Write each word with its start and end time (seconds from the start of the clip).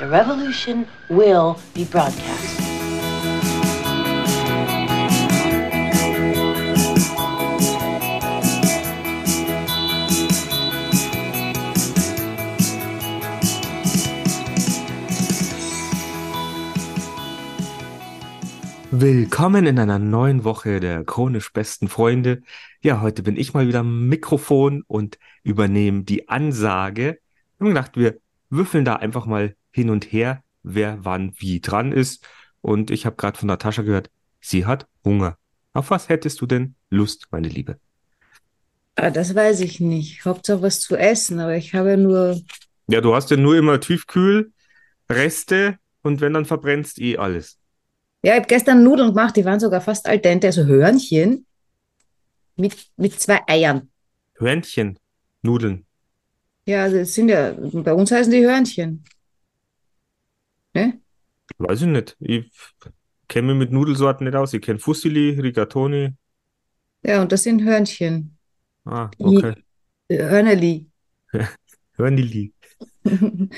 The 0.00 0.06
revolution 0.06 0.86
will 1.10 1.56
be 1.74 1.84
broadcast. 1.84 2.58
Willkommen 18.90 19.66
in 19.66 19.78
einer 19.78 19.98
neuen 19.98 20.44
Woche 20.44 20.80
der 20.80 21.04
chronisch 21.04 21.52
besten 21.52 21.88
Freunde. 21.88 22.40
Ja, 22.80 23.02
heute 23.02 23.22
bin 23.22 23.36
ich 23.36 23.52
mal 23.52 23.68
wieder 23.68 23.80
am 23.80 24.08
Mikrofon 24.08 24.82
und 24.86 25.18
übernehme 25.42 26.04
die 26.04 26.30
Ansage. 26.30 27.18
Ich 27.56 27.60
habe 27.60 27.68
gedacht, 27.68 27.98
wir 27.98 28.18
würfeln 28.48 28.86
da 28.86 28.96
einfach 28.96 29.26
mal 29.26 29.56
hin 29.70 29.90
und 29.90 30.12
her, 30.12 30.42
wer 30.62 31.04
wann 31.04 31.32
wie 31.36 31.60
dran 31.60 31.92
ist. 31.92 32.26
Und 32.60 32.90
ich 32.90 33.06
habe 33.06 33.16
gerade 33.16 33.38
von 33.38 33.46
Natascha 33.46 33.82
gehört, 33.82 34.10
sie 34.40 34.66
hat 34.66 34.86
Hunger. 35.04 35.38
Auf 35.72 35.90
was 35.90 36.08
hättest 36.08 36.40
du 36.40 36.46
denn 36.46 36.74
Lust, 36.90 37.28
meine 37.30 37.48
Liebe? 37.48 37.78
Ah, 38.96 39.10
das 39.10 39.34
weiß 39.34 39.60
ich 39.60 39.80
nicht. 39.80 40.24
Hauptsache 40.24 40.62
was 40.62 40.80
zu 40.80 40.96
essen, 40.96 41.40
aber 41.40 41.56
ich 41.56 41.74
habe 41.74 41.96
nur. 41.96 42.40
Ja, 42.88 43.00
du 43.00 43.14
hast 43.14 43.30
ja 43.30 43.36
nur 43.36 43.56
immer 43.56 43.80
Tiefkühl, 43.80 44.52
Reste 45.08 45.78
und 46.02 46.20
wenn 46.20 46.34
dann 46.34 46.44
verbrennst 46.44 46.98
eh 47.00 47.16
alles. 47.16 47.58
Ja, 48.22 48.32
ich 48.32 48.40
habe 48.40 48.48
gestern 48.48 48.82
Nudeln 48.82 49.10
gemacht, 49.10 49.36
die 49.36 49.44
waren 49.44 49.60
sogar 49.60 49.80
fast 49.80 50.06
al 50.06 50.18
dente, 50.18 50.48
also 50.48 50.64
Hörnchen 50.64 51.46
mit, 52.56 52.76
mit 52.96 53.18
zwei 53.18 53.40
Eiern. 53.46 53.90
Hörnchen, 54.34 54.98
Nudeln. 55.42 55.86
Ja, 56.66 56.82
also 56.82 56.98
es 56.98 57.14
sind 57.14 57.30
ja, 57.30 57.52
bei 57.52 57.94
uns 57.94 58.10
heißen 58.10 58.30
die 58.30 58.44
Hörnchen. 58.44 59.04
Ne? 60.74 61.00
Weiß 61.58 61.82
ich 61.82 61.88
nicht. 61.88 62.16
Ich 62.20 62.50
kenne 63.28 63.48
mich 63.48 63.56
mit 63.56 63.72
Nudelsorten 63.72 64.24
nicht 64.24 64.36
aus. 64.36 64.52
Ich 64.52 64.62
kenne 64.62 64.78
Fusilli, 64.78 65.38
Rigatoni. 65.40 66.14
Ja, 67.02 67.22
und 67.22 67.32
das 67.32 67.42
sind 67.42 67.62
Hörnchen. 67.62 68.36
Ah, 68.84 69.10
okay. 69.18 69.54
Hörnerli. 70.10 70.90
Hörnili. 71.96 72.52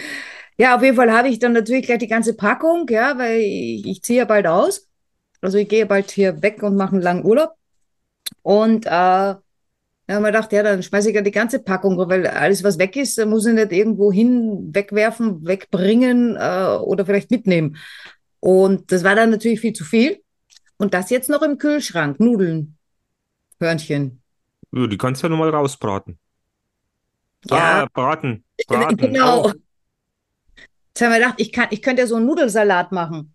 Ja, 0.58 0.77
auf 0.77 0.83
jeden 0.83 0.96
Fall 0.96 1.10
habe 1.10 1.28
ich 1.28 1.38
dann 1.38 1.55
natürlich 1.55 1.86
gleich 1.86 1.98
die 1.98 2.06
ganze 2.06 2.34
Packung, 2.36 2.86
ja, 2.88 3.16
weil 3.18 3.40
ich, 3.40 3.86
ich 3.86 4.02
ziehe 4.02 4.18
ja 4.18 4.24
bald 4.27 4.46
aus. 4.46 4.88
Also 5.40 5.58
ich 5.58 5.68
gehe 5.68 5.86
bald 5.86 6.10
hier 6.10 6.42
weg 6.42 6.62
und 6.62 6.77
mache 6.77 6.92
einen 6.92 7.02
langen 7.02 7.24
Urlaub. 7.24 7.55
Und 8.42 8.86
äh, 8.86 9.34
da 10.06 10.14
haben 10.14 10.22
wir 10.22 10.33
gedacht, 10.33 10.53
ja, 10.53 10.62
dann 10.62 10.83
schmeiße 10.83 11.11
ich 11.11 11.14
ja 11.14 11.22
die 11.22 11.31
ganze 11.31 11.61
Packung, 11.61 11.97
weil 11.97 12.27
alles, 12.27 12.64
was 12.64 12.78
weg 12.78 12.97
ist, 12.97 13.25
muss 13.25 13.47
ich 13.47 13.55
nicht 13.55 13.72
irgendwo 13.72 14.12
hin 14.12 14.70
wegwerfen, 14.75 15.47
wegbringen 15.47 16.36
äh, 16.36 16.77
oder 16.81 17.06
vielleicht 17.06 17.31
mitnehmen. 17.31 17.77
Und 18.41 18.91
das 18.91 19.05
war 19.05 19.14
dann 19.14 19.30
natürlich 19.30 19.61
viel 19.61 19.73
zu 19.73 19.84
viel. 19.84 20.20
Und 20.77 20.95
das 20.95 21.11
jetzt 21.11 21.28
noch 21.28 21.42
im 21.42 21.58
Kühlschrank, 21.58 22.19
Nudeln, 22.19 22.77
Hörnchen. 23.61 24.20
Ja, 24.73 24.86
die 24.89 24.98
kannst 24.98 25.23
du 25.23 25.27
ja 25.27 25.30
nochmal 25.30 25.50
rausbraten. 25.50 26.19
Ja. 27.48 27.83
Ah, 27.83 27.89
braten. 27.92 28.45
Braten. 28.67 28.97
Genau. 28.97 29.47
Oh. 29.47 29.53
Jetzt 30.89 31.03
haben 31.03 31.12
wir 31.12 31.19
gedacht, 31.19 31.34
ich, 31.39 31.53
kann, 31.53 31.69
ich 31.70 31.80
könnte 31.80 32.03
ja 32.03 32.08
so 32.08 32.17
einen 32.17 32.27
Nudelsalat 32.27 32.92
machen. 32.92 33.34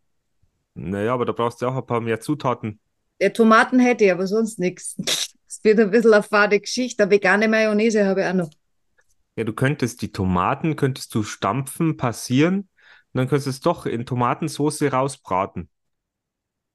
Naja, 0.75 1.13
aber 1.13 1.25
da 1.25 1.31
brauchst 1.31 1.61
du 1.61 1.67
auch 1.67 1.75
ein 1.75 1.85
paar 1.85 2.01
mehr 2.01 2.19
Zutaten. 2.19 2.79
Der 3.19 3.33
Tomaten 3.33 3.79
hätte 3.79 4.05
ich, 4.05 4.11
aber 4.11 4.27
sonst 4.27 4.59
nichts. 4.59 4.95
Es 5.57 5.63
wird 5.63 5.79
ein 5.79 5.89
bisschen 5.89 6.13
eine 6.13 6.21
fade 6.21 6.59
Geschichte. 6.59 7.03
Eine 7.03 7.11
vegane 7.11 7.47
Mayonnaise 7.47 8.05
habe 8.05 8.21
ich 8.21 8.27
auch 8.27 8.33
noch. 8.33 8.49
Ja, 9.35 9.43
du 9.43 9.53
könntest 9.53 10.01
die 10.03 10.11
Tomaten, 10.11 10.75
könntest 10.75 11.13
du 11.15 11.23
stampfen, 11.23 11.97
passieren 11.97 12.59
und 12.59 12.69
dann 13.13 13.27
könntest 13.27 13.47
du 13.47 13.49
es 13.51 13.59
doch 13.61 13.85
in 13.87 14.05
Tomatensauce 14.05 14.83
rausbraten. 14.83 15.69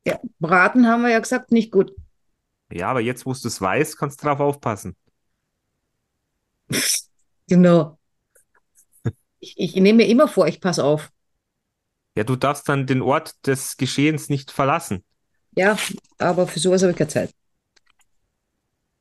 Ja, 0.04 0.19
Braten 0.41 0.88
haben 0.88 1.03
wir 1.03 1.10
ja 1.10 1.21
gesagt, 1.21 1.53
nicht 1.53 1.71
gut. 1.71 1.92
Ja, 2.72 2.88
aber 2.88 3.00
jetzt, 3.00 3.25
wo 3.25 3.32
du 3.32 3.47
es 3.47 3.60
weißt, 3.60 3.97
kannst 3.97 4.21
du 4.21 4.26
drauf 4.26 4.41
aufpassen. 4.41 4.97
Genau. 7.48 7.98
Ich, 9.41 9.59
ich 9.59 9.75
nehme 9.75 9.98
mir 9.98 10.09
immer 10.09 10.28
vor, 10.28 10.47
ich 10.47 10.60
passe 10.60 10.84
auf. 10.84 11.10
Ja, 12.16 12.25
du 12.25 12.37
darfst 12.37 12.69
dann 12.69 12.87
den 12.87 13.03
Ort 13.03 13.47
des 13.47 13.76
Geschehens 13.76 14.28
nicht 14.28 14.50
verlassen. 14.50 15.04
Ja, 15.56 15.76
aber 16.19 16.47
für 16.47 16.60
sowas 16.60 16.82
habe 16.82 16.92
ich 16.92 16.98
keine 16.98 17.09
Zeit. 17.09 17.34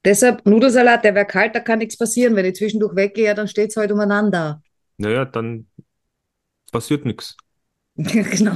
Deshalb 0.04 0.46
Nudelsalat, 0.46 1.04
der 1.04 1.14
wäre 1.14 1.26
kalt, 1.26 1.56
da 1.56 1.60
kann 1.60 1.80
nichts 1.80 1.98
passieren. 1.98 2.36
Wenn 2.36 2.46
ich 2.46 2.56
zwischendurch 2.56 2.96
weggehe, 2.96 3.26
ja, 3.26 3.34
dann 3.34 3.48
steht 3.48 3.70
es 3.70 3.78
halt 3.78 3.92
umeinander. 3.92 4.62
Naja, 4.98 5.26
dann 5.26 5.68
passiert 6.72 7.06
nichts. 7.06 7.38
genau. 7.96 8.56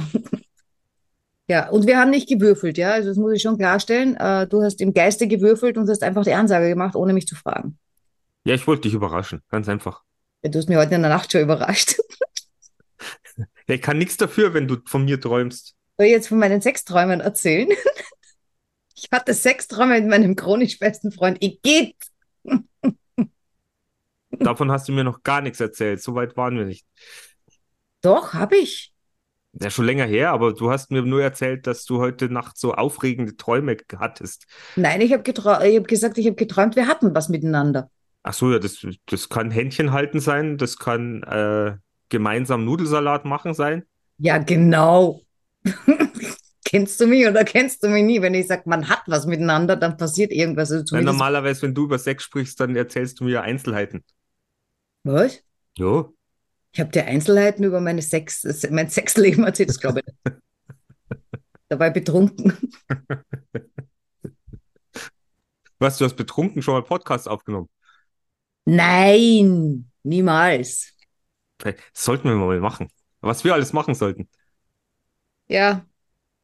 Ja, 1.48 1.68
und 1.68 1.86
wir 1.86 1.98
haben 1.98 2.10
nicht 2.10 2.28
gewürfelt, 2.28 2.78
ja. 2.78 2.92
Also 2.92 3.10
das 3.10 3.16
muss 3.16 3.32
ich 3.32 3.42
schon 3.42 3.58
klarstellen. 3.58 4.16
Äh, 4.16 4.48
du 4.48 4.62
hast 4.62 4.80
im 4.80 4.92
Geiste 4.92 5.28
gewürfelt 5.28 5.78
und 5.78 5.88
hast 5.88 6.02
einfach 6.02 6.24
die 6.24 6.32
Ansage 6.32 6.68
gemacht, 6.68 6.96
ohne 6.96 7.12
mich 7.12 7.26
zu 7.26 7.36
fragen. 7.36 7.78
Ja, 8.44 8.54
ich 8.54 8.66
wollte 8.66 8.82
dich 8.82 8.94
überraschen, 8.94 9.42
ganz 9.50 9.68
einfach. 9.68 10.02
Du 10.42 10.58
hast 10.58 10.68
mich 10.68 10.78
heute 10.78 10.94
in 10.94 11.02
der 11.02 11.10
Nacht 11.10 11.30
schon 11.30 11.42
überrascht. 11.42 11.96
Ja, 13.68 13.74
ich 13.74 13.82
kann 13.82 13.98
nichts 13.98 14.16
dafür, 14.16 14.54
wenn 14.54 14.68
du 14.68 14.76
von 14.86 15.04
mir 15.04 15.20
träumst. 15.20 15.74
Soll 15.96 16.06
ich 16.06 16.12
jetzt 16.12 16.28
von 16.28 16.38
meinen 16.38 16.60
Sexträumen 16.60 17.20
erzählen? 17.20 17.68
Ich 18.96 19.08
hatte 19.12 19.34
Sexträume 19.34 20.00
mit 20.00 20.08
meinem 20.08 20.36
chronisch 20.36 20.78
besten 20.78 21.12
Freund 21.12 21.42
Igitt. 21.42 21.96
Davon 24.30 24.72
hast 24.72 24.88
du 24.88 24.92
mir 24.92 25.04
noch 25.04 25.22
gar 25.22 25.42
nichts 25.42 25.60
erzählt. 25.60 26.02
So 26.02 26.14
weit 26.14 26.36
waren 26.36 26.56
wir 26.56 26.64
nicht. 26.64 26.86
Doch, 28.00 28.32
habe 28.32 28.56
ich. 28.56 28.94
Ja, 29.60 29.70
schon 29.70 29.86
länger 29.86 30.04
her, 30.04 30.30
aber 30.30 30.52
du 30.52 30.70
hast 30.70 30.90
mir 30.90 31.02
nur 31.02 31.22
erzählt, 31.22 31.66
dass 31.66 31.84
du 31.84 31.98
heute 31.98 32.28
Nacht 32.30 32.58
so 32.58 32.74
aufregende 32.74 33.36
Träume 33.36 33.76
hattest. 33.98 34.46
Nein, 34.76 35.00
ich 35.00 35.12
habe 35.12 35.22
hab 35.22 35.88
gesagt, 35.88 36.18
ich 36.18 36.26
habe 36.26 36.36
geträumt, 36.36 36.76
wir 36.76 36.88
hatten 36.88 37.14
was 37.14 37.28
miteinander. 37.28 37.90
Ach 38.22 38.34
so, 38.34 38.52
ja, 38.52 38.58
das, 38.58 38.86
das 39.06 39.28
kann 39.28 39.50
Händchen 39.50 39.92
halten 39.92 40.20
sein, 40.20 40.58
das 40.58 40.78
kann 40.78 41.22
äh, 41.22 41.76
gemeinsam 42.08 42.64
Nudelsalat 42.64 43.24
machen 43.24 43.54
sein. 43.54 43.84
Ja, 44.18 44.38
genau. 44.38 45.22
kennst 46.76 47.00
du 47.00 47.06
mich 47.06 47.26
oder 47.26 47.44
kennst 47.44 47.82
du 47.82 47.88
mich 47.88 48.04
nie? 48.04 48.20
Wenn 48.20 48.34
ich 48.34 48.46
sage, 48.48 48.64
man 48.66 48.88
hat 48.88 49.02
was 49.06 49.26
miteinander, 49.26 49.76
dann 49.76 49.96
passiert 49.96 50.30
irgendwas. 50.30 50.70
Also 50.70 50.84
zumindest, 50.84 51.14
normalerweise, 51.14 51.62
wenn 51.62 51.74
du 51.74 51.84
über 51.84 51.98
Sex 51.98 52.24
sprichst, 52.24 52.60
dann 52.60 52.76
erzählst 52.76 53.18
du 53.18 53.24
mir 53.24 53.42
Einzelheiten. 53.42 54.04
was? 55.02 55.42
Jo. 55.78 56.14
Ich 56.72 56.80
habe 56.80 56.90
dir 56.90 57.06
Einzelheiten 57.06 57.64
über 57.64 57.80
meine 57.80 58.02
Sex, 58.02 58.44
mein 58.70 58.90
Sexleben 58.90 59.44
erzählt, 59.44 59.70
das 59.70 59.80
glaube 59.80 60.00
ich 60.00 60.06
nicht. 60.06 60.18
Dabei 61.68 61.90
betrunken. 61.90 62.52
Was, 65.78 65.98
du 65.98 66.06
hast 66.06 66.16
betrunken 66.16 66.62
schon 66.62 66.72
mal 66.72 66.82
Podcast 66.82 67.28
aufgenommen? 67.28 67.68
Nein, 68.64 69.90
niemals. 70.04 70.94
Vielleicht 71.60 71.80
sollten 71.92 72.28
wir 72.28 72.34
mal 72.36 72.60
machen. 72.60 72.88
Was 73.20 73.44
wir 73.44 73.52
alles 73.52 73.74
machen 73.74 73.94
sollten. 73.94 74.26
Ja, 75.48 75.84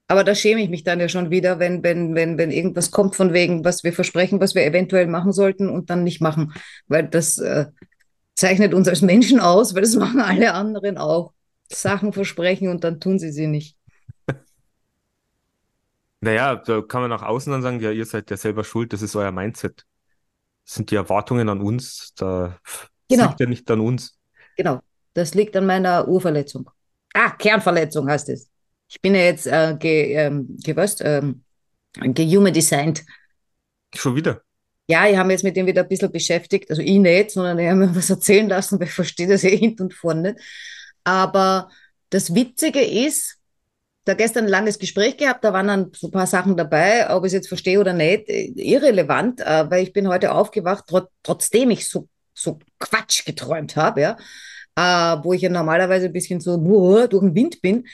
aber 0.08 0.24
da 0.24 0.34
schäme 0.34 0.62
ich 0.62 0.68
mich 0.68 0.84
dann 0.84 1.00
ja 1.00 1.08
schon 1.08 1.30
wieder, 1.30 1.58
wenn, 1.58 1.82
wenn, 1.82 2.14
wenn, 2.14 2.36
wenn 2.38 2.50
irgendwas 2.50 2.90
kommt 2.90 3.16
von 3.16 3.32
wegen, 3.32 3.64
was 3.64 3.82
wir 3.84 3.92
versprechen, 3.92 4.40
was 4.40 4.54
wir 4.54 4.64
eventuell 4.64 5.06
machen 5.06 5.32
sollten 5.32 5.68
und 5.68 5.88
dann 5.90 6.04
nicht 6.04 6.20
machen. 6.20 6.52
Weil 6.88 7.08
das 7.08 7.38
äh, 7.38 7.66
zeichnet 8.36 8.74
uns 8.74 8.88
als 8.88 9.02
Menschen 9.02 9.40
aus, 9.40 9.74
weil 9.74 9.82
das 9.82 9.96
machen 9.96 10.20
alle 10.20 10.54
anderen 10.54 10.98
auch. 10.98 11.32
Sachen 11.72 12.12
versprechen 12.12 12.68
und 12.68 12.84
dann 12.84 13.00
tun 13.00 13.18
sie 13.18 13.32
sie 13.32 13.46
nicht. 13.46 13.76
Naja, 16.20 16.56
da 16.56 16.82
kann 16.82 17.00
man 17.02 17.10
nach 17.10 17.22
außen 17.22 17.52
dann 17.52 17.62
sagen, 17.62 17.80
ja, 17.80 17.90
ihr 17.90 18.06
seid 18.06 18.30
ja 18.30 18.36
selber 18.36 18.62
schuld, 18.64 18.92
das 18.92 19.02
ist 19.02 19.16
euer 19.16 19.32
Mindset. 19.32 19.86
Das 20.66 20.76
sind 20.76 20.90
die 20.92 20.96
Erwartungen 20.96 21.48
an 21.48 21.60
uns, 21.62 22.14
da 22.16 22.60
Genau. 23.08 23.28
liegt 23.28 23.40
ja 23.40 23.46
nicht 23.46 23.70
an 23.70 23.80
uns. 23.80 24.18
Genau, 24.56 24.80
das 25.14 25.34
liegt 25.34 25.56
an 25.56 25.66
meiner 25.66 26.08
Urverletzung. 26.08 26.70
Ah, 27.14 27.30
Kernverletzung 27.30 28.08
heißt 28.08 28.28
es. 28.30 28.50
Ich 28.92 29.00
bin 29.00 29.14
ja 29.14 29.22
jetzt 29.22 29.46
äh, 29.46 29.74
ge, 29.78 30.12
ähm, 30.12 30.54
ge, 30.62 30.76
was, 30.76 31.00
ähm, 31.00 31.44
gehuman 31.94 32.52
designed. 32.52 33.02
Schon 33.94 34.16
wieder. 34.16 34.42
Ja, 34.86 35.08
ich 35.08 35.16
habe 35.16 35.28
mich 35.28 35.36
jetzt 35.36 35.44
mit 35.44 35.56
dem 35.56 35.64
wieder 35.64 35.82
ein 35.82 35.88
bisschen 35.88 36.12
beschäftigt. 36.12 36.68
Also 36.68 36.82
ich 36.82 36.98
nicht, 36.98 37.30
sondern 37.30 37.58
ich 37.58 37.68
habe 37.68 37.78
mir 37.78 37.96
was 37.96 38.10
erzählen 38.10 38.50
lassen, 38.50 38.78
weil 38.78 38.88
ich 38.88 38.92
verstehe 38.92 39.26
das 39.26 39.44
eh 39.44 39.56
hinten 39.56 39.84
und 39.84 39.94
vorne 39.94 40.32
nicht. 40.32 40.44
Aber 41.04 41.70
das 42.10 42.34
Witzige 42.34 42.82
ist, 42.82 43.38
da 44.04 44.12
gestern 44.12 44.44
ein 44.44 44.50
langes 44.50 44.78
Gespräch 44.78 45.16
gehabt, 45.16 45.42
da 45.42 45.54
waren 45.54 45.68
dann 45.68 45.92
so 45.94 46.08
ein 46.08 46.10
paar 46.10 46.26
Sachen 46.26 46.54
dabei, 46.54 47.08
ob 47.08 47.24
ich 47.24 47.28
es 47.28 47.32
jetzt 47.32 47.48
verstehe 47.48 47.80
oder 47.80 47.94
nicht, 47.94 48.28
äh, 48.28 48.52
irrelevant, 48.56 49.40
äh, 49.40 49.70
weil 49.70 49.84
ich 49.84 49.94
bin 49.94 50.08
heute 50.08 50.32
aufgewacht, 50.32 50.86
tro 50.86 51.00
trotzdem 51.22 51.70
ich 51.70 51.88
so, 51.88 52.08
so 52.34 52.58
Quatsch 52.78 53.24
geträumt 53.24 53.76
habe, 53.76 54.02
ja, 54.02 54.16
äh, 54.76 55.24
wo 55.24 55.32
ich 55.32 55.40
ja 55.40 55.48
normalerweise 55.48 56.06
ein 56.06 56.12
bisschen 56.12 56.40
so 56.40 56.58
durch 57.06 57.22
den 57.22 57.34
Wind 57.34 57.62
bin, 57.62 57.86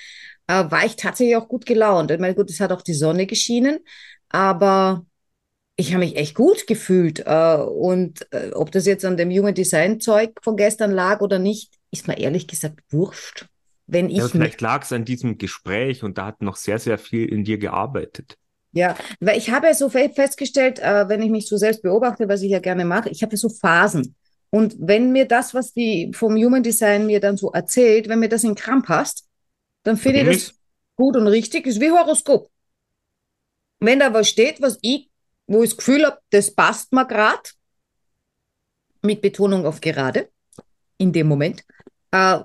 äh, 0.48 0.70
war 0.70 0.84
ich 0.84 0.96
tatsächlich 0.96 1.36
auch 1.36 1.46
gut 1.46 1.66
gelaunt. 1.66 2.10
Ich 2.10 2.18
meine, 2.18 2.34
gut, 2.34 2.50
es 2.50 2.58
hat 2.58 2.72
auch 2.72 2.82
die 2.82 2.94
Sonne 2.94 3.26
geschienen, 3.26 3.78
aber 4.28 5.06
ich 5.76 5.92
habe 5.92 6.04
mich 6.04 6.16
echt 6.16 6.34
gut 6.34 6.66
gefühlt. 6.66 7.22
Äh, 7.24 7.56
und 7.56 8.26
äh, 8.32 8.50
ob 8.52 8.72
das 8.72 8.86
jetzt 8.86 9.04
an 9.04 9.16
dem 9.16 9.30
Human 9.30 9.54
Design 9.54 10.00
Zeug 10.00 10.32
von 10.42 10.56
gestern 10.56 10.90
lag 10.90 11.20
oder 11.20 11.38
nicht, 11.38 11.74
ist 11.92 12.08
mir 12.08 12.18
ehrlich 12.18 12.48
gesagt 12.48 12.80
wurscht. 12.90 13.46
wenn 13.86 14.10
ich 14.10 14.18
ja, 14.18 14.28
vielleicht 14.28 14.60
lag 14.60 14.82
es 14.82 14.92
an 14.92 15.04
diesem 15.04 15.38
Gespräch 15.38 16.02
und 16.02 16.18
da 16.18 16.26
hat 16.26 16.42
noch 16.42 16.56
sehr, 16.56 16.78
sehr 16.78 16.98
viel 16.98 17.28
in 17.28 17.44
dir 17.44 17.58
gearbeitet. 17.58 18.36
Ja, 18.72 18.96
weil 19.20 19.38
ich 19.38 19.50
habe 19.50 19.66
ja 19.68 19.74
so 19.74 19.88
festgestellt, 19.88 20.78
äh, 20.78 21.08
wenn 21.08 21.22
ich 21.22 21.30
mich 21.30 21.48
so 21.48 21.56
selbst 21.56 21.82
beobachte, 21.82 22.28
was 22.28 22.42
ich 22.42 22.50
ja 22.50 22.58
gerne 22.58 22.84
mache, 22.84 23.08
ich 23.08 23.22
habe 23.22 23.32
ja 23.32 23.38
so 23.38 23.48
Phasen. 23.48 24.14
Und 24.50 24.76
wenn 24.78 25.12
mir 25.12 25.26
das, 25.26 25.54
was 25.54 25.72
die 25.72 26.10
vom 26.14 26.36
Human 26.36 26.62
Design 26.62 27.06
mir 27.06 27.20
dann 27.20 27.36
so 27.36 27.50
erzählt, 27.52 28.08
wenn 28.08 28.18
mir 28.18 28.28
das 28.28 28.44
in 28.44 28.54
Kram 28.54 28.82
passt, 28.82 29.27
dann 29.88 29.96
finde 29.96 30.20
ich 30.20 30.26
das 30.26 30.54
gut 30.96 31.16
und 31.16 31.26
richtig. 31.26 31.66
Ist 31.66 31.80
wie 31.80 31.90
Horoskop. 31.90 32.50
Wenn 33.80 34.00
da 34.00 34.12
was 34.12 34.28
steht, 34.28 34.60
was 34.60 34.78
ich, 34.82 35.08
wo 35.46 35.62
ich 35.62 35.70
das 35.70 35.78
Gefühl 35.78 36.04
habe, 36.04 36.18
das 36.30 36.54
passt 36.54 36.92
mir 36.92 37.06
gerade, 37.06 37.48
mit 39.00 39.22
Betonung 39.22 39.64
auf 39.64 39.80
gerade, 39.80 40.28
in 40.98 41.12
dem 41.12 41.28
Moment, 41.28 41.64
äh, 42.10 42.40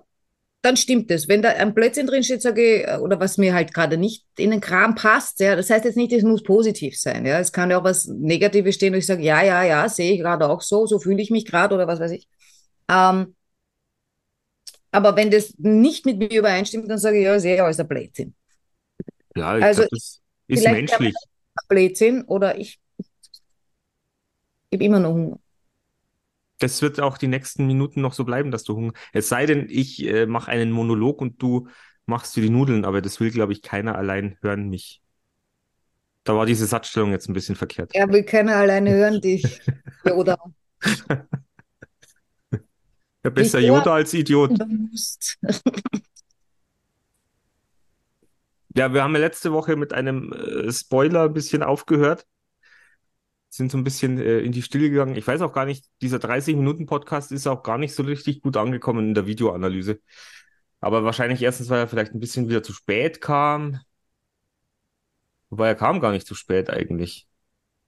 dann 0.61 0.77
stimmt 0.77 1.11
es. 1.11 1.27
Wenn 1.27 1.41
da 1.41 1.49
ein 1.49 1.73
Blödsinn 1.73 2.07
drin 2.07 2.23
steht, 2.23 2.41
sage 2.41 2.77
ich, 2.77 2.87
äh, 2.87 2.97
oder 2.97 3.19
was 3.19 3.37
mir 3.37 3.53
halt 3.53 3.73
gerade 3.73 3.97
nicht 3.97 4.25
in 4.37 4.51
den 4.51 4.61
Kram 4.61 4.95
passt, 4.95 5.41
ja, 5.41 5.57
das 5.57 5.69
heißt 5.69 5.83
jetzt 5.83 5.97
nicht, 5.97 6.13
es 6.13 6.23
muss 6.23 6.43
positiv 6.43 6.97
sein, 6.97 7.25
ja. 7.25 7.39
Es 7.39 7.51
kann 7.51 7.71
ja 7.71 7.79
auch 7.79 7.83
was 7.83 8.05
Negatives 8.05 8.75
stehen, 8.75 8.93
wo 8.93 8.97
ich 8.97 9.05
sage, 9.05 9.23
ja, 9.23 9.43
ja, 9.43 9.63
ja, 9.63 9.89
sehe 9.89 10.13
ich 10.13 10.19
gerade 10.19 10.47
auch 10.47 10.61
so, 10.61 10.85
so 10.85 10.99
fühle 10.99 11.21
ich 11.21 11.31
mich 11.31 11.45
gerade 11.45 11.75
oder 11.75 11.87
was 11.87 11.99
weiß 11.99 12.11
ich. 12.11 12.29
Ähm, 12.89 13.35
aber 14.93 15.15
wenn 15.15 15.31
das 15.31 15.53
nicht 15.57 16.05
mit 16.05 16.17
mir 16.17 16.31
übereinstimmt, 16.31 16.89
dann 16.89 16.97
sage 16.97 17.17
ich, 17.17 17.25
ja, 17.25 17.39
sehe 17.39 17.55
ich 17.55 17.61
alles 17.61 17.79
ein 17.79 17.87
Blödsinn. 17.87 18.33
Ja, 19.35 19.49
also, 19.49 19.81
glaub, 19.81 19.89
das 19.91 20.21
ist 20.47 20.63
menschlich. 20.63 21.15
Blödsinn 21.67 22.23
oder 22.23 22.57
ich, 22.57 22.79
ich 22.97 24.77
habe 24.77 24.83
immer 24.83 24.99
noch 24.99 25.11
Hunger 25.11 25.39
das 26.63 26.81
wird 26.81 27.01
auch 27.01 27.17
die 27.17 27.27
nächsten 27.27 27.67
Minuten 27.67 28.01
noch 28.01 28.13
so 28.13 28.23
bleiben, 28.23 28.49
dass 28.49 28.63
du 28.63 28.75
Hunger. 28.75 28.93
Es 29.11 29.27
sei 29.27 29.45
denn, 29.45 29.67
ich 29.69 30.03
äh, 30.05 30.25
mache 30.25 30.49
einen 30.49 30.71
Monolog 30.71 31.21
und 31.21 31.41
du 31.41 31.67
machst 32.05 32.35
dir 32.35 32.41
die 32.41 32.49
Nudeln, 32.49 32.85
aber 32.85 33.01
das 33.01 33.19
will, 33.19 33.31
glaube 33.31 33.51
ich, 33.51 33.61
keiner 33.61 33.95
allein 33.95 34.37
hören 34.41 34.69
mich. 34.69 35.01
Da 36.23 36.35
war 36.35 36.45
diese 36.45 36.65
Satzstellung 36.65 37.11
jetzt 37.11 37.27
ein 37.27 37.33
bisschen 37.33 37.55
verkehrt. 37.55 37.91
Er 37.93 38.09
will 38.09 38.23
keiner 38.23 38.55
alleine 38.55 38.91
hören 38.91 39.19
dich. 39.19 39.61
Oder. 40.15 40.37
Ja, 43.23 43.29
besser 43.29 43.59
Yoda 43.59 43.93
als 43.93 44.13
Idiot. 44.13 44.51
ja, 48.75 48.93
wir 48.93 49.03
haben 49.03 49.13
ja 49.13 49.19
letzte 49.19 49.53
Woche 49.53 49.75
mit 49.75 49.93
einem 49.93 50.33
äh, 50.33 50.71
Spoiler 50.71 51.23
ein 51.23 51.33
bisschen 51.33 51.63
aufgehört 51.63 52.25
sind 53.53 53.71
so 53.71 53.77
ein 53.77 53.83
bisschen 53.83 54.17
äh, 54.17 54.39
in 54.39 54.51
die 54.51 54.63
Stille 54.63 54.89
gegangen. 54.89 55.15
Ich 55.15 55.27
weiß 55.27 55.41
auch 55.41 55.53
gar 55.53 55.65
nicht, 55.65 55.85
dieser 56.01 56.17
30-Minuten-Podcast 56.17 57.31
ist 57.31 57.45
auch 57.45 57.61
gar 57.61 57.77
nicht 57.77 57.93
so 57.93 58.01
richtig 58.01 58.41
gut 58.41 58.57
angekommen 58.57 59.09
in 59.09 59.13
der 59.13 59.27
Videoanalyse. 59.27 59.99
Aber 60.79 61.03
wahrscheinlich 61.03 61.41
erstens, 61.41 61.69
weil 61.69 61.79
er 61.79 61.87
vielleicht 61.87 62.15
ein 62.15 62.19
bisschen 62.19 62.49
wieder 62.49 62.63
zu 62.63 62.73
spät 62.73 63.21
kam. 63.21 63.79
Wobei 65.51 65.67
er 65.67 65.75
kam 65.75 65.99
gar 65.99 66.11
nicht 66.11 66.25
zu 66.25 66.33
spät 66.33 66.71
eigentlich. 66.71 67.27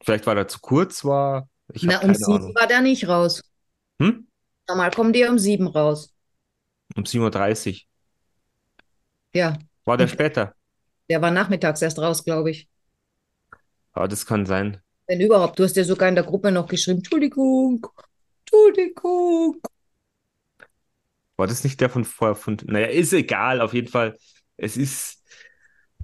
Vielleicht, 0.03 0.27
weil 0.27 0.38
er 0.38 0.47
zu 0.47 0.59
kurz 0.59 1.03
war. 1.03 1.49
Ich 1.73 1.81
Na, 1.81 1.99
um 2.01 2.13
sieben 2.13 2.33
Ahnung. 2.33 2.55
war 2.55 2.67
der 2.67 2.81
nicht 2.81 3.07
raus. 3.07 3.41
Hm? 3.99 4.27
Normal 4.67 4.91
kommen 4.91 5.13
die 5.13 5.23
um 5.25 5.38
sieben 5.38 5.67
raus. 5.67 6.13
Um 6.95 7.03
7.30 7.03 7.69
Uhr. 7.69 7.79
Ja. 9.33 9.57
War 9.85 9.97
der 9.97 10.07
später? 10.07 10.56
Der 11.09 11.21
war 11.21 11.31
nachmittags 11.31 11.81
erst 11.81 12.00
raus, 12.00 12.23
glaube 12.23 12.51
ich. 12.51 12.67
Ja, 13.95 14.07
das 14.07 14.25
kann 14.25 14.45
sein. 14.45 14.81
Wenn 15.07 15.21
überhaupt, 15.21 15.59
du 15.59 15.63
hast 15.63 15.75
ja 15.75 15.83
sogar 15.83 16.09
in 16.09 16.15
der 16.15 16.23
Gruppe 16.23 16.51
noch 16.51 16.67
geschrieben, 16.67 16.97
Entschuldigung, 16.97 17.85
Entschuldigung. 18.39 19.62
War 21.38 21.47
das 21.47 21.63
nicht 21.63 21.79
der 21.81 21.89
von 21.89 22.06
vorher? 22.06 22.35
Von, 22.35 22.57
naja, 22.65 22.88
ist 22.88 23.13
egal, 23.13 23.62
auf 23.62 23.73
jeden 23.73 23.88
Fall. 23.88 24.17
Es 24.57 24.77
ist, 24.77 25.21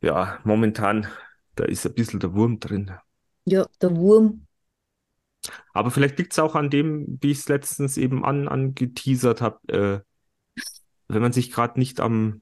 ja, 0.02 0.40
momentan, 0.44 1.08
da 1.56 1.64
ist 1.66 1.86
ein 1.86 1.94
bisschen 1.94 2.20
der 2.20 2.34
Wurm 2.34 2.60
drin. 2.60 2.92
Ja, 3.46 3.66
der 3.82 3.96
Wurm. 3.96 4.46
Aber 5.74 5.92
vielleicht 5.92 6.18
liegt 6.18 6.34
es 6.34 6.40
auch 6.40 6.56
an 6.56 6.70
dem, 6.70 7.18
wie 7.22 7.32
ich 7.32 7.40
es 7.40 7.50
letztens 7.50 7.98
eben 7.98 8.24
an, 8.24 8.48
angeteasert 8.48 9.42
habe, 9.42 9.68
äh, 9.68 10.62
wenn 11.08 11.22
man 11.22 11.34
sich 11.34 11.52
gerade 11.52 11.80
nicht 11.80 12.00
am 12.00 12.42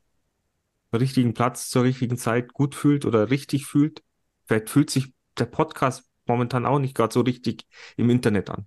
richtigen 0.93 1.33
Platz 1.33 1.69
zur 1.69 1.83
richtigen 1.83 2.17
Zeit 2.17 2.53
gut 2.53 2.75
fühlt 2.75 3.05
oder 3.05 3.29
richtig 3.29 3.65
fühlt. 3.65 4.03
Vielleicht 4.45 4.69
fühlt 4.69 4.89
sich 4.89 5.13
der 5.37 5.45
Podcast 5.45 6.05
momentan 6.25 6.65
auch 6.65 6.79
nicht 6.79 6.95
gerade 6.95 7.13
so 7.13 7.21
richtig 7.21 7.65
im 7.97 8.09
Internet 8.09 8.49
an. 8.49 8.65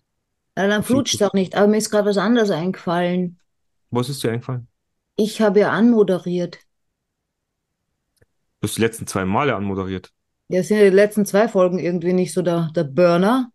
Ja, 0.56 0.66
dann 0.66 0.82
flutscht 0.82 1.14
es 1.14 1.22
auch 1.22 1.32
nicht. 1.32 1.54
Aber 1.54 1.66
mir 1.66 1.78
ist 1.78 1.90
gerade 1.90 2.08
was 2.08 2.18
anderes 2.18 2.50
eingefallen. 2.50 3.38
Was 3.90 4.08
ist 4.08 4.22
dir 4.22 4.32
eingefallen? 4.32 4.68
Ich 5.16 5.40
habe 5.40 5.60
ja 5.60 5.70
anmoderiert. 5.70 6.58
Du 8.60 8.68
hast 8.68 8.76
die 8.76 8.80
letzten 8.80 9.06
zwei 9.06 9.24
Male 9.24 9.54
anmoderiert. 9.54 10.12
Ja, 10.48 10.62
sind 10.62 10.78
ja 10.78 10.84
die 10.84 10.96
letzten 10.96 11.26
zwei 11.26 11.48
Folgen 11.48 11.78
irgendwie 11.78 12.12
nicht 12.12 12.32
so 12.32 12.42
der, 12.42 12.70
der 12.74 12.84
Burner. 12.84 13.51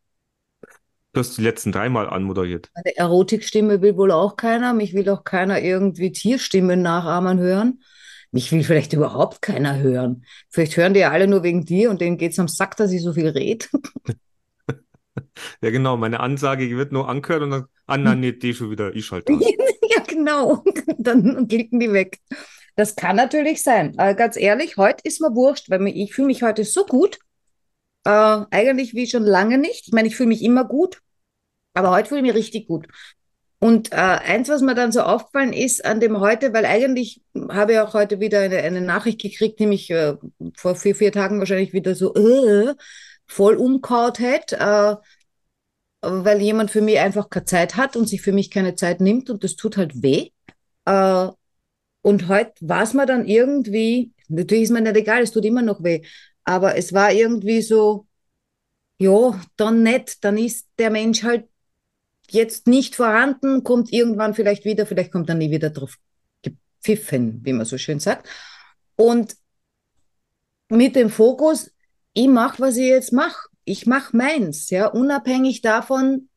Du 1.17 1.21
hast 1.21 1.35
die 1.35 1.41
letzten 1.41 1.71
dreimal 1.71 2.07
anmoderiert. 2.07 2.69
Eine 2.75 2.95
Erotikstimme 2.95 3.81
will 3.81 3.97
wohl 3.97 4.11
auch 4.11 4.35
keiner. 4.35 4.73
Mich 4.73 4.93
will 4.93 5.09
auch 5.09 5.23
keiner 5.23 5.59
irgendwie 5.59 6.11
Tierstimmen 6.11 6.83
nachahmen 6.83 7.39
hören. 7.39 7.81
Mich 8.29 8.51
will 8.51 8.63
vielleicht 8.63 8.93
überhaupt 8.93 9.41
keiner 9.41 9.79
hören. 9.79 10.25
Vielleicht 10.51 10.77
hören 10.77 10.93
die 10.93 10.99
ja 10.99 11.09
alle 11.09 11.25
nur 11.25 11.41
wegen 11.41 11.65
dir 11.65 11.89
und 11.89 12.01
denen 12.01 12.19
geht 12.19 12.33
es 12.33 12.39
am 12.39 12.47
Sack, 12.47 12.77
dass 12.77 12.91
ich 12.91 13.01
so 13.01 13.13
viel 13.13 13.29
rede. 13.29 13.65
Ja, 15.61 15.71
genau. 15.71 15.97
Meine 15.97 16.19
Ansage 16.19 16.69
wird 16.77 16.91
nur 16.91 17.09
angehört 17.09 17.41
und 17.41 17.49
dann, 17.49 17.65
ah, 17.87 17.97
nein, 17.97 18.19
nee, 18.19 18.33
die 18.33 18.53
schon 18.53 18.69
wieder, 18.69 18.95
ich 18.95 19.07
schalte 19.07 19.33
Ja, 19.89 20.03
genau. 20.07 20.63
Dann 20.99 21.47
klicken 21.47 21.79
die 21.79 21.91
weg. 21.91 22.19
Das 22.75 22.95
kann 22.95 23.15
natürlich 23.15 23.63
sein. 23.63 23.97
Aber 23.97 24.13
ganz 24.13 24.37
ehrlich, 24.37 24.77
heute 24.77 25.01
ist 25.03 25.19
mir 25.19 25.33
wurscht, 25.33 25.71
weil 25.71 25.87
ich 25.87 26.13
fühle 26.13 26.27
mich 26.27 26.43
heute 26.43 26.63
so 26.63 26.85
gut. 26.85 27.17
Äh, 28.03 28.45
eigentlich 28.51 28.93
wie 28.93 29.07
schon 29.07 29.23
lange 29.23 29.57
nicht. 29.57 29.87
Ich 29.87 29.93
meine, 29.93 30.07
ich 30.07 30.15
fühle 30.15 30.29
mich 30.29 30.43
immer 30.43 30.63
gut, 30.63 31.01
aber 31.77 31.91
heute 31.91 32.09
fühle 32.09 32.21
ich 32.21 32.27
mich 32.27 32.35
richtig 32.35 32.68
gut. 32.68 32.88
Und 33.59 33.91
äh, 33.91 33.95
eins, 33.95 34.50
was 34.50 34.62
mir 34.62 34.75
dann 34.75 34.91
so 34.91 35.01
aufgefallen 35.01 35.53
ist 35.53 35.83
an 35.83 36.00
dem 36.00 36.19
heute, 36.19 36.53
weil 36.53 36.65
eigentlich 36.65 37.21
habe 37.50 37.74
ich 37.74 37.79
auch 37.79 37.94
heute 37.94 38.19
wieder 38.19 38.41
eine, 38.41 38.57
eine 38.57 38.81
Nachricht 38.81 39.21
gekriegt, 39.21 39.59
mich 39.62 39.89
äh, 39.89 40.15
vor 40.56 40.75
vier, 40.75 40.95
vier 40.95 41.12
Tagen 41.12 41.39
wahrscheinlich 41.39 41.74
wieder 41.74 41.95
so 41.95 42.13
äh, 42.13 42.75
voll 43.25 43.56
umkaut 43.56 44.19
hätte, 44.19 44.57
äh, 44.59 44.95
weil 46.01 46.41
jemand 46.41 46.69
für 46.71 46.81
mich 46.81 47.00
einfach 47.00 47.29
keine 47.29 47.45
Zeit 47.45 47.75
hat 47.75 47.95
und 47.95 48.07
sich 48.07 48.21
für 48.21 48.31
mich 48.31 48.51
keine 48.51 48.75
Zeit 48.75 49.01
nimmt 49.01 49.30
und 49.30 49.44
das 49.44 49.56
tut 49.56 49.78
halt 49.78 50.04
weh. 50.04 50.30
Äh, 50.85 51.28
und 52.01 52.28
heute 52.28 52.54
war 52.61 52.83
es 52.83 52.94
mir 52.94 53.07
dann 53.07 53.25
irgendwie, 53.28 54.13
natürlich 54.28 54.66
ist 54.66 54.71
mir 54.71 54.81
nicht 54.81 54.95
egal, 54.95 55.23
es 55.23 55.31
tut 55.31 55.45
immer 55.45 55.63
noch 55.63 55.83
weh, 55.83 56.04
aber 56.44 56.75
es 56.78 56.94
war 56.94 57.11
irgendwie 57.11 57.61
so, 57.61 58.06
ja, 58.99 59.40
dann 59.57 59.83
nicht, 59.83 60.23
dann 60.23 60.37
ist 60.37 60.68
der 60.78 60.92
Mensch 60.92 61.23
halt 61.23 61.47
jetzt 62.31 62.67
nicht 62.67 62.95
vorhanden, 62.95 63.63
kommt 63.63 63.91
irgendwann 63.91 64.33
vielleicht 64.33 64.65
wieder, 64.65 64.85
vielleicht 64.85 65.11
kommt 65.11 65.29
dann 65.29 65.37
nie 65.37 65.51
wieder 65.51 65.69
drauf 65.69 65.97
gepfiffen, 66.41 67.41
wie 67.43 67.53
man 67.53 67.65
so 67.65 67.77
schön 67.77 67.99
sagt. 67.99 68.27
Und 68.95 69.35
mit 70.69 70.95
dem 70.95 71.09
Fokus, 71.09 71.71
ich 72.13 72.27
mache, 72.27 72.61
was 72.61 72.77
ich 72.77 72.87
jetzt 72.87 73.13
mache. 73.13 73.47
Ich 73.63 73.85
mache 73.85 74.15
meins, 74.15 74.69
ja, 74.69 74.87
unabhängig 74.87 75.61
davon, 75.61 76.29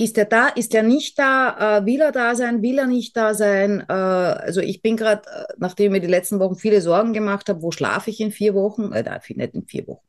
ist 0.00 0.16
er 0.16 0.24
da, 0.24 0.48
ist 0.48 0.74
er 0.74 0.82
nicht 0.82 1.18
da, 1.18 1.78
äh, 1.78 1.86
will 1.86 2.00
er 2.00 2.10
da 2.10 2.34
sein, 2.34 2.62
will 2.62 2.78
er 2.78 2.86
nicht 2.86 3.16
da 3.16 3.34
sein. 3.34 3.84
Äh, 3.88 3.92
also 3.92 4.60
ich 4.60 4.82
bin 4.82 4.96
gerade, 4.96 5.28
äh, 5.28 5.44
nachdem 5.58 5.86
ich 5.86 6.00
mir 6.00 6.06
die 6.06 6.12
letzten 6.12 6.40
Wochen 6.40 6.56
viele 6.56 6.80
Sorgen 6.80 7.12
gemacht 7.12 7.48
habe, 7.48 7.62
wo 7.62 7.70
schlafe 7.70 8.10
ich 8.10 8.20
in 8.20 8.32
vier 8.32 8.54
Wochen? 8.54 8.92
Äh, 8.92 9.20
nicht 9.28 9.54
in 9.54 9.66
vier 9.66 9.86
Wochen. 9.86 10.06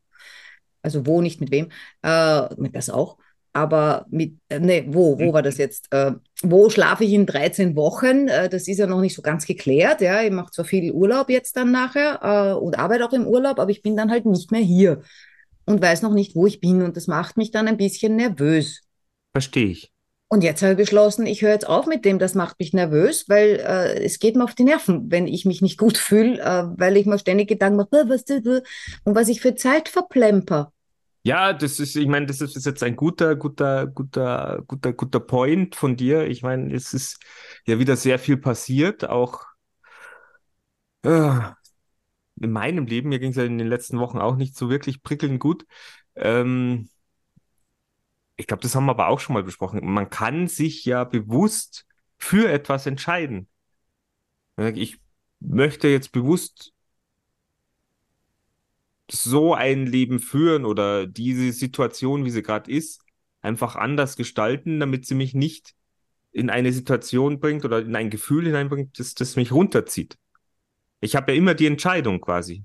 Also 0.81 1.05
wo, 1.05 1.21
nicht 1.21 1.41
mit 1.41 1.51
wem, 1.51 1.69
äh, 2.03 2.55
mit 2.55 2.75
das 2.75 2.89
auch 2.89 3.17
aber 3.53 4.05
mit, 4.09 4.35
äh, 4.49 4.59
ne, 4.59 4.85
wo, 4.87 5.19
wo 5.19 5.33
war 5.33 5.41
das 5.41 5.57
jetzt? 5.57 5.87
Äh, 5.91 6.13
wo 6.41 6.69
schlafe 6.69 7.03
ich 7.03 7.13
in 7.13 7.25
13 7.25 7.75
Wochen? 7.75 8.27
Äh, 8.27 8.49
das 8.49 8.67
ist 8.67 8.77
ja 8.77 8.87
noch 8.87 9.01
nicht 9.01 9.15
so 9.15 9.21
ganz 9.21 9.45
geklärt. 9.45 10.01
Ja, 10.01 10.21
ich 10.21 10.31
mache 10.31 10.51
zwar 10.51 10.65
viel 10.65 10.91
Urlaub 10.91 11.29
jetzt 11.29 11.57
dann 11.57 11.71
nachher 11.71 12.19
äh, 12.21 12.53
und 12.57 12.79
arbeite 12.79 13.05
auch 13.05 13.13
im 13.13 13.27
Urlaub, 13.27 13.59
aber 13.59 13.71
ich 13.71 13.81
bin 13.81 13.97
dann 13.97 14.11
halt 14.11 14.25
nicht 14.25 14.51
mehr 14.51 14.61
hier 14.61 15.01
und 15.65 15.81
weiß 15.81 16.01
noch 16.01 16.13
nicht, 16.13 16.35
wo 16.35 16.47
ich 16.47 16.59
bin 16.59 16.81
und 16.81 16.97
das 16.97 17.07
macht 17.07 17.37
mich 17.37 17.51
dann 17.51 17.67
ein 17.67 17.77
bisschen 17.77 18.15
nervös. 18.15 18.81
Verstehe 19.33 19.67
ich. 19.67 19.91
Und 20.29 20.45
jetzt 20.45 20.61
habe 20.61 20.71
ich 20.71 20.77
beschlossen, 20.77 21.25
ich 21.25 21.41
höre 21.41 21.51
jetzt 21.51 21.67
auf 21.67 21.87
mit 21.87 22.05
dem, 22.05 22.17
das 22.17 22.35
macht 22.35 22.57
mich 22.57 22.71
nervös, 22.71 23.25
weil 23.27 23.59
äh, 23.67 24.01
es 24.01 24.17
geht 24.17 24.37
mir 24.37 24.45
auf 24.45 24.55
die 24.55 24.63
Nerven, 24.63 25.11
wenn 25.11 25.27
ich 25.27 25.43
mich 25.43 25.61
nicht 25.61 25.77
gut 25.77 25.97
fühle, 25.97 26.39
äh, 26.39 26.63
weil 26.77 26.95
ich 26.95 27.05
mir 27.05 27.19
ständig 27.19 27.49
Gedanken 27.49 27.75
mache, 27.75 28.07
was, 28.07 28.23
und 28.29 29.15
was 29.15 29.27
ich 29.27 29.41
für 29.41 29.55
Zeit 29.55 29.89
verplemper. 29.89 30.71
Ja, 31.23 31.53
das 31.53 31.79
ist, 31.79 31.95
ich 31.95 32.07
meine, 32.07 32.25
das 32.25 32.41
ist 32.41 32.65
jetzt 32.65 32.81
ein 32.81 32.95
guter, 32.95 33.35
guter, 33.35 33.85
guter, 33.87 34.63
guter, 34.67 34.91
guter 34.93 35.19
Point 35.19 35.75
von 35.75 35.95
dir. 35.95 36.27
Ich 36.27 36.41
meine, 36.41 36.73
es 36.73 36.93
ist 36.93 37.19
ja 37.67 37.77
wieder 37.77 37.95
sehr 37.95 38.17
viel 38.17 38.37
passiert, 38.37 39.07
auch 39.07 39.45
äh, 41.03 41.51
in 42.41 42.51
meinem 42.51 42.85
Leben. 42.87 43.09
Mir 43.09 43.19
ging 43.19 43.31
es 43.31 43.37
ja 43.37 43.43
in 43.45 43.57
den 43.57 43.67
letzten 43.67 43.99
Wochen 43.99 44.19
auch 44.19 44.35
nicht 44.35 44.55
so 44.57 44.69
wirklich 44.69 45.03
prickelnd 45.03 45.39
gut. 45.39 45.65
Ähm, 46.15 46.89
ich 48.35 48.47
glaube, 48.47 48.63
das 48.63 48.75
haben 48.75 48.85
wir 48.85 48.91
aber 48.91 49.07
auch 49.07 49.19
schon 49.19 49.33
mal 49.33 49.43
besprochen. 49.43 49.79
Man 49.83 50.09
kann 50.09 50.47
sich 50.47 50.85
ja 50.85 51.03
bewusst 51.03 51.85
für 52.17 52.49
etwas 52.51 52.85
entscheiden. 52.85 53.47
Ich 54.57 54.99
möchte 55.39 55.87
jetzt 55.87 56.11
bewusst 56.11 56.73
so 59.11 59.53
ein 59.53 59.85
Leben 59.85 60.19
führen 60.19 60.65
oder 60.65 61.07
diese 61.07 61.51
Situation, 61.51 62.25
wie 62.25 62.31
sie 62.31 62.43
gerade 62.43 62.71
ist, 62.71 63.01
einfach 63.41 63.75
anders 63.75 64.15
gestalten, 64.15 64.79
damit 64.79 65.05
sie 65.05 65.15
mich 65.15 65.33
nicht 65.33 65.73
in 66.31 66.49
eine 66.49 66.71
Situation 66.71 67.39
bringt 67.39 67.65
oder 67.65 67.79
in 67.79 67.95
ein 67.95 68.09
Gefühl 68.09 68.45
hineinbringt, 68.45 68.97
das, 68.99 69.13
das 69.15 69.35
mich 69.35 69.51
runterzieht. 69.51 70.17
Ich 71.01 71.15
habe 71.15 71.31
ja 71.31 71.37
immer 71.37 71.53
die 71.55 71.65
Entscheidung 71.65 72.21
quasi. 72.21 72.63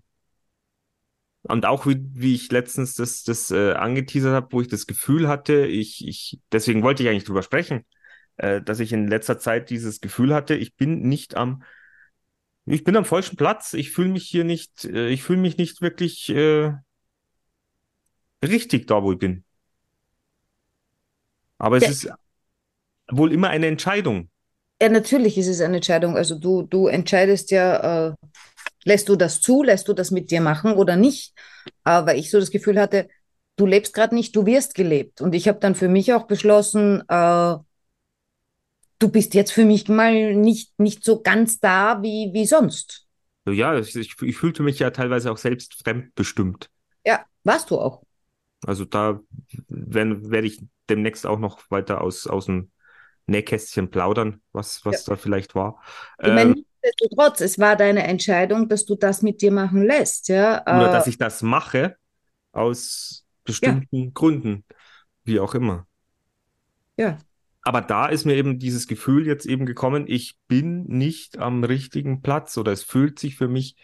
Und 1.42 1.64
auch 1.64 1.86
wie, 1.86 2.04
wie 2.12 2.34
ich 2.34 2.50
letztens 2.50 2.94
das, 2.94 3.22
das 3.22 3.50
äh, 3.50 3.72
angeteasert 3.72 4.34
habe, 4.34 4.48
wo 4.50 4.60
ich 4.60 4.68
das 4.68 4.86
Gefühl 4.86 5.28
hatte, 5.28 5.66
ich, 5.66 6.06
ich, 6.06 6.40
deswegen 6.50 6.82
wollte 6.82 7.02
ich 7.02 7.08
eigentlich 7.08 7.24
drüber 7.24 7.42
sprechen, 7.42 7.84
äh, 8.36 8.60
dass 8.60 8.80
ich 8.80 8.92
in 8.92 9.06
letzter 9.06 9.38
Zeit 9.38 9.70
dieses 9.70 10.00
Gefühl 10.00 10.34
hatte, 10.34 10.56
ich 10.56 10.74
bin 10.74 11.02
nicht 11.02 11.36
am, 11.36 11.62
ich 12.66 12.84
bin 12.84 12.96
am 12.96 13.04
falschen 13.04 13.36
Platz, 13.36 13.72
ich 13.74 13.90
fühle 13.92 14.10
mich 14.10 14.24
hier 14.28 14.44
nicht, 14.44 14.84
äh, 14.84 15.08
ich 15.08 15.22
fühle 15.22 15.40
mich 15.40 15.56
nicht 15.58 15.80
wirklich 15.82 16.28
äh, 16.30 16.72
richtig 18.42 18.86
da, 18.86 19.02
wo 19.02 19.12
ich 19.12 19.18
bin. 19.18 19.44
Aber 21.58 21.76
es 21.76 21.84
Ja. 21.84 21.88
ist 21.88 22.10
wohl 23.10 23.32
immer 23.32 23.48
eine 23.50 23.66
Entscheidung. 23.66 24.30
Ja, 24.80 24.88
natürlich 24.90 25.38
ist 25.38 25.46
es 25.48 25.60
eine 25.60 25.76
Entscheidung. 25.76 26.16
Also 26.16 26.38
du, 26.38 26.62
du 26.62 26.86
entscheidest 26.86 27.50
ja, 27.50 28.08
äh, 28.10 28.14
lässt 28.84 29.08
du 29.08 29.16
das 29.16 29.40
zu, 29.40 29.62
lässt 29.62 29.88
du 29.88 29.92
das 29.94 30.10
mit 30.10 30.30
dir 30.30 30.40
machen 30.40 30.74
oder 30.74 30.96
nicht. 30.96 31.34
Aber 31.84 32.14
ich 32.16 32.30
so 32.30 32.40
das 32.40 32.50
Gefühl 32.50 32.80
hatte, 32.80 33.08
du 33.56 33.66
lebst 33.66 33.94
gerade 33.94 34.14
nicht, 34.14 34.36
du 34.36 34.46
wirst 34.46 34.74
gelebt. 34.74 35.20
Und 35.22 35.34
ich 35.34 35.48
habe 35.48 35.60
dann 35.60 35.74
für 35.74 35.88
mich 35.88 36.12
auch 36.14 36.26
beschlossen, 36.26 37.02
äh, 37.08 37.56
du 38.98 39.08
bist 39.10 39.34
jetzt 39.34 39.52
für 39.52 39.64
mich 39.64 39.88
mal 39.88 40.34
nicht, 40.34 40.78
nicht 40.78 41.04
so 41.04 41.22
ganz 41.22 41.60
da 41.60 42.02
wie, 42.02 42.30
wie 42.32 42.46
sonst. 42.46 43.06
So, 43.44 43.52
Ja, 43.52 43.78
ich, 43.78 43.94
ich, 43.96 44.36
fühlte 44.36 44.62
mich 44.62 44.78
ja 44.78 44.90
teilweise 44.90 45.30
auch 45.32 45.38
selbst 45.38 45.74
fremdbestimmt. 45.82 46.70
Ja, 47.04 47.24
warst 47.44 47.70
du 47.70 47.78
auch. 47.80 48.02
Also 48.66 48.84
da 48.84 49.20
werde 49.68 50.30
werd 50.30 50.44
ich 50.44 50.62
demnächst 50.88 51.26
auch 51.26 51.38
noch 51.38 51.60
weiter 51.70 52.00
aus, 52.00 52.26
aus 52.26 52.46
dem 52.46 52.70
Nähkästchen 53.26 53.90
plaudern, 53.90 54.42
was, 54.52 54.84
was 54.84 55.04
da 55.04 55.16
vielleicht 55.16 55.54
war. 55.54 55.82
Ich 56.22 56.32
meine, 56.32 56.52
Ähm, 56.52 56.64
nichtsdestotrotz, 56.82 57.40
es 57.40 57.58
war 57.58 57.76
deine 57.76 58.04
Entscheidung, 58.04 58.68
dass 58.68 58.84
du 58.84 58.96
das 58.96 59.22
mit 59.22 59.40
dir 59.42 59.52
machen 59.52 59.82
lässt, 59.84 60.28
ja. 60.28 60.62
oder 60.68 60.88
Äh, 60.88 60.88
dass 60.88 61.06
ich 61.06 61.18
das 61.18 61.42
mache 61.42 61.96
aus 62.52 63.26
bestimmten 63.44 64.14
Gründen, 64.14 64.64
wie 65.24 65.40
auch 65.40 65.54
immer. 65.54 65.86
ja. 66.96 67.18
Aber 67.66 67.80
da 67.80 68.06
ist 68.06 68.24
mir 68.24 68.36
eben 68.36 68.60
dieses 68.60 68.86
Gefühl 68.86 69.26
jetzt 69.26 69.44
eben 69.44 69.66
gekommen, 69.66 70.04
ich 70.06 70.38
bin 70.46 70.84
nicht 70.84 71.38
am 71.38 71.64
richtigen 71.64 72.22
Platz 72.22 72.56
oder 72.58 72.70
es 72.70 72.84
fühlt 72.84 73.18
sich 73.18 73.34
für 73.34 73.48
mich 73.48 73.74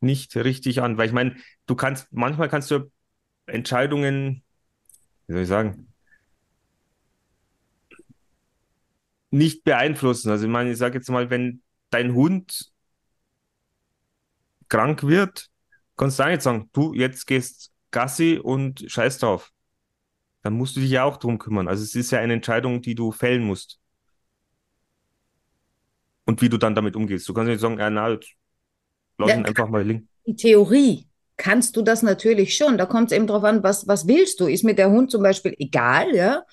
nicht 0.00 0.34
richtig 0.34 0.82
an. 0.82 0.98
Weil 0.98 1.06
ich 1.06 1.12
meine, 1.12 1.36
du 1.66 1.76
kannst, 1.76 2.08
manchmal 2.12 2.48
kannst 2.48 2.72
du 2.72 2.90
Entscheidungen, 3.46 4.42
wie 5.28 5.34
soll 5.34 5.42
ich 5.42 5.48
sagen, 5.48 5.92
nicht 9.30 9.62
beeinflussen. 9.62 10.32
Also 10.32 10.46
ich 10.46 10.50
meine, 10.50 10.72
ich 10.72 10.78
sage 10.78 10.98
jetzt 10.98 11.08
mal, 11.08 11.30
wenn 11.30 11.62
dein 11.90 12.14
Hund 12.14 12.72
krank 14.68 15.04
wird, 15.04 15.46
kannst 15.96 16.18
du 16.18 16.24
auch 16.24 16.28
nicht 16.30 16.42
sagen, 16.42 16.68
du 16.72 16.94
jetzt 16.94 17.28
gehst 17.28 17.70
Gassi 17.92 18.40
und 18.42 18.84
scheiß 18.88 19.18
drauf. 19.18 19.52
Dann 20.42 20.54
musst 20.54 20.76
du 20.76 20.80
dich 20.80 20.90
ja 20.90 21.04
auch 21.04 21.16
drum 21.18 21.38
kümmern. 21.38 21.68
Also 21.68 21.82
es 21.84 21.94
ist 21.94 22.10
ja 22.10 22.20
eine 22.20 22.34
Entscheidung, 22.34 22.82
die 22.82 22.94
du 22.94 23.12
fällen 23.12 23.44
musst. 23.44 23.78
Und 26.24 26.40
wie 26.42 26.48
du 26.48 26.58
dann 26.58 26.74
damit 26.74 26.96
umgehst. 26.96 27.28
Du 27.28 27.34
kannst 27.34 27.50
nicht 27.50 27.60
sagen, 27.60 27.78
ja, 27.78 27.90
na, 27.90 28.10
jetzt 28.10 28.34
lass 29.18 29.30
Ja, 29.30 29.36
ihn 29.36 29.46
einfach 29.46 29.68
mal 29.68 29.84
liegen. 29.86 30.08
In 30.24 30.36
Theorie 30.36 31.08
kannst 31.36 31.76
du 31.76 31.82
das 31.82 32.02
natürlich 32.02 32.56
schon. 32.56 32.78
Da 32.78 32.86
kommt 32.86 33.10
es 33.12 33.16
eben 33.16 33.26
drauf 33.26 33.44
an, 33.44 33.62
was, 33.62 33.88
was 33.88 34.06
willst 34.06 34.40
du? 34.40 34.46
Ist 34.46 34.64
mir 34.64 34.74
der 34.74 34.90
Hund 34.90 35.10
zum 35.10 35.22
Beispiel 35.22 35.54
egal, 35.58 36.14
ja? 36.14 36.44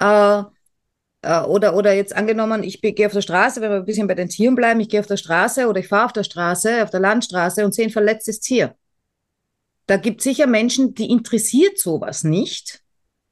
Äh, 0.00 0.44
äh, 1.22 1.42
oder, 1.46 1.76
oder 1.76 1.94
jetzt 1.94 2.14
angenommen, 2.16 2.62
ich 2.62 2.82
gehe 2.82 3.06
auf 3.06 3.12
der 3.12 3.22
Straße, 3.22 3.60
wenn 3.60 3.70
wir 3.70 3.78
ein 3.78 3.86
bisschen 3.86 4.08
bei 4.08 4.14
den 4.14 4.28
Tieren 4.28 4.54
bleiben, 4.54 4.80
ich 4.80 4.88
gehe 4.90 5.00
auf 5.00 5.06
der 5.06 5.16
Straße 5.16 5.68
oder 5.68 5.80
ich 5.80 5.88
fahre 5.88 6.06
auf 6.06 6.12
der 6.12 6.24
Straße, 6.24 6.82
auf 6.84 6.90
der 6.90 7.00
Landstraße 7.00 7.64
und 7.64 7.74
sehe 7.74 7.86
ein 7.86 7.90
verletztes 7.90 8.40
Tier. 8.40 8.76
Da 9.86 9.96
gibt 9.96 10.20
es 10.20 10.24
sicher 10.24 10.46
Menschen, 10.46 10.94
die 10.94 11.10
interessiert 11.10 11.78
sowas 11.78 12.24
nicht. 12.24 12.83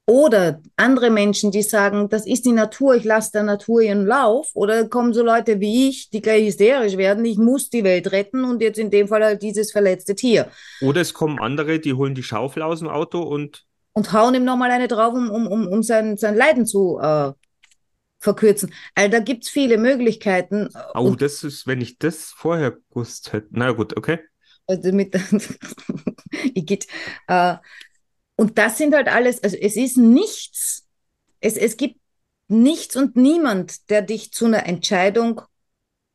Oder 0.05 0.61
andere 0.75 1.09
Menschen, 1.09 1.51
die 1.51 1.61
sagen, 1.61 2.09
das 2.09 2.25
ist 2.27 2.45
die 2.45 2.51
Natur, 2.51 2.95
ich 2.95 3.05
lasse 3.05 3.31
der 3.31 3.43
Natur 3.43 3.81
ihren 3.81 4.05
Lauf. 4.05 4.49
Oder 4.53 4.87
kommen 4.89 5.13
so 5.13 5.23
Leute 5.23 5.61
wie 5.61 5.87
ich, 5.89 6.09
die 6.09 6.21
gleich 6.21 6.45
hysterisch 6.47 6.97
werden, 6.97 7.23
ich 7.23 7.37
muss 7.37 7.69
die 7.69 7.85
Welt 7.85 8.11
retten 8.11 8.43
und 8.43 8.61
jetzt 8.61 8.79
in 8.79 8.91
dem 8.91 9.07
Fall 9.07 9.23
halt 9.23 9.41
dieses 9.41 9.71
verletzte 9.71 10.15
Tier. 10.15 10.51
Oder 10.79 11.01
es 11.01 11.13
kommen 11.13 11.39
andere, 11.39 11.79
die 11.79 11.93
holen 11.93 12.15
die 12.15 12.23
Schaufel 12.23 12.61
aus 12.61 12.79
dem 12.79 12.89
Auto 12.89 13.21
und 13.21 13.65
Und 13.93 14.11
hauen 14.11 14.35
ihm 14.35 14.43
nochmal 14.43 14.71
eine 14.71 14.87
drauf, 14.87 15.13
um, 15.13 15.29
um, 15.29 15.47
um, 15.47 15.67
um 15.67 15.83
sein, 15.83 16.17
sein 16.17 16.35
Leiden 16.35 16.65
zu 16.65 16.99
äh, 16.99 17.31
verkürzen. 18.19 18.73
Also 18.95 19.11
da 19.11 19.19
gibt 19.19 19.45
es 19.45 19.49
viele 19.49 19.77
Möglichkeiten. 19.77 20.69
oh, 20.93 20.99
Und 20.99 21.21
das 21.21 21.43
ist, 21.43 21.67
wenn 21.67 21.81
ich 21.81 21.97
das 21.99 22.25
vorher 22.31 22.77
gewusst 22.89 23.33
hätte. 23.33 23.47
Na 23.51 23.71
gut, 23.71 23.95
okay. 23.97 24.19
Also 24.67 24.91
mit, 24.91 25.13
Igitt. 26.55 26.87
Äh, 27.27 27.55
und 28.35 28.57
das 28.57 28.77
sind 28.77 28.95
halt 28.95 29.07
alles, 29.07 29.43
also 29.43 29.57
es 29.57 29.75
ist 29.75 29.97
nichts, 29.97 30.87
es, 31.39 31.57
es 31.57 31.77
gibt 31.77 31.97
nichts 32.47 32.95
und 32.95 33.15
niemand, 33.15 33.89
der 33.89 34.01
dich 34.01 34.31
zu 34.31 34.45
einer 34.45 34.65
Entscheidung 34.65 35.41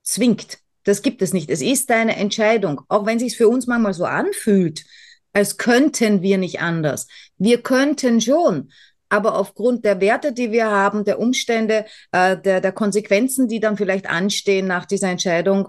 zwingt. 0.02 0.58
Das 0.84 1.02
gibt 1.02 1.22
es 1.22 1.32
nicht. 1.32 1.50
Es 1.50 1.60
ist 1.60 1.90
deine 1.90 2.16
Entscheidung, 2.16 2.80
auch 2.88 3.04
wenn 3.06 3.18
es 3.18 3.22
sich 3.22 3.37
für 3.37 3.48
uns 3.48 3.66
manchmal 3.66 3.94
so 3.94 4.04
anfühlt, 4.04 4.84
als 5.32 5.58
könnten 5.58 6.22
wir 6.22 6.38
nicht 6.38 6.60
anders. 6.60 7.06
Wir 7.37 7.62
könnten 7.62 8.20
schon, 8.20 8.72
aber 9.08 9.37
aufgrund 9.37 9.84
der 9.84 10.00
Werte, 10.00 10.32
die 10.32 10.50
wir 10.50 10.70
haben, 10.70 11.04
der 11.04 11.18
Umstände, 11.18 11.84
äh, 12.12 12.37
der, 12.37 12.60
der 12.60 12.72
Konsequenzen, 12.72 13.48
die 13.48 13.60
dann 13.60 13.76
vielleicht 13.76 14.08
anstehen 14.08 14.66
nach 14.66 14.87
dieser 14.87 15.10
Entscheidung, 15.10 15.68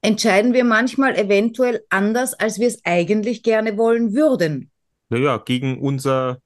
entscheiden 0.00 0.52
wir 0.52 0.64
manchmal 0.64 1.16
eventuell 1.16 1.84
anders, 1.88 2.34
als 2.34 2.58
wir 2.58 2.68
es 2.68 2.80
eigentlich 2.84 3.42
gerne 3.42 3.78
wollen 3.78 4.14
würden. 4.14 4.71
Naja, 5.12 5.38
gegen 5.38 5.78
unser 5.80 6.40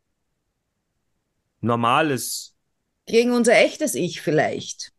normales, 1.61 2.55
Gegen 3.07 3.33
unser 3.33 3.59
echtes 3.59 3.97
Ich 3.97 4.21
vielleicht. 4.21 4.93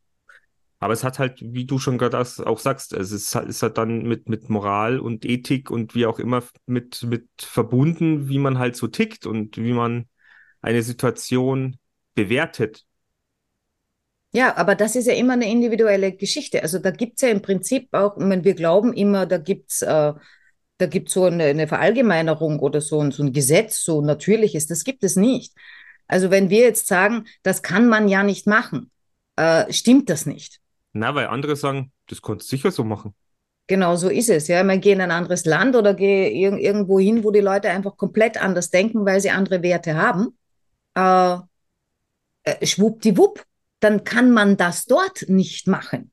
aber 0.79 0.93
es 0.93 1.03
hat 1.03 1.17
halt, 1.19 1.39
wie 1.41 1.65
du 1.65 1.79
schon 1.79 1.97
gerade 1.97 2.19
auch 2.19 2.59
sagst, 2.59 2.93
es 2.93 3.11
ist, 3.11 3.33
halt- 3.35 3.49
ist 3.49 3.63
halt 3.63 3.77
dann 3.77 4.03
mit, 4.03 4.29
mit 4.29 4.49
Moral 4.49 4.99
und 4.99 5.25
Ethik 5.25 5.71
und 5.71 5.95
wie 5.95 6.05
auch 6.05 6.19
immer 6.19 6.43
mit, 6.67 7.03
mit 7.03 7.27
verbunden, 7.39 8.29
wie 8.29 8.37
man 8.39 8.59
halt 8.59 8.75
so 8.75 8.87
tickt 8.87 9.25
und 9.25 9.57
wie 9.57 9.73
man 9.73 10.07
eine 10.61 10.83
Situation 10.83 11.77
bewertet. 12.15 12.85
Ja, 14.33 14.55
aber 14.57 14.75
das 14.75 14.95
ist 14.95 15.07
ja 15.07 15.13
immer 15.13 15.33
eine 15.33 15.49
individuelle 15.49 16.11
Geschichte. 16.15 16.61
Also 16.61 16.79
da 16.79 16.91
gibt 16.91 17.15
es 17.17 17.21
ja 17.21 17.29
im 17.29 17.41
Prinzip 17.41 17.87
auch, 17.93 18.17
ich 18.17 18.23
meine, 18.23 18.43
wir 18.43 18.53
glauben 18.55 18.93
immer, 18.93 19.25
da 19.25 19.37
gibt 19.37 19.71
es 19.71 19.81
äh, 19.81 20.13
da 20.77 20.85
gibt's 20.87 21.13
so 21.13 21.25
eine, 21.25 21.45
eine 21.45 21.67
Verallgemeinerung 21.67 22.59
oder 22.59 22.81
so, 22.81 22.99
ein- 23.01 23.11
so 23.11 23.23
ein 23.23 23.33
Gesetz, 23.33 23.81
so 23.83 24.01
natürliches. 24.01 24.67
Das 24.67 24.83
gibt 24.83 25.03
es 25.03 25.15
nicht. 25.15 25.53
Also 26.07 26.31
wenn 26.31 26.49
wir 26.49 26.61
jetzt 26.61 26.87
sagen, 26.87 27.25
das 27.43 27.61
kann 27.61 27.89
man 27.89 28.07
ja 28.07 28.23
nicht 28.23 28.47
machen, 28.47 28.91
äh, 29.35 29.71
stimmt 29.73 30.09
das 30.09 30.25
nicht. 30.25 30.59
Na, 30.93 31.13
weil 31.15 31.27
andere 31.27 31.55
sagen, 31.55 31.91
das 32.07 32.21
kannst 32.21 32.47
du 32.47 32.55
sicher 32.55 32.71
so 32.71 32.83
machen. 32.83 33.13
Genau 33.67 33.97
so 33.97 34.07
ist 34.07 34.29
es. 34.29 34.47
Ja, 34.47 34.63
man 34.63 34.79
geht 34.79 34.93
in 34.93 35.01
ein 35.01 35.11
anderes 35.11 35.43
Land 35.45 35.75
oder 35.75 35.93
gehe 35.93 36.29
ir 36.29 36.57
irgendwo 36.57 36.99
hin, 36.99 37.23
wo 37.25 37.31
die 37.31 37.41
Leute 37.41 37.69
einfach 37.69 37.97
komplett 37.97 38.41
anders 38.41 38.69
denken, 38.69 39.05
weil 39.05 39.19
sie 39.19 39.29
andere 39.29 39.61
Werte 39.61 39.95
haben. 39.95 40.37
Äh, 40.95 41.37
äh, 42.43 42.65
schwuppdiwupp, 42.65 43.43
dann 43.79 44.03
kann 44.03 44.31
man 44.31 44.57
das 44.57 44.85
dort 44.85 45.27
nicht 45.27 45.67
machen. 45.67 46.11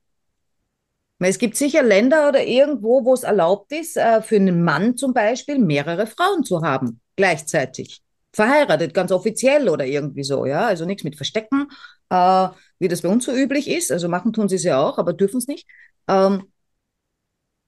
Es 1.18 1.38
gibt 1.38 1.56
sicher 1.56 1.82
Länder 1.82 2.28
oder 2.28 2.44
irgendwo, 2.44 3.04
wo 3.04 3.14
es 3.14 3.22
erlaubt 3.22 3.72
ist, 3.72 3.96
äh, 3.96 4.20
für 4.20 4.36
einen 4.36 4.62
Mann 4.62 4.96
zum 4.96 5.14
Beispiel 5.14 5.58
mehrere 5.58 6.06
Frauen 6.06 6.44
zu 6.44 6.62
haben, 6.62 7.00
gleichzeitig. 7.16 8.02
Verheiratet, 8.32 8.92
ganz 8.94 9.12
offiziell 9.12 9.68
oder 9.68 9.86
irgendwie 9.86 10.24
so, 10.24 10.44
ja. 10.44 10.66
Also 10.66 10.84
nichts 10.84 11.04
mit 11.04 11.16
Verstecken, 11.16 11.68
äh, 12.10 12.48
wie 12.78 12.88
das 12.88 13.02
bei 13.02 13.08
uns 13.08 13.24
so 13.24 13.32
üblich 13.32 13.68
ist. 13.68 13.92
Also 13.92 14.08
machen 14.08 14.32
tun 14.32 14.48
sie 14.48 14.56
es 14.56 14.64
ja 14.64 14.82
auch, 14.82 14.98
aber 14.98 15.12
dürfen 15.12 15.38
es 15.38 15.46
nicht. 15.46 15.66
Ähm, 16.08 16.44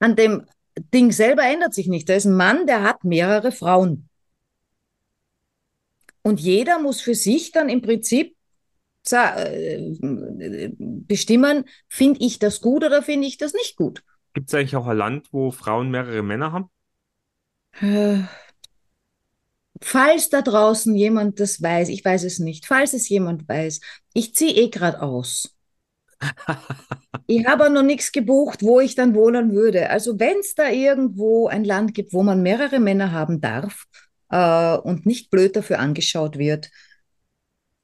an 0.01 0.17
dem 0.17 0.47
Ding 0.93 1.13
selber 1.13 1.45
ändert 1.45 1.75
sich 1.75 1.87
nicht. 1.89 2.09
Da 2.09 2.15
ist 2.15 2.27
ein 2.27 2.37
Mann, 2.37 2.67
der 2.67 2.83
hat 2.83 3.05
mehrere 3.05 3.53
Frauen. 3.53 4.09
Und 6.23 6.41
jeder 6.41 6.79
muss 6.81 7.01
für 7.01 7.15
sich 7.15 7.53
dann 7.53 7.69
im 7.69 7.83
Prinzip 7.83 8.36
bestimmen, 11.09 11.65
finde 11.89 12.21
ich 12.21 12.39
das 12.39 12.61
gut 12.61 12.85
oder 12.85 13.03
finde 13.03 13.27
ich 13.29 13.39
das 13.39 13.53
nicht 13.55 13.77
gut. 13.77 14.03
Gibt 14.35 14.51
es 14.51 14.55
eigentlich 14.55 14.77
auch 14.77 14.87
ein 14.87 14.97
Land, 14.97 15.33
wo 15.33 15.51
Frauen 15.51 15.91
mehrere 15.91 16.23
Männer 16.23 16.53
haben? 16.53 16.71
Äh, 17.81 18.23
Falls 19.83 20.31
da 20.31 20.41
draußen 20.43 20.95
jemand 20.95 21.39
das 21.41 21.61
weiß, 21.63 21.89
ich 21.91 22.05
weiß 22.05 22.25
es 22.25 22.39
nicht, 22.39 22.67
falls 22.67 22.93
es 22.95 23.09
jemand 23.09 23.47
weiß, 23.49 23.81
ich 24.15 24.35
ziehe 24.35 24.53
eh 24.55 24.69
gerade 24.71 25.03
aus. 25.03 25.55
Ich 27.29 27.47
habe 27.47 27.71
noch 27.71 27.83
nichts 27.83 28.13
gebucht, 28.13 28.63
wo 28.63 28.81
ich 28.81 28.95
dann 28.95 29.15
wohnen 29.15 29.53
würde. 29.53 29.91
Also 29.91 30.19
wenn 30.21 30.39
es 30.39 30.55
da 30.55 30.69
irgendwo 30.71 31.49
ein 31.49 31.65
Land 31.65 31.95
gibt, 31.95 32.13
wo 32.13 32.23
man 32.23 32.43
mehrere 32.43 32.79
Männer 32.81 33.13
haben 33.13 33.41
darf 33.41 33.85
äh, 34.31 34.77
und 34.77 35.07
nicht 35.07 35.31
blöd 35.31 35.57
dafür 35.57 35.81
angeschaut 35.81 36.39
wird 36.39 36.71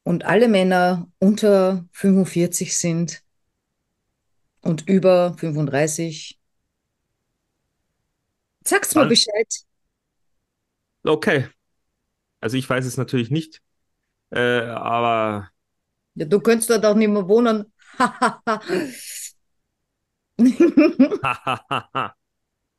und 0.04 0.24
alle 0.24 0.48
Männer 0.48 1.08
unter 1.18 1.84
45 1.92 2.76
sind 2.76 3.22
und 4.62 4.88
über 4.88 5.34
35, 5.38 6.40
sag's 8.64 8.90
Dann- 8.90 9.08
Bescheid. 9.08 9.48
Okay. 11.04 11.48
Also 12.40 12.56
ich 12.56 12.68
weiß 12.68 12.84
es 12.86 12.96
natürlich 12.96 13.30
nicht, 13.30 13.60
äh, 14.30 14.60
aber 14.62 15.50
Ja, 16.14 16.26
du 16.26 16.40
könntest 16.40 16.70
dort 16.70 16.84
auch 16.86 16.94
nicht 16.94 17.08
mehr 17.08 17.28
wohnen. 17.28 17.72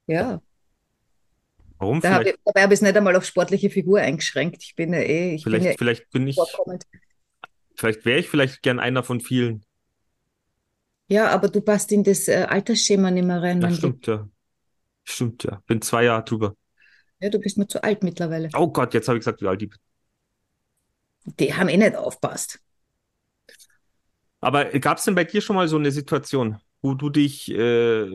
ja, 0.08 0.42
warum 1.77 2.01
da 2.01 2.10
vielleicht? 2.18 2.36
ich, 2.38 2.44
dabei 2.46 2.63
habe 2.63 2.74
ich 2.74 2.77
es 2.77 2.82
nicht 2.82 2.98
einmal 2.98 3.15
auf 3.15 3.25
sportliche 3.25 3.70
Figur 3.70 4.00
eingeschränkt. 4.00 4.63
Ich 4.63 4.75
bin 4.75 4.94
ja 4.94 5.00
eh, 5.00 5.36
ich 5.36 5.44
bin 5.44 5.53
Vielleicht, 5.53 5.65
ja 5.65 5.72
eh 5.72 5.77
vielleicht 5.77 6.10
bin 6.12 6.27
ich, 6.27 6.36
vorkommend. 6.36 6.86
Vielleicht 7.75 8.06
wäre 8.06 8.20
ich 8.20 8.30
vielleicht 8.30 8.62
gern 8.62 8.80
einer 8.80 9.03
von 9.03 9.22
vielen. 9.22 9.65
Ja, 11.08 11.30
aber 11.30 11.50
du 11.50 11.62
passt 11.62 11.92
in 11.92 12.03
das 12.03 12.27
äh, 12.27 12.46
Altersschema 12.50 13.12
nicht 13.12 13.25
mehr 13.25 13.42
rein, 13.42 13.62
Das 13.62 13.77
stimmt, 13.77 14.08
ja. 14.08 14.27
Stimmt, 15.03 15.44
ja. 15.44 15.62
Bin 15.68 15.82
zwei 15.82 16.06
Jahre 16.06 16.24
drüber. 16.24 16.56
Ja, 17.20 17.30
du 17.30 17.39
bist 17.39 17.58
mir 17.58 17.68
zu 17.68 17.84
alt 17.84 18.03
mittlerweile. 18.03 18.50
Oh 18.56 18.68
Gott, 18.72 18.94
jetzt 18.94 19.08
habe 19.08 19.18
ich 19.18 19.22
gesagt, 19.22 19.42
wie 19.42 19.48
alt 19.48 19.62
ich 19.62 19.70
bin. 19.70 19.80
Die 21.39 21.53
haben 21.53 21.70
eh 21.70 21.77
nicht 21.77 21.96
aufpasst. 21.96 22.60
Aber 24.42 24.65
gab 24.80 24.98
es 24.98 25.06
denn 25.06 25.15
bei 25.15 25.24
dir 25.24 25.42
schon 25.42 25.56
mal 25.56 25.68
so 25.68 25.77
eine 25.77 25.92
Situation, 25.92 26.58
wo 26.82 26.94
du 26.96 27.10
dich 27.10 27.50
äh, 27.51 28.10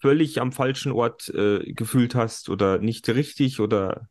völlig 0.00 0.40
am 0.40 0.52
falschen 0.52 0.92
Ort 0.92 1.28
äh, 1.28 1.72
gefühlt 1.72 2.14
hast 2.14 2.48
oder 2.48 2.78
nicht 2.78 3.08
richtig 3.08 3.60
oder 3.60 4.08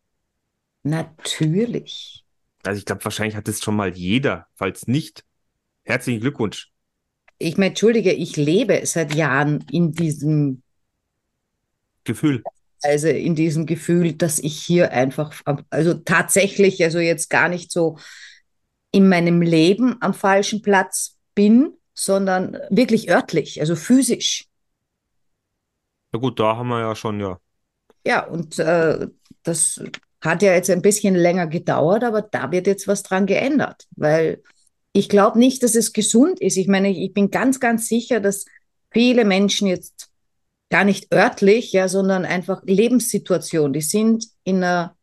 Natürlich. 0.84 2.25
Also 2.63 2.78
ich 2.78 2.86
glaube, 2.86 3.04
wahrscheinlich 3.04 3.36
hat 3.36 3.48
es 3.48 3.63
schon 3.63 3.75
mal 3.75 3.96
jeder. 3.96 4.48
Falls 4.56 4.88
nicht, 4.88 5.25
herzlichen 5.84 6.22
Glückwunsch. 6.22 6.72
Ich 7.38 7.58
meine, 7.58 7.70
entschuldige, 7.70 8.12
ich 8.12 8.36
lebe 8.36 8.86
seit 8.86 9.16
Jahren 9.16 9.66
in 9.72 9.94
diesem, 9.94 10.62
Gefühl. 12.04 12.44
also 12.82 13.08
in 13.08 13.36
diesem 13.36 13.66
Gefühl, 13.66 14.13
dass 14.13 14.39
ich 14.39 14.62
hier 14.62 14.92
einfach, 14.92 15.34
also 15.70 15.94
tatsächlich, 15.94 16.84
also 16.84 17.00
jetzt 17.00 17.30
gar 17.30 17.48
nicht 17.48 17.72
so 17.72 17.98
in 18.92 19.08
meinem 19.08 19.42
Leben 19.42 19.98
am 20.01 20.13
falschen 20.13 20.62
Platz 20.62 21.18
bin, 21.34 21.78
sondern 21.94 22.58
wirklich 22.70 23.10
örtlich, 23.10 23.62
also 23.62 23.75
physisch. 23.75 24.46
Na 26.12 26.20
gut, 26.20 26.39
da 26.39 26.58
haben 26.58 26.70
wir 26.70 26.80
ja 26.80 26.96
schon, 26.96 27.20
ja. 27.20 27.39
Ja, 28.06 28.25
und 28.25 28.58
äh, 28.60 29.08
das 29.44 29.82
hat 30.22 30.42
ja 30.42 30.54
jetzt 30.54 30.70
ein 30.70 30.82
bisschen 30.82 31.16
länger 31.16 31.48
gedauert, 31.48 32.04
aber 32.04 32.22
da 32.22 32.52
wird 32.52 32.68
jetzt 32.68 32.88
was 32.88 33.04
dran 33.04 33.26
geändert, 33.26 33.86
weil 33.96 34.42
ich 34.92 35.08
glaube 35.08 35.40
nicht, 35.40 35.64
dass 35.64 35.76
es 35.76 35.94
gesund 35.94 36.42
ist. 36.42 36.58
Ich 36.58 36.68
meine, 36.68 36.90
ich 36.90 37.14
bin 37.14 37.30
ganz, 37.30 37.60
ganz 37.60 37.88
sicher, 37.88 38.20
dass 38.20 38.46
viele 38.92 39.24
Menschen 39.24 39.68
jetzt 39.68 40.10
gar 40.70 40.84
nicht 40.84 41.14
örtlich, 41.14 41.72
ja, 41.72 41.88
sondern 41.88 42.26
einfach 42.26 42.62
Lebenssituation, 42.66 43.74
die 43.74 43.82
sind 43.82 44.26
in 44.44 44.58
einer 44.58 44.96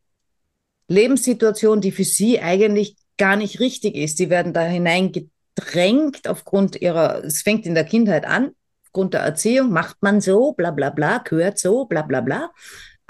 Lebenssituation, 0.88 1.80
die 1.80 1.92
für 1.92 2.04
sie 2.04 2.40
eigentlich 2.40 2.96
gar 3.16 3.36
nicht 3.36 3.60
richtig 3.60 3.96
ist. 3.96 4.18
Die 4.18 4.30
werden 4.30 4.52
da 4.52 4.62
hineingedrängt 4.62 6.28
aufgrund 6.28 6.80
ihrer, 6.80 7.24
es 7.24 7.42
fängt 7.42 7.66
in 7.66 7.74
der 7.74 7.84
Kindheit 7.84 8.26
an, 8.26 8.52
aufgrund 8.84 9.14
der 9.14 9.22
Erziehung, 9.22 9.70
macht 9.70 9.96
man 10.02 10.20
so, 10.20 10.52
bla 10.52 10.70
bla 10.70 10.90
bla, 10.90 11.18
gehört 11.18 11.58
so, 11.58 11.86
bla 11.86 12.02
bla 12.02 12.20
bla. 12.20 12.50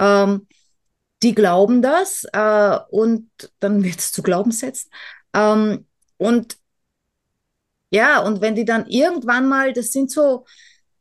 Ähm, 0.01 0.47
die 1.23 1.35
glauben 1.35 1.83
das 1.83 2.27
äh, 2.33 2.79
und 2.91 3.31
dann 3.61 3.83
wird 3.85 3.99
es 3.99 4.13
zu 4.13 4.23
Glaubenssätzen. 4.23 4.91
Ähm, 5.35 5.87
und 6.19 6.59
ja, 7.91 8.21
und 8.21 8.41
wenn 8.41 8.55
die 8.55 8.65
dann 8.65 8.87
irgendwann 8.87 9.49
mal, 9.49 9.73
das 9.73 9.93
sind 9.93 10.11
so, 10.11 10.45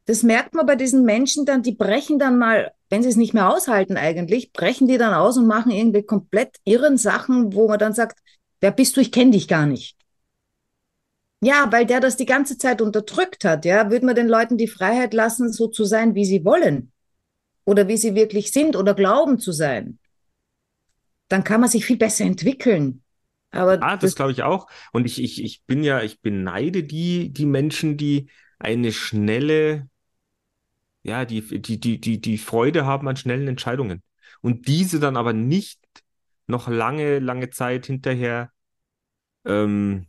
das 0.06 0.24
merkt 0.24 0.54
man 0.54 0.66
bei 0.66 0.76
diesen 0.76 1.04
Menschen 1.04 1.46
dann, 1.46 1.64
die 1.64 1.74
brechen 1.74 2.20
dann 2.20 2.38
mal, 2.38 2.72
wenn 2.90 3.04
sie 3.04 3.10
es 3.10 3.16
nicht 3.16 3.34
mehr 3.34 3.50
aushalten 3.52 3.98
eigentlich, 3.98 4.54
brechen 4.54 4.88
die 4.88 4.98
dann 4.98 5.14
aus 5.14 5.38
und 5.38 5.48
machen 5.48 5.72
irgendwie 5.72 6.04
komplett 6.04 6.58
irren 6.64 6.98
Sachen, 6.98 7.54
wo 7.54 7.68
man 7.68 7.80
dann 7.80 7.94
sagt, 7.94 8.20
wer 8.62 8.72
bist 8.72 8.96
du, 8.96 9.02
ich 9.02 9.12
kenne 9.12 9.32
dich 9.32 9.48
gar 9.48 9.66
nicht. 9.66 9.98
Ja, 11.42 11.72
weil 11.72 11.86
der 11.86 12.00
das 12.00 12.18
die 12.18 12.26
ganze 12.26 12.58
Zeit 12.58 12.82
unterdrückt 12.82 13.44
hat, 13.46 13.66
ja, 13.66 13.92
würde 13.92 14.06
man 14.06 14.16
den 14.16 14.28
Leuten 14.28 14.58
die 14.58 14.68
Freiheit 14.68 15.14
lassen, 15.14 15.52
so 15.52 15.68
zu 15.68 15.86
sein, 15.86 16.16
wie 16.16 16.26
sie 16.26 16.46
wollen 16.46 16.92
oder 17.66 17.88
wie 17.88 17.98
sie 17.98 18.16
wirklich 18.16 18.52
sind 18.52 18.76
oder 18.76 18.94
glauben 18.94 19.40
zu 19.40 19.52
sein. 19.52 20.00
Dann 21.28 21.44
kann 21.44 21.62
man 21.62 21.70
sich 21.70 21.86
viel 21.86 21.98
besser 21.98 22.26
entwickeln. 22.26 23.04
Aber 23.52 23.82
Ah, 23.82 23.92
das 23.96 24.02
das, 24.12 24.16
glaube 24.16 24.32
ich 24.32 24.44
auch. 24.44 24.68
Und 24.92 25.06
ich, 25.06 25.22
ich, 25.22 25.44
ich 25.44 25.64
bin 25.66 25.84
ja, 25.84 26.02
ich 26.02 26.22
beneide 26.22 26.84
die, 26.84 27.32
die 27.32 27.46
Menschen, 27.46 27.98
die 27.98 28.30
eine 28.60 28.92
schnelle, 28.92 29.90
ja, 31.04 31.26
die, 31.26 31.42
die, 31.62 31.80
die, 31.80 32.00
die, 32.00 32.20
die 32.20 32.38
Freude 32.38 32.86
haben 32.86 33.08
an 33.08 33.16
schnellen 33.16 33.48
Entscheidungen. 33.48 34.02
Und 34.42 34.68
diese 34.68 35.00
dann 35.00 35.18
aber 35.18 35.34
nicht 35.34 35.80
noch 36.48 36.68
lange, 36.68 37.20
lange 37.20 37.50
Zeit 37.50 37.86
hinterher, 37.88 38.52
ähm, 39.46 40.08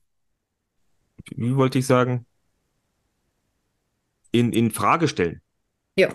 wie 1.37 1.55
wollte 1.57 1.79
ich 1.79 1.87
sagen, 1.87 2.27
in, 4.33 4.53
in 4.53 4.71
Frage 4.71 5.09
stellen. 5.09 5.41
Ja. 5.97 6.15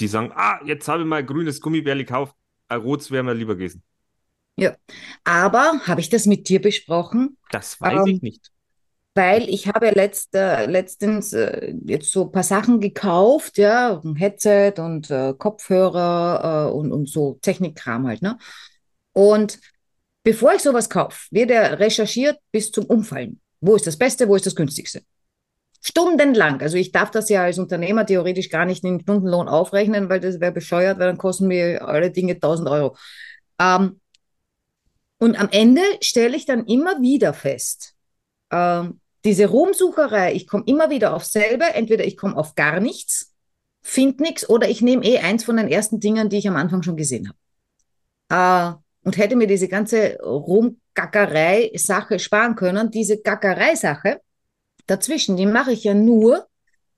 Die 0.00 0.08
sagen, 0.08 0.32
ah, 0.34 0.60
jetzt 0.64 0.88
habe 0.88 1.00
ich 1.02 1.08
mal 1.08 1.24
grünes 1.24 1.60
Gummibärli 1.60 2.04
gekauft, 2.04 2.36
ein 2.68 2.80
rotes 2.80 3.10
wäre 3.10 3.22
mir 3.22 3.34
lieber 3.34 3.54
gewesen. 3.54 3.82
Ja. 4.56 4.74
Aber 5.24 5.80
habe 5.86 6.00
ich 6.00 6.08
das 6.08 6.26
mit 6.26 6.48
dir 6.48 6.60
besprochen? 6.60 7.36
Das 7.50 7.80
weiß 7.80 8.06
Ähm, 8.06 8.06
ich 8.06 8.22
nicht. 8.22 8.50
Weil 9.14 9.48
ich 9.48 9.68
habe 9.68 9.90
letzt, 9.90 10.34
äh, 10.34 10.66
letztens 10.66 11.32
äh, 11.34 11.74
jetzt 11.84 12.10
so 12.10 12.24
ein 12.24 12.32
paar 12.32 12.42
Sachen 12.42 12.80
gekauft, 12.80 13.58
ja, 13.58 14.00
ein 14.02 14.16
Headset 14.16 14.74
und 14.78 15.10
äh, 15.10 15.34
Kopfhörer 15.36 16.68
äh, 16.68 16.72
und, 16.72 16.92
und 16.92 17.08
so 17.08 17.38
Technikkram 17.42 18.06
halt, 18.06 18.22
ne? 18.22 18.38
Und 19.12 19.60
bevor 20.22 20.54
ich 20.54 20.62
sowas 20.62 20.88
kaufe, 20.88 21.26
wird 21.30 21.50
er 21.50 21.78
recherchiert 21.78 22.38
bis 22.50 22.70
zum 22.70 22.86
Umfallen. 22.86 23.40
Wo 23.60 23.76
ist 23.76 23.86
das 23.86 23.98
Beste, 23.98 24.28
wo 24.28 24.36
ist 24.36 24.46
das 24.46 24.56
günstigste? 24.56 25.02
Stundenlang. 25.84 26.60
Also 26.62 26.76
ich 26.76 26.92
darf 26.92 27.10
das 27.10 27.28
ja 27.28 27.42
als 27.42 27.58
Unternehmer 27.58 28.06
theoretisch 28.06 28.48
gar 28.50 28.64
nicht 28.64 28.84
in 28.84 28.98
den 28.98 29.02
Stundenlohn 29.02 29.48
aufrechnen, 29.48 30.08
weil 30.08 30.20
das 30.20 30.40
wäre 30.40 30.52
bescheuert, 30.52 30.98
weil 30.98 31.08
dann 31.08 31.18
kosten 31.18 31.48
mir 31.48 31.86
alle 31.86 32.10
Dinge 32.10 32.34
1000 32.34 32.68
Euro. 32.68 32.96
Ähm, 33.60 34.00
und 35.22 35.38
am 35.38 35.50
Ende 35.52 35.82
stelle 36.00 36.36
ich 36.36 36.46
dann 36.46 36.66
immer 36.66 37.00
wieder 37.00 37.32
fest, 37.32 37.94
ähm, 38.50 38.98
diese 39.24 39.46
Ruhmsucherei, 39.46 40.34
ich 40.34 40.48
komme 40.48 40.64
immer 40.66 40.90
wieder 40.90 41.14
auf 41.14 41.24
selbe, 41.24 41.64
entweder 41.74 42.04
ich 42.04 42.16
komme 42.16 42.36
auf 42.36 42.56
gar 42.56 42.80
nichts, 42.80 43.32
finde 43.82 44.24
nichts, 44.24 44.50
oder 44.50 44.68
ich 44.68 44.82
nehme 44.82 45.04
eh 45.04 45.20
eins 45.20 45.44
von 45.44 45.58
den 45.58 45.68
ersten 45.68 46.00
Dingen, 46.00 46.28
die 46.28 46.38
ich 46.38 46.48
am 46.48 46.56
Anfang 46.56 46.82
schon 46.82 46.96
gesehen 46.96 47.32
habe. 48.28 48.74
Äh, 48.74 49.06
und 49.06 49.16
hätte 49.16 49.36
mir 49.36 49.46
diese 49.46 49.68
ganze 49.68 50.18
Rumgackerei-Sache 50.20 52.18
sparen 52.18 52.56
können. 52.56 52.90
Diese 52.90 53.22
Gackerei-Sache 53.22 54.20
dazwischen, 54.88 55.36
die 55.36 55.46
mache 55.46 55.70
ich 55.70 55.84
ja 55.84 55.94
nur, 55.94 56.48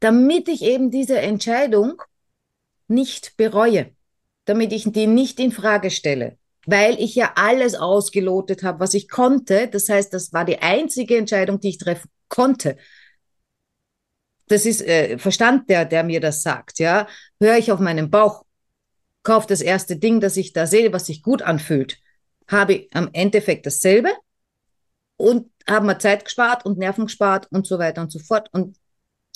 damit 0.00 0.48
ich 0.48 0.62
eben 0.62 0.90
diese 0.90 1.18
Entscheidung 1.18 2.00
nicht 2.88 3.36
bereue, 3.36 3.90
damit 4.46 4.72
ich 4.72 4.90
die 4.90 5.08
nicht 5.08 5.38
in 5.40 5.52
Frage 5.52 5.90
stelle, 5.90 6.38
weil 6.66 6.98
ich 7.00 7.14
ja 7.14 7.32
alles 7.36 7.74
ausgelotet 7.74 8.62
habe, 8.62 8.80
was 8.80 8.94
ich 8.94 9.08
konnte. 9.08 9.68
Das 9.68 9.88
heißt, 9.88 10.12
das 10.12 10.32
war 10.32 10.44
die 10.44 10.60
einzige 10.60 11.16
Entscheidung, 11.16 11.60
die 11.60 11.70
ich 11.70 11.78
treffen 11.78 12.10
konnte. 12.28 12.76
Das 14.48 14.66
ist 14.66 14.82
äh, 14.82 15.18
Verstand, 15.18 15.70
der, 15.70 15.84
der 15.84 16.04
mir 16.04 16.20
das 16.20 16.42
sagt. 16.42 16.78
Ja, 16.78 17.06
höre 17.40 17.56
ich 17.56 17.72
auf 17.72 17.80
meinen 17.80 18.10
Bauch, 18.10 18.44
kaufe 19.22 19.46
das 19.48 19.60
erste 19.60 19.96
Ding, 19.96 20.20
das 20.20 20.36
ich 20.36 20.52
da 20.52 20.66
sehe, 20.66 20.92
was 20.92 21.06
sich 21.06 21.22
gut 21.22 21.42
anfühlt, 21.42 21.98
habe 22.48 22.86
am 22.92 23.08
Endeffekt 23.12 23.66
dasselbe 23.66 24.10
und 25.16 25.50
habe 25.68 25.86
mir 25.86 25.98
Zeit 25.98 26.24
gespart 26.24 26.66
und 26.66 26.78
Nerven 26.78 27.06
gespart 27.06 27.48
und 27.50 27.66
so 27.66 27.78
weiter 27.78 28.02
und 28.02 28.12
so 28.12 28.18
fort. 28.18 28.48
Und 28.52 28.76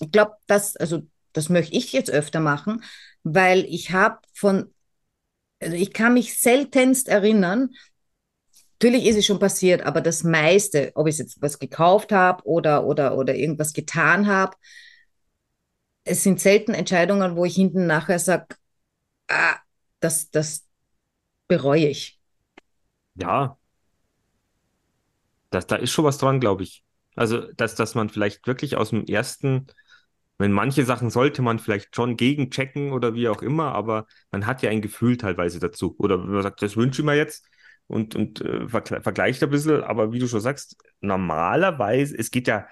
ich 0.01 0.11
glaube, 0.13 0.33
das, 0.47 0.77
also 0.77 1.03
das 1.33 1.49
möchte 1.49 1.75
ich 1.75 1.93
jetzt 1.93 2.11
öfter 2.11 2.41
machen, 2.41 2.83
weil 3.23 3.65
ich 3.65 3.93
habe 3.93 4.19
von, 4.35 4.73
also 5.61 5.77
ich 5.77 5.93
kann 5.93 6.15
mich 6.15 6.39
seltenst 6.39 7.09
erinnern, 7.09 7.71
natürlich 8.75 9.07
ist 9.07 9.17
es 9.17 9.27
schon 9.27 9.39
passiert, 9.41 9.83
aber 9.83 10.01
das 10.01 10.23
meiste, 10.23 10.93
ob 10.95 11.09
ich 11.09 11.19
jetzt 11.19 11.43
was 11.43 11.59
gekauft 11.59 12.13
habe 12.13 12.45
oder, 12.47 12.87
oder, 12.87 13.17
oder 13.17 13.35
irgendwas 13.35 13.73
getan 13.73 14.27
habe, 14.27 14.57
es 16.05 16.23
sind 16.23 16.41
selten 16.41 16.75
Entscheidungen, 16.75 17.37
wo 17.37 17.45
ich 17.45 17.55
hinten 17.55 17.87
nachher 17.87 18.19
sage, 18.19 18.47
ah, 19.29 19.57
das, 20.01 20.31
das 20.31 20.65
bereue 21.49 21.89
ich. 21.89 22.19
Ja, 23.15 23.59
das, 25.51 25.67
da 25.67 25.77
ist 25.77 25.91
schon 25.91 26.05
was 26.05 26.19
dran, 26.19 26.41
glaube 26.41 26.63
ich. 26.63 26.85
Also, 27.17 27.53
dass, 27.53 27.75
dass 27.75 27.95
man 27.95 28.09
vielleicht 28.09 28.47
wirklich 28.47 28.77
aus 28.77 28.91
dem 28.91 29.05
ersten, 29.05 29.67
wenn 30.39 30.53
manche 30.53 30.85
Sachen 30.85 31.11
sollte 31.11 31.43
man 31.43 31.59
vielleicht 31.59 31.95
schon 31.97 32.17
gegenchecken 32.17 32.93
oder 32.93 33.15
wie 33.15 33.29
auch 33.29 33.43
immer, 33.43 33.73
aber 33.75 34.07
man 34.31 34.47
hat 34.47 34.63
ja 34.63 34.71
ein 34.71 34.83
Gefühl 34.83 35.17
teilweise 35.17 35.59
dazu. 35.59 35.97
Oder 35.99 36.21
wenn 36.23 36.31
man 36.33 36.43
sagt, 36.43 36.63
das 36.63 36.77
wünsche 36.77 37.03
ich 37.03 37.07
mir 37.07 37.17
jetzt 37.17 37.47
und, 37.89 38.15
und 38.15 38.41
äh, 38.43 38.69
vergle 38.69 39.03
vergleicht 39.03 39.43
ein 39.43 39.51
bisschen, 39.51 39.83
aber 39.83 40.13
wie 40.13 40.19
du 40.21 40.29
schon 40.29 40.41
sagst, 40.41 40.77
normalerweise, 41.01 42.17
es 42.17 42.31
geht 42.31 42.47
ja 42.49 42.67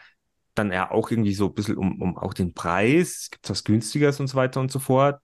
dann 0.55 0.73
ja 0.73 0.91
auch 0.91 1.11
irgendwie 1.11 1.35
so 1.35 1.47
ein 1.49 1.55
bisschen 1.55 1.77
um, 1.77 2.01
um 2.01 2.17
auch 2.17 2.33
den 2.35 2.55
Preis, 2.55 3.23
es 3.25 3.31
gibt 3.31 3.51
was 3.51 3.65
günstigeres 3.65 4.21
und 4.21 4.27
so 4.29 4.37
weiter 4.37 4.61
und 4.61 4.71
so 4.73 4.79
fort. 4.79 5.21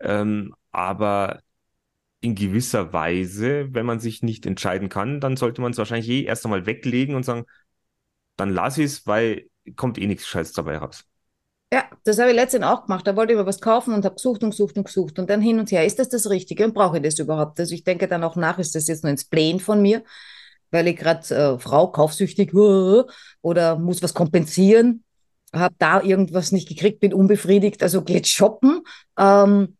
Ähm, 0.00 0.54
aber 0.72 1.40
in 2.20 2.34
gewisser 2.34 2.92
Weise, 2.92 3.68
wenn 3.74 3.86
man 3.86 4.00
sich 4.00 4.22
nicht 4.22 4.46
entscheiden 4.46 4.88
kann, 4.88 5.20
dann 5.20 5.36
sollte 5.36 5.60
man 5.60 5.72
es 5.72 5.78
wahrscheinlich 5.78 6.08
eh 6.08 6.22
erst 6.24 6.44
einmal 6.44 6.66
weglegen 6.66 7.14
und 7.14 7.24
sagen, 7.24 7.44
dann 8.36 8.50
lass 8.50 8.78
ich 8.78 8.86
es, 8.86 9.06
weil 9.06 9.50
kommt 9.76 9.98
eh 9.98 10.06
nichts 10.06 10.26
Scheiß 10.28 10.52
dabei 10.52 10.78
raus. 10.78 11.06
Ja, 11.76 11.84
das 12.04 12.18
habe 12.18 12.30
ich 12.30 12.36
letztens 12.36 12.64
auch 12.64 12.86
gemacht. 12.86 13.06
Da 13.06 13.16
wollte 13.16 13.34
ich 13.34 13.38
mir 13.38 13.44
was 13.44 13.60
kaufen 13.60 13.92
und 13.92 14.02
habe 14.06 14.14
gesucht 14.14 14.42
und 14.42 14.48
gesucht 14.48 14.78
und 14.78 14.84
gesucht 14.84 15.18
und 15.18 15.28
dann 15.28 15.42
hin 15.42 15.58
und 15.58 15.70
her. 15.70 15.84
Ist 15.84 15.98
das 15.98 16.08
das 16.08 16.30
Richtige 16.30 16.64
und 16.64 16.72
brauche 16.72 16.96
ich 16.96 17.02
das 17.02 17.18
überhaupt? 17.18 17.60
Also 17.60 17.74
ich 17.74 17.84
denke 17.84 18.08
dann 18.08 18.24
auch 18.24 18.34
nach, 18.34 18.58
ist 18.58 18.74
das 18.74 18.86
jetzt 18.86 19.04
nur 19.04 19.10
ins 19.10 19.26
Plänen 19.26 19.60
von 19.60 19.82
mir, 19.82 20.02
weil 20.70 20.88
ich 20.88 20.96
gerade 20.96 21.34
äh, 21.34 21.58
Frau 21.58 21.88
kaufsüchtig 21.88 22.54
oder 23.42 23.76
muss 23.76 24.02
was 24.02 24.14
kompensieren, 24.14 25.04
habe 25.52 25.74
da 25.78 26.00
irgendwas 26.00 26.50
nicht 26.50 26.66
gekriegt, 26.66 27.00
bin 27.00 27.12
unbefriedigt, 27.12 27.82
also 27.82 28.00
geht 28.00 28.26
shoppen. 28.26 28.80
Ähm, 29.18 29.76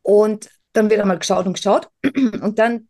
und 0.00 0.48
dann 0.72 0.88
wird 0.88 1.02
einmal 1.02 1.18
geschaut 1.18 1.44
und 1.44 1.52
geschaut 1.52 1.90
und 2.16 2.58
dann 2.58 2.88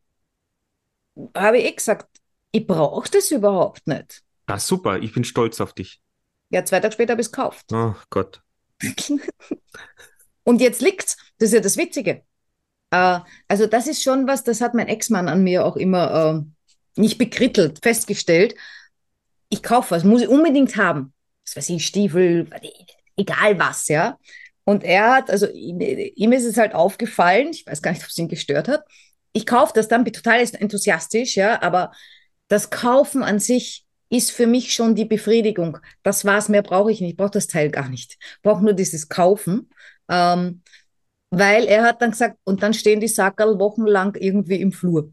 habe 1.36 1.58
ich 1.58 1.64
eh 1.64 1.72
gesagt, 1.72 2.06
ich 2.52 2.64
brauche 2.64 3.10
das 3.10 3.32
überhaupt 3.32 3.88
nicht. 3.88 4.22
Ah, 4.46 4.60
super, 4.60 5.00
ich 5.00 5.12
bin 5.12 5.24
stolz 5.24 5.60
auf 5.60 5.72
dich. 5.72 6.00
Ja, 6.54 6.64
zwei 6.64 6.78
Tage 6.78 6.92
später 6.92 7.14
habe 7.14 7.20
ich 7.20 7.26
es 7.26 7.32
gekauft. 7.32 7.66
Oh 7.72 7.94
Gott. 8.10 8.40
Und 10.44 10.60
jetzt 10.60 10.80
liegt's. 10.80 11.16
Das 11.38 11.48
ist 11.48 11.54
ja 11.54 11.58
das 11.58 11.76
Witzige. 11.76 12.22
Äh, 12.92 13.18
also, 13.48 13.66
das 13.66 13.88
ist 13.88 14.04
schon 14.04 14.28
was, 14.28 14.44
das 14.44 14.60
hat 14.60 14.72
mein 14.72 14.86
Ex-Mann 14.86 15.28
an 15.28 15.42
mir 15.42 15.66
auch 15.66 15.74
immer 15.74 16.46
äh, 16.46 17.00
nicht 17.00 17.18
bekrittelt, 17.18 17.80
festgestellt. 17.82 18.54
Ich 19.48 19.64
kaufe 19.64 19.90
was, 19.90 20.04
muss 20.04 20.22
ich 20.22 20.28
unbedingt 20.28 20.76
haben. 20.76 21.12
Das 21.44 21.56
weiß 21.56 21.70
ich, 21.70 21.84
Stiefel, 21.84 22.48
egal 23.16 23.58
was, 23.58 23.88
ja. 23.88 24.16
Und 24.62 24.84
er 24.84 25.10
hat, 25.10 25.30
also 25.30 25.48
ihm, 25.48 25.80
ihm 25.80 26.32
ist 26.32 26.44
es 26.44 26.56
halt 26.56 26.72
aufgefallen, 26.72 27.48
ich 27.48 27.66
weiß 27.66 27.82
gar 27.82 27.90
nicht, 27.90 28.04
ob 28.04 28.10
es 28.10 28.18
ihn 28.18 28.28
gestört 28.28 28.68
hat. 28.68 28.84
Ich 29.32 29.44
kaufe 29.44 29.72
das 29.74 29.88
dann, 29.88 30.04
bin 30.04 30.12
total 30.12 30.38
enthusiastisch, 30.38 31.34
ja, 31.34 31.60
aber 31.62 31.90
das 32.46 32.70
Kaufen 32.70 33.24
an 33.24 33.40
sich 33.40 33.83
ist 34.14 34.30
für 34.30 34.46
mich 34.46 34.72
schon 34.72 34.94
die 34.94 35.04
Befriedigung. 35.04 35.78
Das 36.02 36.24
war's, 36.24 36.48
mehr 36.48 36.62
brauche 36.62 36.92
ich 36.92 37.00
nicht. 37.00 37.12
Ich 37.12 37.16
brauche 37.16 37.30
das 37.30 37.46
Teil 37.46 37.70
gar 37.70 37.88
nicht. 37.88 38.16
Ich 38.20 38.42
brauche 38.42 38.62
nur 38.62 38.72
dieses 38.72 39.08
Kaufen. 39.08 39.70
Ähm, 40.08 40.62
weil 41.30 41.64
er 41.64 41.82
hat 41.82 42.00
dann 42.00 42.12
gesagt, 42.12 42.38
und 42.44 42.62
dann 42.62 42.74
stehen 42.74 43.00
die 43.00 43.08
Sackerl 43.08 43.58
wochenlang 43.58 44.14
irgendwie 44.14 44.60
im 44.60 44.70
Flur. 44.72 45.12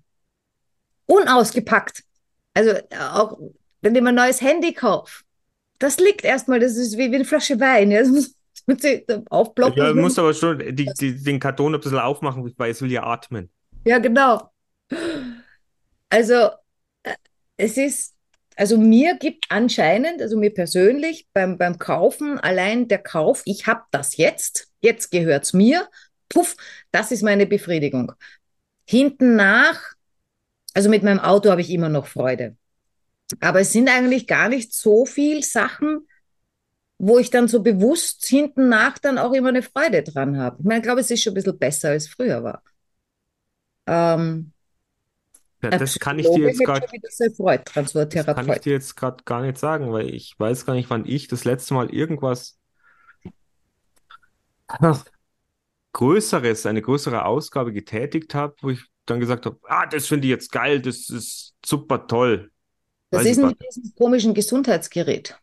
Unausgepackt. 1.08 2.04
Also 2.54 2.74
auch 3.14 3.40
wenn 3.82 3.96
ich 3.96 4.02
mir 4.02 4.10
ein 4.10 4.16
neues 4.16 4.42
Handy 4.42 4.74
kaufe, 4.74 5.24
das 5.80 5.98
liegt 5.98 6.24
erstmal, 6.24 6.60
das 6.60 6.76
ist 6.76 6.98
wie, 6.98 7.12
wie 7.12 7.16
eine 7.16 7.26
Flasche 7.26 7.60
Wein. 7.60 7.90
Ja. 7.90 8.04
aufblocken. 9.30 9.78
Ja, 9.78 9.92
du 9.92 10.00
musst 10.00 10.20
aber 10.20 10.34
schon 10.34 10.60
die, 10.60 10.90
die, 11.00 11.24
den 11.24 11.40
Karton 11.40 11.74
ein 11.74 11.82
bisschen 11.82 11.98
aufmachen, 11.98 12.54
weil 12.58 12.72
es 12.72 12.82
will 12.82 12.92
ja 12.92 13.04
atmen. 13.04 13.50
Ja, 13.84 13.98
genau. 13.98 14.52
Also 16.10 16.52
äh, 17.02 17.16
es 17.58 17.78
ist 17.78 18.14
also 18.62 18.78
mir 18.78 19.18
gibt 19.18 19.48
anscheinend, 19.50 20.22
also 20.22 20.38
mir 20.38 20.54
persönlich 20.54 21.28
beim, 21.34 21.58
beim 21.58 21.80
Kaufen, 21.80 22.38
allein 22.38 22.88
der 22.88 23.00
Kauf, 23.00 23.42
ich 23.46 23.66
habe 23.66 23.82
das 23.90 24.18
jetzt, 24.18 24.72
jetzt 24.82 25.10
gehört 25.10 25.46
es 25.46 25.54
mir, 25.54 25.90
puff, 26.30 26.56
das 26.92 27.12
ist 27.12 27.24
meine 27.24 27.48
Befriedigung. 27.48 28.12
Hinten 28.86 29.36
nach, 29.36 29.96
also 30.76 30.92
mit 30.92 31.02
meinem 31.02 31.18
Auto 31.18 31.50
habe 31.50 31.62
ich 31.62 31.72
immer 31.72 31.90
noch 31.90 32.06
Freude. 32.06 32.56
Aber 33.40 33.62
es 33.62 33.72
sind 33.74 33.90
eigentlich 33.90 34.28
gar 34.28 34.48
nicht 34.48 34.76
so 34.76 35.08
viele 35.08 35.42
Sachen, 35.42 36.08
wo 37.00 37.18
ich 37.18 37.32
dann 37.32 37.48
so 37.48 37.64
bewusst 37.64 38.28
hinten 38.28 38.70
nach 38.70 39.00
dann 39.00 39.18
auch 39.18 39.34
immer 39.34 39.50
eine 39.50 39.64
Freude 39.64 40.04
dran 40.04 40.38
habe. 40.38 40.58
Ich 40.60 40.66
meine, 40.66 40.82
ich 40.82 40.84
glaube, 40.84 41.02
es 41.02 41.10
ist 41.10 41.24
schon 41.24 41.32
ein 41.32 41.34
bisschen 41.34 41.58
besser, 41.58 41.90
als 41.90 42.08
früher 42.08 42.44
war. 42.44 42.62
Ähm, 43.88 44.54
ja, 45.62 45.70
das 45.70 46.00
kann 46.00 46.18
ich 46.20 46.28
dir 46.30 46.48
jetzt 46.48 46.64
gerade. 46.64 46.88
kann 46.88 48.50
ich 48.50 48.60
dir 48.62 48.74
jetzt 48.74 48.96
gerade 48.96 49.24
gar 49.24 49.42
nicht 49.42 49.58
sagen, 49.58 49.92
weil 49.92 50.10
ich 50.10 50.36
weiß 50.38 50.66
gar 50.66 50.74
nicht, 50.74 50.90
wann 50.90 51.06
ich 51.06 51.28
das 51.28 51.46
letzte 51.46 51.74
Mal 51.74 51.94
irgendwas 51.94 52.60
Größeres, 55.94 56.66
eine 56.66 56.82
größere 56.82 57.26
Ausgabe 57.26 57.74
getätigt 57.74 58.34
habe, 58.34 58.56
wo 58.62 58.70
ich 58.70 58.86
dann 59.06 59.20
gesagt 59.20 59.46
habe, 59.46 59.60
ah, 59.64 59.86
das 59.86 60.08
finde 60.08 60.28
ich 60.28 60.32
jetzt 60.32 60.52
geil, 60.52 60.82
das 60.82 61.10
ist 61.10 61.54
super 61.66 62.08
toll. 62.08 62.52
Das 63.10 63.22
weiß 63.22 63.38
ist 63.38 63.44
ein 63.44 63.56
dieses 63.62 63.94
komischen 63.96 64.34
Gesundheitsgerät. 64.34 65.38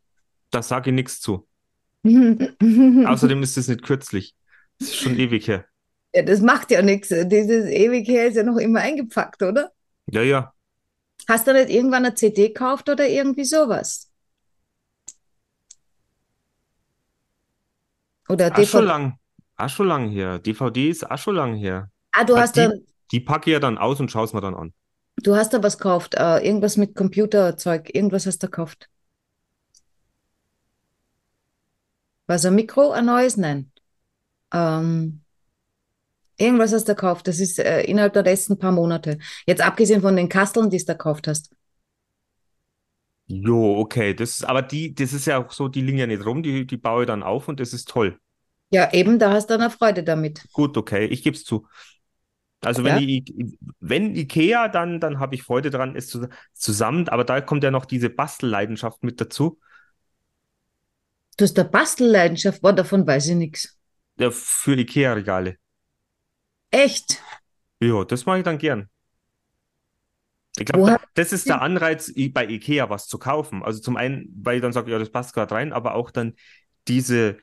Da 0.50 0.62
sage 0.62 0.90
ich 0.90 0.94
nichts 0.94 1.20
zu. 1.20 1.46
Außerdem 2.04 3.42
ist 3.42 3.58
es 3.58 3.68
nicht 3.68 3.82
kürzlich. 3.82 4.34
Das 4.78 4.88
ist 4.88 4.96
schon 4.96 5.18
ewig 5.18 5.46
her. 5.48 5.66
Ja, 6.14 6.22
das 6.22 6.40
macht 6.40 6.70
ja 6.70 6.80
nichts. 6.80 7.08
Dieses 7.08 7.66
ewig 7.66 8.08
her 8.08 8.28
ist 8.28 8.36
ja 8.36 8.42
noch 8.42 8.56
immer 8.56 8.80
eingepackt, 8.80 9.42
oder? 9.42 9.72
Ja, 10.10 10.22
ja. 10.22 10.52
Hast 11.28 11.46
du 11.46 11.52
nicht 11.52 11.70
irgendwann 11.70 12.06
eine 12.06 12.14
CD 12.14 12.48
gekauft 12.48 12.88
oder 12.88 13.06
irgendwie 13.08 13.44
sowas? 13.44 14.10
Oder 18.28 18.50
DVD? 18.50 18.62
Auch 18.62 18.66
schon 18.70 18.84
lang. 18.86 19.18
Schon 19.68 19.88
lang 19.88 20.08
her. 20.08 20.38
DVD 20.38 20.88
ist 20.88 21.10
auch 21.10 21.18
schon 21.18 21.34
lang 21.34 21.54
her. 21.54 21.90
Ah, 22.12 22.24
du 22.24 22.36
hast 22.36 22.56
die, 22.56 22.60
dann. 22.60 22.84
Die 23.10 23.20
packe 23.20 23.50
ich 23.50 23.54
ja 23.54 23.60
dann 23.60 23.76
aus 23.76 24.00
und 24.00 24.10
schaue 24.10 24.24
es 24.24 24.32
mir 24.32 24.40
dann 24.40 24.54
an. 24.54 24.72
Du 25.16 25.34
hast 25.34 25.52
da 25.52 25.62
was 25.62 25.78
gekauft, 25.78 26.14
äh, 26.14 26.38
irgendwas 26.38 26.76
mit 26.76 26.94
Computerzeug, 26.94 27.92
irgendwas 27.92 28.26
hast 28.26 28.42
du 28.42 28.46
gekauft. 28.46 28.88
Was 32.26 32.44
ein 32.44 32.54
Mikro, 32.54 32.92
ein 32.92 33.06
neues? 33.06 33.36
Nein. 33.36 33.72
Ähm, 34.52 35.22
Irgendwas 36.38 36.72
hast 36.72 36.88
du 36.88 36.94
gekauft. 36.94 37.26
Das 37.26 37.40
ist 37.40 37.58
äh, 37.58 37.82
innerhalb 37.82 38.12
der 38.12 38.22
letzten 38.22 38.58
paar 38.58 38.72
Monate. 38.72 39.18
Jetzt 39.46 39.60
abgesehen 39.60 40.00
von 40.00 40.16
den 40.16 40.28
Kasteln, 40.28 40.70
die 40.70 40.78
du 40.78 40.84
da 40.84 40.92
gekauft 40.94 41.26
hast. 41.26 41.50
Jo, 43.26 43.78
okay. 43.78 44.14
Das 44.14 44.30
ist, 44.30 44.44
aber 44.44 44.62
die, 44.62 44.94
das 44.94 45.12
ist 45.12 45.26
ja 45.26 45.44
auch 45.44 45.50
so, 45.52 45.68
die 45.68 45.82
liegen 45.82 45.98
ja 45.98 46.06
nicht 46.06 46.24
rum, 46.24 46.42
die, 46.42 46.66
die 46.66 46.76
baue 46.76 47.02
ich 47.02 47.06
dann 47.08 47.22
auf 47.22 47.48
und 47.48 47.60
das 47.60 47.72
ist 47.72 47.88
toll. 47.88 48.18
Ja, 48.70 48.92
eben, 48.92 49.18
da 49.18 49.32
hast 49.32 49.50
du 49.50 49.54
eine 49.54 49.70
Freude 49.70 50.04
damit. 50.04 50.46
Gut, 50.52 50.76
okay, 50.76 51.06
ich 51.06 51.22
gebe 51.22 51.36
es 51.36 51.44
zu. 51.44 51.66
Also 52.60 52.84
wenn, 52.84 52.98
ja. 52.98 53.18
ich, 53.18 53.56
wenn 53.80 54.14
Ikea, 54.14 54.68
dann, 54.68 55.00
dann 55.00 55.20
habe 55.20 55.34
ich 55.34 55.42
Freude 55.42 55.70
daran, 55.70 55.94
es 55.94 56.08
zu, 56.08 56.28
zusammen, 56.52 57.08
aber 57.08 57.24
da 57.24 57.40
kommt 57.40 57.62
ja 57.62 57.70
noch 57.70 57.84
diese 57.84 58.10
Bastelleidenschaft 58.10 59.04
mit 59.04 59.20
dazu. 59.20 59.58
Du 61.36 61.44
hast 61.44 61.58
eine 61.58 61.68
Bastelleidenschaft, 61.68 62.62
boah, 62.62 62.72
davon 62.72 63.06
weiß 63.06 63.28
ich 63.28 63.36
nichts. 63.36 63.78
Ja, 64.18 64.30
für 64.30 64.76
Ikea-Regale. 64.76 65.56
Echt? 66.70 67.22
Ja, 67.80 68.04
das 68.04 68.26
mache 68.26 68.38
ich 68.38 68.44
dann 68.44 68.58
gern. 68.58 68.88
Ich 70.58 70.66
glaube, 70.66 70.98
das 71.14 71.32
ist 71.32 71.48
der 71.48 71.62
Anreiz, 71.62 72.12
bei 72.32 72.46
IKEA 72.48 72.90
was 72.90 73.06
zu 73.06 73.18
kaufen. 73.18 73.62
Also 73.62 73.80
zum 73.80 73.96
einen, 73.96 74.28
weil 74.42 74.56
ich 74.56 74.62
dann 74.62 74.72
sage, 74.72 74.90
ja, 74.90 74.98
das 74.98 75.10
passt 75.10 75.34
gerade 75.34 75.54
rein, 75.54 75.72
aber 75.72 75.94
auch 75.94 76.10
dann 76.10 76.34
diese, 76.88 77.38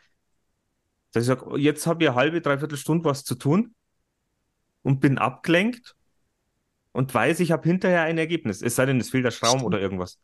dass 1.14 1.24
ich 1.24 1.28
sage, 1.28 1.58
jetzt 1.58 1.88
habe 1.88 2.04
ich 2.04 2.10
eine 2.10 2.18
halbe, 2.18 2.42
dreiviertel 2.42 2.78
Stunde 2.78 3.06
was 3.06 3.24
zu 3.24 3.36
tun 3.36 3.74
und 4.82 5.00
bin 5.00 5.18
abgelenkt 5.18 5.96
und 6.92 7.14
weiß, 7.14 7.40
ich 7.40 7.52
habe 7.52 7.68
hinterher 7.68 8.02
ein 8.02 8.18
Ergebnis. 8.18 8.62
Es 8.62 8.76
sei 8.76 8.86
denn, 8.86 9.00
es 9.00 9.10
fehlt 9.10 9.26
der 9.26 9.32
Schraum 9.32 9.64
oder 9.64 9.80
irgendwas. 9.80 10.20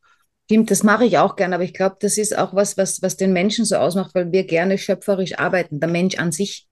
Stimmt, 0.46 0.70
das 0.70 0.84
mache 0.84 1.06
ich 1.06 1.18
auch 1.18 1.38
gern, 1.38 1.54
aber 1.54 1.64
ich 1.64 1.74
glaube, 1.74 1.96
das 2.00 2.18
ist 2.18 2.38
auch 2.38 2.54
was, 2.54 2.78
was, 2.78 3.02
was 3.02 3.16
den 3.16 3.32
Menschen 3.32 3.64
so 3.64 3.78
ausmacht, 3.78 4.14
weil 4.16 4.32
wir 4.34 4.44
gerne 4.46 4.78
schöpferisch 4.78 5.40
arbeiten, 5.40 5.80
der 5.80 5.90
Mensch 5.90 6.18
an 6.18 6.32
sich. 6.34 6.68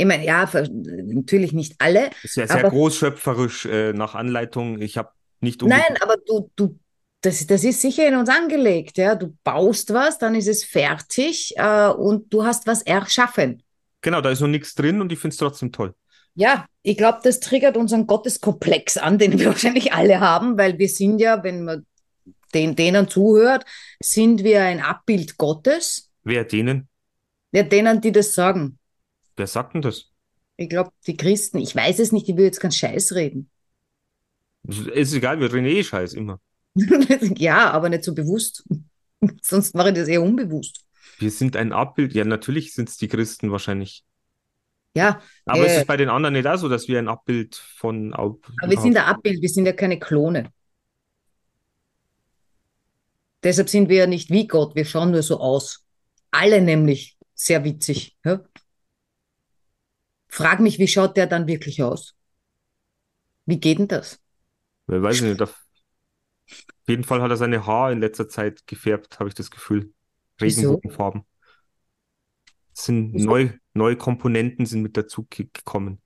Ich 0.00 0.06
meine, 0.06 0.24
ja, 0.24 0.48
natürlich 0.70 1.52
nicht 1.52 1.74
alle. 1.78 2.08
Ist 2.22 2.36
ja 2.36 2.46
sehr 2.46 2.62
großschöpferisch 2.62 3.66
äh, 3.66 3.92
nach 3.92 4.14
Anleitung. 4.14 4.80
Ich 4.80 4.96
habe 4.96 5.10
nicht 5.40 5.60
Nein, 5.62 5.98
aber 6.00 6.16
du, 6.26 6.50
du, 6.56 6.78
das, 7.20 7.46
das 7.46 7.64
ist 7.64 7.82
sicher 7.82 8.08
in 8.08 8.16
uns 8.16 8.30
angelegt. 8.30 8.96
Ja? 8.96 9.14
Du 9.14 9.36
baust 9.44 9.92
was, 9.92 10.16
dann 10.16 10.34
ist 10.34 10.48
es 10.48 10.64
fertig 10.64 11.52
äh, 11.56 11.88
und 11.88 12.32
du 12.32 12.44
hast 12.44 12.66
was 12.66 12.80
erschaffen. 12.80 13.62
Genau, 14.00 14.22
da 14.22 14.30
ist 14.30 14.40
noch 14.40 14.48
nichts 14.48 14.74
drin 14.74 15.02
und 15.02 15.12
ich 15.12 15.18
finde 15.18 15.34
es 15.34 15.38
trotzdem 15.38 15.70
toll. 15.70 15.94
Ja, 16.34 16.64
ich 16.82 16.96
glaube, 16.96 17.18
das 17.22 17.40
triggert 17.40 17.76
unseren 17.76 18.06
Gotteskomplex 18.06 18.96
an, 18.96 19.18
den 19.18 19.38
wir 19.38 19.46
wahrscheinlich 19.48 19.92
alle 19.92 20.20
haben, 20.20 20.56
weil 20.56 20.78
wir 20.78 20.88
sind 20.88 21.18
ja, 21.18 21.44
wenn 21.44 21.64
man 21.64 21.84
den, 22.54 22.74
denen 22.74 23.06
zuhört, 23.06 23.66
sind 24.02 24.44
wir 24.44 24.62
ein 24.62 24.80
Abbild 24.80 25.36
Gottes. 25.36 26.10
Wer 26.24 26.44
denen? 26.44 26.88
Ja, 27.52 27.64
denen, 27.64 28.00
die 28.00 28.12
das 28.12 28.32
sagen. 28.32 28.78
Wer 29.36 29.46
sagt 29.46 29.74
denn 29.74 29.82
das? 29.82 30.10
Ich 30.56 30.68
glaube, 30.68 30.90
die 31.06 31.16
Christen, 31.16 31.58
ich 31.58 31.74
weiß 31.74 31.98
es 32.00 32.12
nicht, 32.12 32.28
ich 32.28 32.36
will 32.36 32.44
jetzt 32.44 32.60
ganz 32.60 32.76
Scheiß 32.76 33.14
reden. 33.14 33.50
Es 34.68 34.78
ist 35.08 35.14
egal, 35.14 35.40
wir 35.40 35.52
reden 35.52 35.66
eh 35.66 35.82
Scheiß 35.82 36.12
immer. 36.14 36.38
ja, 36.74 37.70
aber 37.70 37.88
nicht 37.88 38.04
so 38.04 38.14
bewusst. 38.14 38.64
Sonst 39.42 39.74
mache 39.74 39.88
ich 39.88 39.94
das 39.94 40.08
eher 40.08 40.22
unbewusst. 40.22 40.84
Wir 41.18 41.30
sind 41.30 41.56
ein 41.56 41.72
Abbild. 41.72 42.14
Ja, 42.14 42.24
natürlich 42.24 42.74
sind 42.74 42.88
es 42.88 42.96
die 42.96 43.08
Christen 43.08 43.50
wahrscheinlich. 43.50 44.04
Ja, 44.94 45.20
Aber 45.46 45.64
ist 45.66 45.72
äh, 45.72 45.80
es 45.80 45.86
bei 45.86 45.96
den 45.96 46.08
anderen 46.08 46.32
nicht 46.32 46.46
auch 46.46 46.56
so, 46.56 46.68
dass 46.68 46.88
wir 46.88 46.98
ein 46.98 47.08
Abbild 47.08 47.54
von. 47.54 48.12
Au- 48.14 48.40
aber 48.60 48.72
wir 48.72 48.78
sind 48.80 48.96
ein 48.96 49.04
Abbild, 49.04 49.40
wir 49.40 49.48
sind 49.48 49.66
ja 49.66 49.72
keine 49.72 49.98
Klone. 49.98 50.50
Deshalb 53.42 53.68
sind 53.68 53.88
wir 53.88 53.96
ja 53.96 54.06
nicht 54.06 54.30
wie 54.30 54.46
Gott, 54.46 54.74
wir 54.74 54.84
schauen 54.84 55.12
nur 55.12 55.22
so 55.22 55.40
aus. 55.40 55.84
Alle 56.30 56.60
nämlich. 56.60 57.16
Sehr 57.34 57.64
witzig. 57.64 58.16
Ja? 58.24 58.40
Frag 60.30 60.60
mich, 60.60 60.78
wie 60.78 60.88
schaut 60.88 61.18
der 61.18 61.26
dann 61.26 61.46
wirklich 61.46 61.82
aus? 61.82 62.14
Wie 63.46 63.60
geht 63.60 63.78
denn 63.78 63.88
das? 63.88 64.18
Ich 64.88 65.00
weiß 65.02 65.20
nicht. 65.22 65.40
Auf 65.42 65.66
jeden 66.86 67.04
Fall 67.04 67.22
hat 67.22 67.30
er 67.30 67.36
seine 67.36 67.66
Haare 67.66 67.92
in 67.92 68.00
letzter 68.00 68.28
Zeit 68.28 68.66
gefärbt, 68.66 69.18
habe 69.18 69.28
ich 69.28 69.34
das 69.34 69.50
Gefühl. 69.50 69.92
Regenbogenfarben. 70.40 71.24
Es 72.76 72.84
sind 72.86 73.14
Wieso? 73.14 73.24
neu, 73.24 73.50
neue 73.74 73.96
Komponenten 73.96 74.66
sind 74.66 74.82
mit 74.82 74.96
dazu 74.96 75.26
ge- 75.30 75.48
gekommen. 75.52 76.00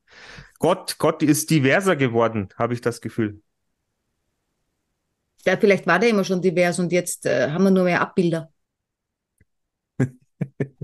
Gott, 0.58 0.98
Gott 0.98 1.22
ist 1.22 1.50
diverser 1.50 1.96
geworden, 1.96 2.48
habe 2.58 2.74
ich 2.74 2.80
das 2.80 3.00
Gefühl. 3.00 3.42
Ja, 5.46 5.56
vielleicht 5.56 5.86
war 5.86 5.98
der 5.98 6.08
immer 6.10 6.24
schon 6.24 6.40
divers 6.42 6.78
und 6.78 6.92
jetzt 6.92 7.24
äh, 7.26 7.50
haben 7.50 7.64
wir 7.64 7.70
nur 7.70 7.84
mehr 7.84 8.00
Abbilder. 8.00 8.50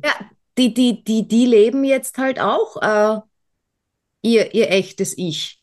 Ja, 0.04 0.12
die, 0.58 0.74
die, 0.74 1.04
die, 1.04 1.26
die 1.28 1.46
leben 1.46 1.84
jetzt 1.84 2.18
halt 2.18 2.40
auch 2.40 2.76
äh, 2.82 3.20
ihr, 4.22 4.54
ihr 4.54 4.70
echtes 4.70 5.16
Ich. 5.16 5.60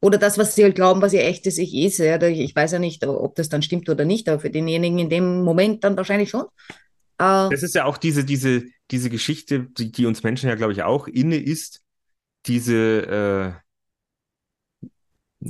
Oder 0.00 0.18
das, 0.18 0.36
was 0.36 0.54
sie 0.54 0.64
halt 0.64 0.74
glauben, 0.74 1.00
was 1.00 1.14
ihr 1.14 1.24
echtes 1.24 1.56
Ich 1.56 1.74
ist. 1.74 1.98
Ja, 1.98 2.20
ich 2.22 2.54
weiß 2.54 2.72
ja 2.72 2.78
nicht, 2.78 3.06
ob 3.06 3.34
das 3.36 3.48
dann 3.48 3.62
stimmt 3.62 3.88
oder 3.88 4.04
nicht, 4.04 4.28
aber 4.28 4.38
für 4.38 4.50
denjenigen 4.50 4.98
in 4.98 5.08
dem 5.08 5.42
Moment 5.42 5.82
dann 5.82 5.96
wahrscheinlich 5.96 6.28
schon. 6.30 6.44
Äh, 7.18 7.48
Das 7.48 7.62
ist 7.62 7.74
ja 7.74 7.84
auch 7.86 7.96
diese, 7.96 8.24
diese, 8.24 8.64
diese 8.90 9.08
Geschichte, 9.08 9.66
die, 9.78 9.90
die 9.90 10.04
uns 10.06 10.22
Menschen 10.22 10.48
ja, 10.48 10.56
glaube 10.56 10.74
ich, 10.74 10.82
auch 10.82 11.08
inne 11.08 11.36
ist. 11.36 11.80
Diese 12.46 13.62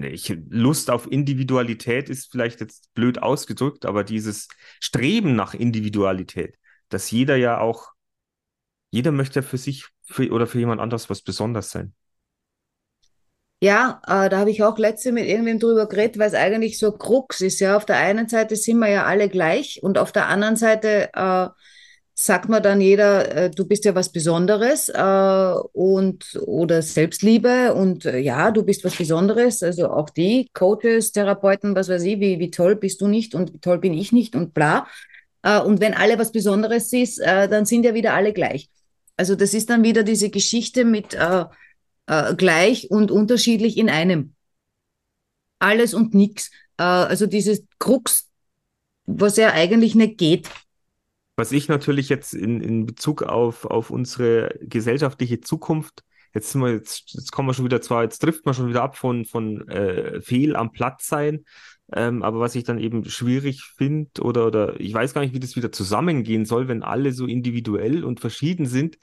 äh, 0.00 0.34
Lust 0.50 0.90
auf 0.90 1.10
Individualität 1.10 2.08
ist 2.08 2.30
vielleicht 2.30 2.60
jetzt 2.60 2.92
blöd 2.94 3.22
ausgedrückt, 3.22 3.86
aber 3.86 4.04
dieses 4.04 4.48
Streben 4.80 5.34
nach 5.36 5.54
Individualität, 5.54 6.58
dass 6.88 7.10
jeder 7.10 7.36
ja 7.36 7.58
auch, 7.58 7.93
jeder 8.94 9.10
möchte 9.10 9.42
für 9.42 9.58
sich 9.58 9.86
für, 10.04 10.30
oder 10.30 10.46
für 10.46 10.60
jemand 10.60 10.80
anderes 10.80 11.10
was 11.10 11.20
Besonderes 11.20 11.70
sein. 11.70 11.94
Ja, 13.60 14.00
äh, 14.06 14.28
da 14.28 14.38
habe 14.38 14.50
ich 14.50 14.62
auch 14.62 14.78
letzte 14.78 15.10
mit 15.10 15.26
irgendwem 15.26 15.58
drüber 15.58 15.88
geredet, 15.88 16.18
weil 16.18 16.28
es 16.28 16.34
eigentlich 16.34 16.78
so 16.78 16.92
Krux 16.92 17.40
ist. 17.40 17.58
Ja, 17.60 17.76
auf 17.76 17.86
der 17.86 17.96
einen 17.96 18.28
Seite 18.28 18.54
sind 18.54 18.78
wir 18.78 18.88
ja 18.88 19.04
alle 19.04 19.28
gleich 19.28 19.80
und 19.82 19.98
auf 19.98 20.12
der 20.12 20.28
anderen 20.28 20.54
Seite 20.54 21.08
äh, 21.12 21.48
sagt 22.14 22.48
man 22.48 22.62
dann 22.62 22.80
jeder, 22.80 23.34
äh, 23.34 23.50
du 23.50 23.66
bist 23.66 23.84
ja 23.84 23.96
was 23.96 24.12
Besonderes 24.12 24.90
äh, 24.90 25.54
und 25.72 26.38
oder 26.46 26.80
Selbstliebe 26.82 27.74
und 27.74 28.04
äh, 28.04 28.18
ja, 28.18 28.52
du 28.52 28.62
bist 28.62 28.84
was 28.84 28.94
Besonderes. 28.96 29.62
Also 29.64 29.88
auch 29.90 30.10
die 30.10 30.50
Coaches, 30.52 31.10
Therapeuten, 31.10 31.74
was 31.74 31.88
weiß 31.88 32.04
ich, 32.04 32.20
wie, 32.20 32.38
wie 32.38 32.50
toll 32.52 32.76
bist 32.76 33.00
du 33.00 33.08
nicht 33.08 33.34
und 33.34 33.54
wie 33.54 33.58
toll 33.58 33.78
bin 33.78 33.94
ich 33.94 34.12
nicht 34.12 34.36
und 34.36 34.54
bla. 34.54 34.86
Äh, 35.42 35.60
und 35.60 35.80
wenn 35.80 35.94
alle 35.94 36.16
was 36.18 36.30
Besonderes 36.30 36.92
ist, 36.92 37.18
dann 37.20 37.64
sind 37.64 37.84
ja 37.84 37.94
wieder 37.94 38.14
alle 38.14 38.32
gleich. 38.32 38.68
Also 39.16 39.36
das 39.36 39.54
ist 39.54 39.70
dann 39.70 39.84
wieder 39.84 40.02
diese 40.02 40.30
Geschichte 40.30 40.84
mit 40.84 41.14
äh, 41.14 41.44
äh, 42.06 42.34
gleich 42.34 42.90
und 42.90 43.10
unterschiedlich 43.10 43.76
in 43.76 43.88
einem. 43.88 44.34
Alles 45.58 45.94
und 45.94 46.14
nix. 46.14 46.50
Äh, 46.78 46.82
also 46.82 47.26
dieses 47.26 47.64
Krux, 47.78 48.30
was 49.06 49.36
ja 49.36 49.52
eigentlich 49.52 49.94
nicht 49.94 50.18
geht. 50.18 50.50
Was 51.36 51.52
ich 51.52 51.68
natürlich 51.68 52.08
jetzt 52.08 52.34
in, 52.34 52.60
in 52.60 52.86
Bezug 52.86 53.22
auf, 53.22 53.64
auf 53.64 53.90
unsere 53.90 54.56
gesellschaftliche 54.60 55.40
Zukunft, 55.40 56.04
jetzt 56.32 56.50
sind 56.50 56.60
wir 56.60 56.72
jetzt, 56.72 57.12
jetzt 57.14 57.32
kommen 57.32 57.48
wir 57.48 57.54
schon 57.54 57.64
wieder 57.64 57.80
zwar, 57.80 58.02
jetzt 58.04 58.18
trifft 58.18 58.44
man 58.44 58.54
schon 58.54 58.68
wieder 58.68 58.82
ab 58.82 58.96
von, 58.96 59.24
von 59.24 59.66
äh, 59.68 60.20
fehl 60.20 60.54
am 60.54 60.70
Platz 60.70 61.08
sein, 61.08 61.44
ähm, 61.92 62.22
aber 62.22 62.40
was 62.40 62.54
ich 62.54 62.64
dann 62.64 62.78
eben 62.78 63.04
schwierig 63.04 63.62
finde 63.64 64.22
oder, 64.22 64.46
oder 64.46 64.80
ich 64.80 64.92
weiß 64.94 65.14
gar 65.14 65.20
nicht, 65.22 65.34
wie 65.34 65.40
das 65.40 65.56
wieder 65.56 65.72
zusammengehen 65.72 66.44
soll, 66.44 66.68
wenn 66.68 66.82
alle 66.82 67.12
so 67.12 67.26
individuell 67.26 68.04
und 68.04 68.20
verschieden 68.20 68.66
sind. 68.66 68.98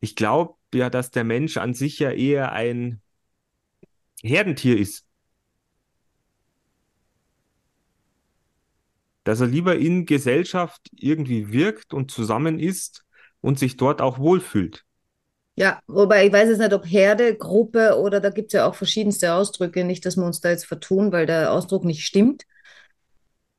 Ich 0.00 0.16
glaube 0.16 0.54
ja, 0.74 0.90
dass 0.90 1.10
der 1.10 1.24
Mensch 1.24 1.56
an 1.56 1.74
sich 1.74 1.98
ja 1.98 2.10
eher 2.12 2.52
ein 2.52 3.02
Herdentier 4.22 4.78
ist. 4.78 5.04
Dass 9.24 9.40
er 9.40 9.46
lieber 9.46 9.76
in 9.76 10.04
Gesellschaft 10.06 10.90
irgendwie 10.92 11.52
wirkt 11.52 11.94
und 11.94 12.10
zusammen 12.10 12.58
ist 12.58 13.04
und 13.40 13.58
sich 13.58 13.76
dort 13.78 14.02
auch 14.02 14.18
wohlfühlt. 14.18 14.84
Ja, 15.56 15.80
wobei 15.86 16.26
ich 16.26 16.32
weiß 16.32 16.48
jetzt 16.48 16.58
nicht, 16.58 16.72
ob 16.72 16.86
Herde, 16.86 17.36
Gruppe 17.36 17.98
oder 17.98 18.20
da 18.20 18.30
gibt 18.30 18.48
es 18.48 18.52
ja 18.54 18.66
auch 18.66 18.74
verschiedenste 18.74 19.34
Ausdrücke. 19.34 19.84
Nicht, 19.84 20.06
dass 20.06 20.16
wir 20.16 20.24
uns 20.24 20.40
da 20.40 20.50
jetzt 20.50 20.66
vertun, 20.66 21.12
weil 21.12 21.26
der 21.26 21.52
Ausdruck 21.52 21.84
nicht 21.84 22.04
stimmt. 22.04 22.44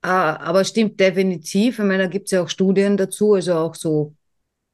Äh, 0.04 0.08
aber 0.08 0.64
stimmt 0.64 1.00
definitiv. 1.00 1.78
Ich 1.78 1.86
meine, 1.86 2.04
da 2.04 2.10
gibt 2.10 2.26
es 2.26 2.32
ja 2.32 2.42
auch 2.42 2.50
Studien 2.50 2.98
dazu, 2.98 3.34
also 3.36 3.54
auch 3.56 3.76
so 3.76 4.16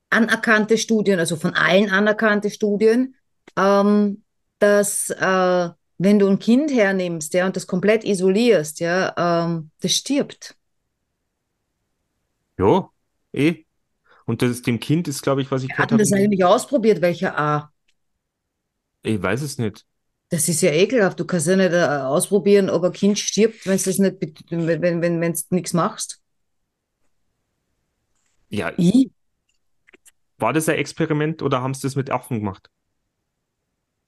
anerkannte 0.10 0.78
Studien, 0.78 1.20
also 1.20 1.36
von 1.36 1.54
allen 1.54 1.90
anerkannte 1.90 2.50
Studien, 2.50 3.16
ähm, 3.58 4.24
dass 4.60 5.10
äh, 5.10 5.70
wenn 5.98 6.20
du 6.20 6.28
ein 6.28 6.40
Kind 6.40 6.72
hernimmst, 6.72 7.34
ja, 7.34 7.46
und 7.46 7.56
das 7.56 7.68
komplett 7.68 8.04
isolierst, 8.06 8.80
ja, 8.80 9.14
ähm, 9.18 9.72
das 9.82 9.94
stirbt. 9.94 10.56
Ja, 12.58 12.90
eh. 13.34 13.67
Und 14.28 14.42
das 14.42 14.62
dem 14.62 14.80
Kind 14.80 15.08
ist, 15.08 15.22
glaube 15.24 15.42
ich, 15.42 15.50
was 15.50 15.64
ich 15.64 15.70
Wir 15.70 15.76
gehört 15.76 16.00
das 16.00 16.12
eigentlich 16.12 16.44
ausprobiert, 16.44 17.02
welcher 17.02 17.40
A. 17.40 17.72
ich 19.02 19.22
weiß 19.22 19.42
es 19.42 19.58
nicht. 19.58 19.86
Das 20.30 20.50
ist 20.50 20.62
ja 20.62 20.72
ekelhaft. 20.72 21.18
Du 21.20 21.26
kannst 21.26 21.48
ja 21.48 21.56
nicht 21.56 21.72
äh, 21.72 21.86
ausprobieren, 21.86 22.70
ob 22.70 22.84
ein 22.84 22.92
Kind 22.92 23.18
stirbt, 23.18 23.66
wenn 23.66 23.76
es 23.76 23.86
nicht, 23.86 24.18
wenn, 24.50 24.82
wenn, 24.82 25.02
wenn, 25.02 25.22
wenn 25.22 25.32
es 25.32 25.50
nichts 25.50 25.72
machst. 25.72 26.22
Ja, 28.50 28.74
I. 28.78 29.12
war 30.38 30.52
das 30.52 30.68
ein 30.68 30.76
Experiment 30.76 31.42
oder 31.42 31.62
haben 31.62 31.74
sie 31.74 31.82
das 31.84 31.96
mit 31.96 32.12
Affen 32.12 32.40
gemacht? 32.40 32.70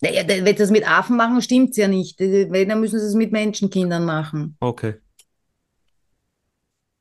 Naja, 0.01 0.27
wenn 0.27 0.45
sie 0.45 0.55
das 0.55 0.71
mit 0.71 0.89
Affen 0.89 1.15
machen, 1.15 1.41
stimmt's 1.41 1.77
ja 1.77 1.88
nicht. 1.88 2.19
Äh, 2.19 2.49
Wenn, 2.49 2.67
dann 2.67 2.82
müssen 2.82 2.99
sie 2.99 3.05
es 3.05 3.15
mit 3.15 3.32
Menschenkindern 3.32 4.03
machen. 4.03 4.58
Okay. 4.60 4.95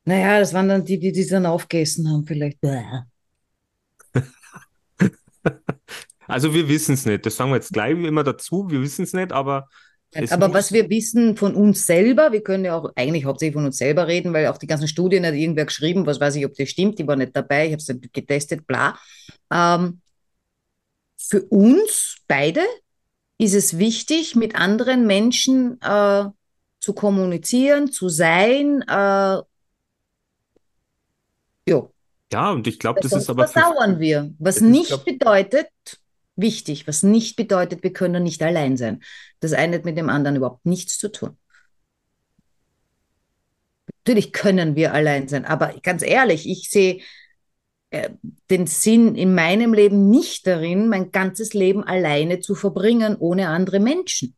Naja, 0.08 0.40
das 0.40 0.54
waren 0.54 0.68
dann 0.68 0.86
die, 0.86 0.98
die 0.98 1.10
es 1.10 1.28
dann 1.28 1.44
aufgegessen 1.44 2.08
haben, 2.08 2.26
vielleicht. 2.26 2.58
Also 6.26 6.52
wir 6.52 6.68
wissen 6.68 6.92
es 6.92 7.06
nicht. 7.06 7.24
Das 7.24 7.36
sagen 7.36 7.50
wir 7.50 7.56
jetzt 7.56 7.72
gleich 7.72 7.92
immer 7.92 8.22
dazu. 8.22 8.70
Wir 8.70 8.82
wissen 8.82 9.02
es 9.02 9.14
nicht, 9.14 9.32
aber 9.32 9.66
es 10.10 10.30
Aber 10.30 10.48
muss, 10.48 10.56
was 10.56 10.72
wir 10.72 10.90
wissen 10.90 11.38
von 11.38 11.54
uns 11.54 11.86
selber, 11.86 12.32
wir 12.32 12.42
können 12.42 12.66
ja 12.66 12.76
auch 12.76 12.92
eigentlich 12.96 13.24
hauptsächlich 13.24 13.54
von 13.54 13.64
uns 13.64 13.78
selber 13.78 14.06
reden, 14.06 14.34
weil 14.34 14.46
auch 14.48 14.58
die 14.58 14.66
ganzen 14.66 14.88
Studien 14.88 15.24
hat 15.24 15.32
irgendwer 15.32 15.64
geschrieben, 15.64 16.04
was 16.04 16.20
weiß 16.20 16.36
ich, 16.36 16.44
ob 16.44 16.54
das 16.54 16.68
stimmt, 16.68 16.98
die 16.98 17.06
war 17.06 17.16
nicht 17.16 17.34
dabei, 17.34 17.66
ich 17.66 17.72
habe 17.72 17.80
es 17.80 17.88
nicht 17.88 18.12
getestet, 18.12 18.66
bla. 18.66 18.98
Ähm, 19.50 20.02
für 21.18 21.42
uns 21.44 22.16
beide 22.26 22.60
ist 23.38 23.54
es 23.54 23.78
wichtig, 23.78 24.36
mit 24.36 24.54
anderen 24.54 25.06
Menschen 25.06 25.80
äh, 25.80 26.24
zu 26.80 26.92
kommunizieren, 26.92 27.90
zu 27.90 28.10
sein. 28.10 28.82
Äh, 28.82 29.38
ja, 31.68 31.88
ja, 32.32 32.50
und 32.50 32.66
ich 32.66 32.78
glaube, 32.78 33.00
das 33.00 33.12
ist 33.12 33.30
aber 33.30 33.48
versauern 33.48 34.00
wir. 34.00 34.34
Was 34.38 34.60
nicht 34.60 34.88
glaub- 34.88 35.04
bedeutet, 35.04 35.68
wichtig, 36.36 36.86
was 36.86 37.02
nicht 37.02 37.36
bedeutet, 37.36 37.82
wir 37.82 37.92
können 37.92 38.22
nicht 38.22 38.42
allein 38.42 38.76
sein. 38.76 39.02
Das 39.40 39.52
eine 39.52 39.76
hat 39.76 39.84
mit 39.84 39.96
dem 39.96 40.08
anderen 40.08 40.36
überhaupt 40.36 40.66
nichts 40.66 40.98
zu 40.98 41.10
tun. 41.10 41.38
Natürlich 44.04 44.32
können 44.32 44.76
wir 44.76 44.92
allein 44.94 45.28
sein, 45.28 45.44
aber 45.44 45.74
ganz 45.82 46.02
ehrlich, 46.02 46.48
ich 46.48 46.70
sehe 46.70 47.00
äh, 47.90 48.10
den 48.50 48.66
Sinn 48.66 49.14
in 49.14 49.34
meinem 49.34 49.72
Leben 49.74 50.10
nicht 50.10 50.46
darin, 50.46 50.88
mein 50.88 51.10
ganzes 51.10 51.54
Leben 51.54 51.84
alleine 51.84 52.40
zu 52.40 52.54
verbringen, 52.54 53.16
ohne 53.18 53.48
andere 53.48 53.80
Menschen. 53.80 54.34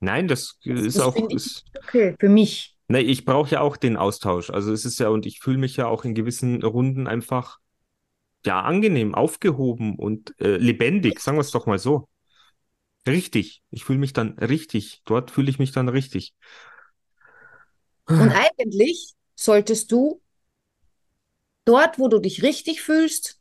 nein, 0.00 0.28
das 0.28 0.58
ist 0.62 0.96
das 0.96 1.02
auch, 1.02 1.16
ist, 1.30 1.64
Okay, 1.76 2.14
für 2.18 2.28
mich. 2.28 2.71
Nee, 2.88 3.00
ich 3.00 3.24
brauche 3.24 3.50
ja 3.50 3.60
auch 3.60 3.76
den 3.76 3.96
Austausch. 3.96 4.50
Also 4.50 4.72
es 4.72 4.84
ist 4.84 4.98
ja, 4.98 5.08
und 5.08 5.26
ich 5.26 5.40
fühle 5.40 5.58
mich 5.58 5.76
ja 5.76 5.86
auch 5.86 6.04
in 6.04 6.14
gewissen 6.14 6.62
Runden 6.62 7.06
einfach, 7.06 7.58
ja, 8.44 8.60
angenehm, 8.62 9.14
aufgehoben 9.14 9.96
und 9.96 10.34
äh, 10.40 10.56
lebendig, 10.56 11.20
sagen 11.20 11.36
wir 11.36 11.42
es 11.42 11.50
doch 11.50 11.66
mal 11.66 11.78
so. 11.78 12.08
Richtig. 13.06 13.62
Ich 13.70 13.84
fühle 13.84 13.98
mich 13.98 14.12
dann 14.12 14.38
richtig. 14.38 15.02
Dort 15.04 15.30
fühle 15.30 15.50
ich 15.50 15.58
mich 15.58 15.72
dann 15.72 15.88
richtig. 15.88 16.34
Und 18.06 18.30
eigentlich 18.30 19.14
solltest 19.34 19.90
du 19.92 20.20
dort, 21.64 21.98
wo 21.98 22.08
du 22.08 22.18
dich 22.18 22.42
richtig 22.42 22.82
fühlst, 22.82 23.40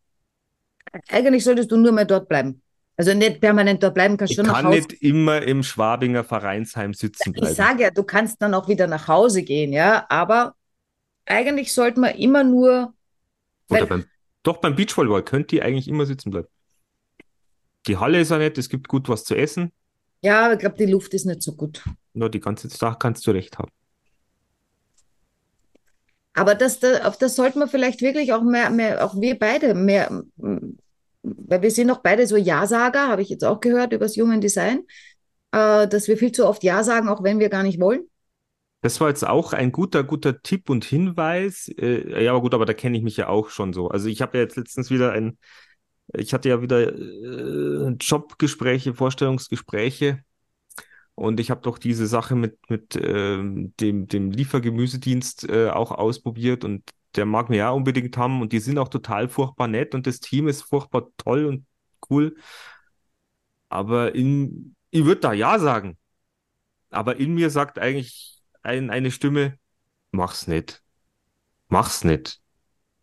eigentlich 1.08 1.44
solltest 1.44 1.72
du 1.72 1.78
nur 1.78 1.92
mehr 1.92 2.06
dort 2.06 2.28
bleiben. 2.28 2.62
Also 3.02 3.16
nicht 3.16 3.42
permanent 3.42 3.82
dort 3.82 3.96
bleiben, 3.96 4.16
kannst 4.16 4.34
Ich 4.34 4.36
schon 4.38 4.46
nach 4.46 4.58
kann 4.58 4.68
Hause. 4.68 4.78
nicht 4.78 4.94
immer 5.02 5.42
im 5.42 5.64
Schwabinger 5.64 6.24
Vereinsheim 6.24 6.94
sitzen 6.94 7.34
Ich 7.34 7.42
bleiben. 7.42 7.56
sage 7.56 7.82
ja, 7.82 7.90
du 7.90 8.04
kannst 8.04 8.40
dann 8.44 8.54
auch 8.54 8.68
wieder 8.68 8.86
nach 8.86 9.08
Hause 9.08 9.42
gehen, 9.42 9.74
ja, 9.74 10.06
aber 10.08 10.54
eigentlich 11.26 11.74
sollte 11.74 12.00
man 12.00 12.14
immer 12.14 12.44
nur, 12.44 12.94
Oder 13.70 13.88
beim, 13.88 14.06
doch 14.44 14.58
beim 14.58 14.76
Beachvolleyball 14.76 15.24
könnt 15.24 15.52
ihr 15.52 15.66
eigentlich 15.66 15.88
immer 15.88 16.06
sitzen 16.06 16.30
bleiben. 16.30 16.48
Die 17.88 17.98
Halle 17.98 18.20
ist 18.20 18.30
ja 18.30 18.38
nett, 18.38 18.60
es 18.60 18.70
gibt 18.70 18.88
gut 18.88 19.10
was 19.10 19.24
zu 19.24 19.34
essen. 19.34 19.72
ja, 20.22 20.54
ich 20.54 20.60
glaube, 20.60 20.78
die 20.78 20.86
Luft 20.86 21.12
ist 21.16 21.26
nicht 21.26 21.42
so 21.42 21.54
gut. 21.56 21.84
Nur 22.14 22.30
die 22.30 22.40
ganze 22.40 22.70
Zeit 22.70 23.00
kannst 23.00 23.26
du 23.26 23.32
recht 23.32 23.58
haben. 23.58 23.72
Aber 26.34 26.54
das, 26.54 26.80
da- 26.80 27.06
auf 27.08 27.18
das 27.18 27.36
sollten 27.36 27.58
wir 27.60 27.68
vielleicht 27.68 28.02
wirklich 28.02 28.32
auch 28.34 28.44
mehr, 28.44 28.70
mehr, 28.70 29.04
auch 29.04 29.20
wir 29.20 29.40
beide 29.40 29.74
mehr, 29.74 30.24
weil 31.24 31.62
wir 31.62 31.72
sind 31.72 31.92
auch 31.92 32.00
beide 32.00 32.26
so 32.28 32.36
Ja-Sager, 32.38 33.08
habe 33.08 33.22
ich 33.22 33.30
jetzt 33.30 33.44
auch 33.44 33.60
gehört 33.60 33.94
über 33.94 34.06
das 34.06 34.18
Human 34.18 34.42
Design, 34.42 34.80
äh, 35.52 35.88
dass 35.88 36.08
wir 36.08 36.18
viel 36.18 36.32
zu 36.32 36.48
oft 36.48 36.64
Ja 36.64 36.84
sagen, 36.84 37.10
auch 37.10 37.24
wenn 37.24 37.40
wir 37.40 37.50
gar 37.50 37.64
nicht 37.64 37.80
wollen. 37.80 38.06
Das 38.82 39.00
war 39.00 39.10
jetzt 39.10 39.28
auch 39.28 39.54
ein 39.54 39.72
guter, 39.72 40.04
guter 40.04 40.42
Tipp 40.42 40.70
und 40.70 40.84
Hinweis. 40.84 41.68
Äh, 41.78 42.24
ja, 42.24 42.32
aber 42.32 42.42
gut, 42.42 42.54
aber 42.56 42.66
da 42.66 42.74
kenne 42.74 42.98
ich 42.98 43.04
mich 43.04 43.18
ja 43.18 43.28
auch 43.28 43.50
schon 43.50 43.74
so. 43.74 43.90
Also 43.90 44.08
ich 44.08 44.22
habe 44.22 44.38
ja 44.38 44.44
jetzt 44.44 44.58
letztens 44.58 44.90
wieder 44.90 45.12
ein, 45.12 45.38
ich 46.14 46.34
hatte 46.34 46.50
ja 46.50 46.62
wieder 46.62 46.92
äh, 46.92 47.90
Jobgespräche, 48.00 48.96
Vorstellungsgespräche 48.96 50.24
und 51.14 51.40
ich 51.40 51.52
habe 51.52 51.62
doch 51.62 51.78
diese 51.78 52.08
Sache 52.08 52.36
mit, 52.36 52.58
mit 52.70 53.00
ähm, 53.00 53.74
dem, 53.80 54.08
dem 54.08 54.32
Liefergemüsedienst 54.32 55.48
äh, 55.48 55.70
auch 55.70 55.92
ausprobiert 55.92 56.64
und 56.64 56.84
der 57.16 57.26
mag 57.26 57.50
mir 57.50 57.58
ja 57.58 57.70
unbedingt 57.72 58.16
haben 58.18 58.42
und 58.42 58.54
die 58.54 58.60
sind 58.60 58.78
auch 58.78 58.88
total 58.90 59.28
furchtbar 59.30 59.68
nett 59.68 59.94
und 59.96 60.08
das 60.08 60.20
Team 60.20 60.48
ist 60.48 60.62
furchtbar 60.62 61.08
toll 61.18 61.46
und 61.46 61.66
cool. 62.10 62.36
Aber 63.70 64.16
in, 64.16 64.76
ich 64.90 65.06
würde 65.06 65.22
da 65.22 65.34
ja 65.34 65.60
sagen. 65.60 65.98
Aber 66.90 67.18
in 67.18 67.34
mir 67.34 67.50
sagt 67.50 67.80
eigentlich 67.80 68.42
ein, 68.64 68.90
eine 68.90 69.12
Stimme, 69.12 69.58
mach's 70.12 70.48
nicht. 70.48 70.84
Mach's 71.70 72.04
nicht. 72.04 72.40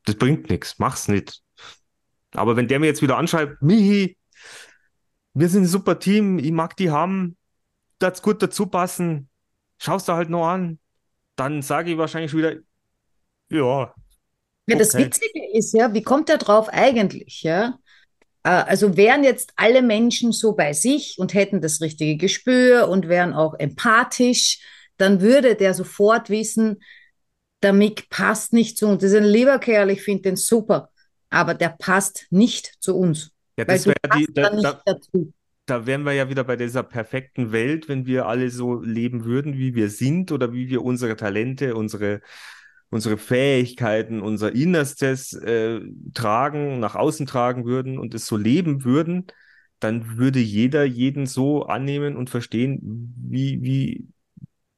Das 0.04 0.16
bringt 0.16 0.50
nichts. 0.50 0.78
Mach's 0.78 1.08
nicht. 1.08 1.42
Aber 2.32 2.56
wenn 2.56 2.68
der 2.68 2.80
mir 2.80 2.86
jetzt 2.86 3.02
wieder 3.02 3.16
anschreibt, 3.16 3.62
Mihi, 3.62 4.18
wir 5.34 5.48
sind 5.48 5.62
ein 5.62 5.68
super 5.68 5.98
Team, 5.98 6.38
ich 6.38 6.52
mag 6.52 6.76
die 6.76 6.90
haben, 6.90 7.36
das 7.98 8.22
gut 8.22 8.42
dazu 8.42 8.66
passen, 8.66 9.28
schau's 9.78 10.04
da 10.04 10.16
halt 10.16 10.30
noch 10.30 10.46
an, 10.46 10.78
dann 11.36 11.62
sage 11.62 11.92
ich 11.92 11.98
wahrscheinlich 11.98 12.30
schon 12.30 12.40
wieder, 12.40 12.56
ja, 13.50 13.94
Ja, 14.66 14.76
das 14.76 14.94
Okay. 14.94 14.96
Witzige 14.96 15.40
ist 15.56 15.72
ja, 15.72 15.94
wie 15.94 16.02
kommt 16.02 16.28
er 16.28 16.38
drauf 16.38 16.68
eigentlich, 16.68 17.42
ja? 17.42 17.78
Äh, 18.44 18.50
Also 18.50 18.96
wären 18.96 19.24
jetzt 19.24 19.52
alle 19.56 19.82
Menschen 19.82 20.32
so 20.32 20.54
bei 20.54 20.72
sich 20.74 21.16
und 21.18 21.34
hätten 21.34 21.60
das 21.62 21.80
richtige 21.82 22.16
Gespür 22.18 22.88
und 22.88 23.08
wären 23.08 23.34
auch 23.34 23.54
empathisch, 23.58 24.60
dann 24.98 25.20
würde 25.22 25.56
der 25.56 25.74
sofort 25.74 26.30
wissen, 26.30 26.82
der 27.62 27.72
Mick 27.74 28.10
passt 28.10 28.52
nicht 28.52 28.78
zu 28.78 28.88
uns. 28.88 29.02
Das 29.02 29.12
ist 29.12 29.18
ein 29.18 29.24
lieber 29.24 29.58
Kerl, 29.60 29.90
ich 29.90 30.02
finde 30.02 30.22
den 30.24 30.36
super, 30.36 30.90
aber 31.30 31.54
der 31.54 31.70
passt 31.70 32.26
nicht 32.30 32.74
zu 32.80 32.96
uns, 32.96 33.32
ja, 33.56 33.64
das 33.66 33.86
wäre 33.86 33.96
ja 34.04 34.08
die, 34.10 34.26
da, 34.34 34.50
da, 34.60 34.84
dazu. 34.86 35.32
da 35.66 35.86
wären 35.86 36.04
wir 36.04 36.12
ja 36.12 36.30
wieder 36.30 36.44
bei 36.44 36.56
dieser 36.56 36.82
perfekten 36.82 37.52
Welt, 37.52 37.88
wenn 37.88 38.06
wir 38.06 38.26
alle 38.26 38.50
so 38.50 38.82
leben 38.82 39.24
würden, 39.24 39.58
wie 39.58 39.74
wir 39.74 39.90
sind 39.90 40.32
oder 40.32 40.52
wie 40.52 40.68
wir 40.68 40.84
unsere 40.84 41.16
Talente, 41.16 41.76
unsere, 41.76 42.22
unsere 42.90 43.18
Fähigkeiten, 43.18 44.20
unser 44.20 44.54
Innerstes 44.54 45.32
äh, 45.34 45.80
tragen, 46.14 46.80
nach 46.80 46.94
außen 46.94 47.26
tragen 47.26 47.64
würden 47.66 47.98
und 47.98 48.14
es 48.14 48.26
so 48.26 48.36
leben 48.36 48.84
würden, 48.84 49.26
dann 49.80 50.16
würde 50.18 50.40
jeder 50.40 50.84
jeden 50.84 51.26
so 51.26 51.64
annehmen 51.66 52.16
und 52.16 52.30
verstehen, 52.30 53.14
wie, 53.28 53.62
wie, 53.62 54.08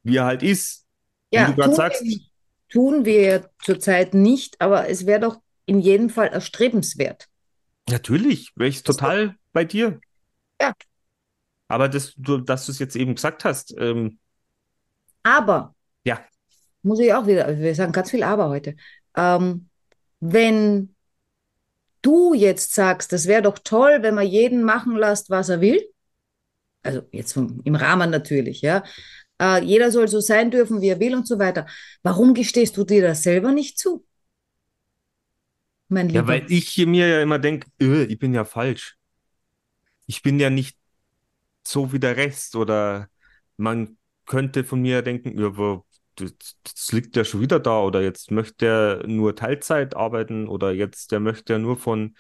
wie 0.05 0.17
er 0.17 0.27
halt 0.27 0.43
ist. 0.43 0.87
Wie 1.35 1.45
Ja, 1.45 1.47
du 1.47 1.55
gerade 1.55 1.75
tun 1.75 1.77
sagst, 1.77 2.03
wir, 2.03 2.21
tun 2.69 3.05
wir 3.05 3.51
zurzeit 3.63 4.15
nicht, 4.15 4.61
aber 4.61 4.89
es 4.89 5.07
wäre 5.07 5.21
doch 5.21 5.41
in 5.67 5.81
jedem 5.81 6.11
Fall 6.11 6.29
erstrebenswert. 6.29 7.29
natürlich, 7.89 8.53
wäre 8.57 8.69
ich 8.71 8.83
Das 8.85 8.99
total 8.99 9.37
bei 9.53 9.65
dir. 9.65 10.01
Ja. 10.61 10.75
Aber 11.69 11.89
das, 11.89 12.15
du, 12.17 12.39
dass 12.39 12.67
du 12.67 12.73
es 12.73 12.79
jetzt 12.79 12.97
eben 12.97 13.15
gesagt 13.15 13.45
hast, 13.45 13.75
ähm, 13.79 14.19
Aber, 15.23 15.75
ja, 16.05 16.25
muss 16.83 17.01
ich 17.01 17.13
auch 17.15 17.27
wieder, 17.27 17.59
wir 17.59 17.75
sagen 17.75 17.93
ganz 17.93 18.11
viel 18.11 18.23
Aber 18.23 18.49
heute. 18.49 18.77
Ähm, 19.17 19.69
wenn 20.21 20.95
du 22.03 22.35
jetzt 22.35 22.75
sagst, 22.75 23.13
das 23.13 23.27
wäre 23.27 23.43
doch 23.43 23.59
toll, 23.59 23.99
wenn 24.03 24.15
man 24.15 24.27
jeden 24.27 24.63
machen 24.63 24.97
lässt, 24.97 25.31
was 25.31 25.49
er 25.49 25.61
will, 25.61 25.81
also 26.83 27.03
jetzt 27.13 27.33
vom, 27.35 27.61
im 27.65 27.75
Rahmen 27.77 28.11
natürlich, 28.11 28.63
ja, 28.63 28.85
äh, 29.41 29.63
jeder 29.65 29.91
soll 29.93 30.09
so 30.09 30.21
sein 30.21 30.51
dürfen, 30.51 30.81
wie 30.81 30.89
er 30.91 31.01
will 31.01 31.15
und 31.15 31.27
so 31.29 31.39
weiter. 31.39 31.67
Warum 32.03 32.35
gestehst 32.35 32.77
du 32.77 32.85
dir 32.85 33.03
das 33.03 33.23
selber 33.23 33.53
nicht 33.53 33.79
zu? 33.79 34.07
Mein 35.89 36.09
Ja, 36.13 36.27
Lieber. 36.27 36.27
weil 36.27 36.51
ich 36.51 36.77
mir 36.87 37.07
ja 37.09 37.23
immer 37.23 37.39
denke, 37.39 37.71
ich 38.09 38.19
bin 38.19 38.35
ja 38.35 38.45
falsch. 38.45 38.97
Ich 40.07 40.23
bin 40.23 40.41
ja 40.41 40.51
nicht 40.51 40.77
so 41.67 41.93
wie 41.93 42.01
der 42.01 42.17
Rest. 42.19 42.57
Oder 42.57 43.11
man 43.57 43.99
könnte 44.27 44.65
von 44.65 44.83
mir 44.83 45.03
denken, 45.03 45.39
ja, 45.41 45.49
aber 45.49 45.85
das, 46.21 46.93
liegt 46.93 47.17
ja 47.17 47.25
schon 47.25 47.41
wieder 47.41 47.61
da. 47.61 47.81
Oder 47.83 48.03
jetzt 48.03 48.31
möchte 48.31 48.67
er 48.67 49.07
nur 49.07 49.35
Teilzeit 49.37 49.97
arbeiten. 49.97 50.49
Oder 50.49 50.73
jetzt, 50.73 51.13
der 51.13 51.21
möchte 51.21 51.55
ja 51.55 51.59
nur 51.59 51.77
von 51.79 52.17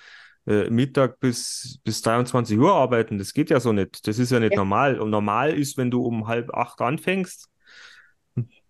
äh, 0.47 0.71
Mittag 0.71 1.21
bis, 1.21 1.81
bis 1.85 2.03
23 2.03 2.59
Uhr 2.59 2.73
arbeiten. 2.75 3.19
Das 3.19 3.33
geht 3.35 3.51
ja 3.51 3.61
so 3.61 3.73
nicht. 3.73 4.07
Das 4.07 4.19
ist 4.19 4.31
ja 4.33 4.41
nicht 4.41 4.55
Ja. 4.55 4.57
normal. 4.57 5.01
Und 5.01 5.11
normal 5.11 5.55
ist, 5.59 5.77
wenn 5.77 5.91
du 5.91 6.03
um 6.05 6.27
halb 6.29 6.53
acht 6.55 6.81
anfängst, 6.81 7.49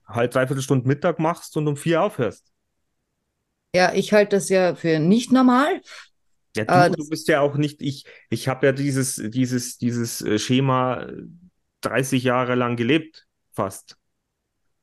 halb 0.07 0.31
dreiviertel 0.33 0.63
Stunde 0.63 0.87
Mittag 0.89 1.19
machst 1.19 1.57
und 1.57 1.67
um 1.69 1.77
vier 1.77 2.03
aufhörst. 2.03 2.53
Ja, 3.75 3.93
ich 3.95 4.13
halte 4.13 4.37
das 4.37 4.49
ja 4.49 4.75
für 4.75 4.99
nicht 4.99 5.33
normal. 5.33 5.81
Ja, 6.57 6.65
du, 6.65 6.83
Äh, 6.83 6.91
du 6.91 7.09
bist 7.09 7.29
ja 7.29 7.41
auch 7.41 7.57
nicht, 7.57 7.81
ich, 7.81 8.05
ich 8.29 8.49
habe 8.49 8.67
ja 8.67 8.73
dieses, 8.73 9.17
dieses, 9.31 9.79
dieses 9.79 10.21
äh, 10.23 10.39
Schema 10.39 11.03
äh, 11.05 11.23
30 11.81 12.25
Jahre 12.25 12.57
lang 12.57 12.77
gelebt, 12.77 13.27
fast. 13.53 13.97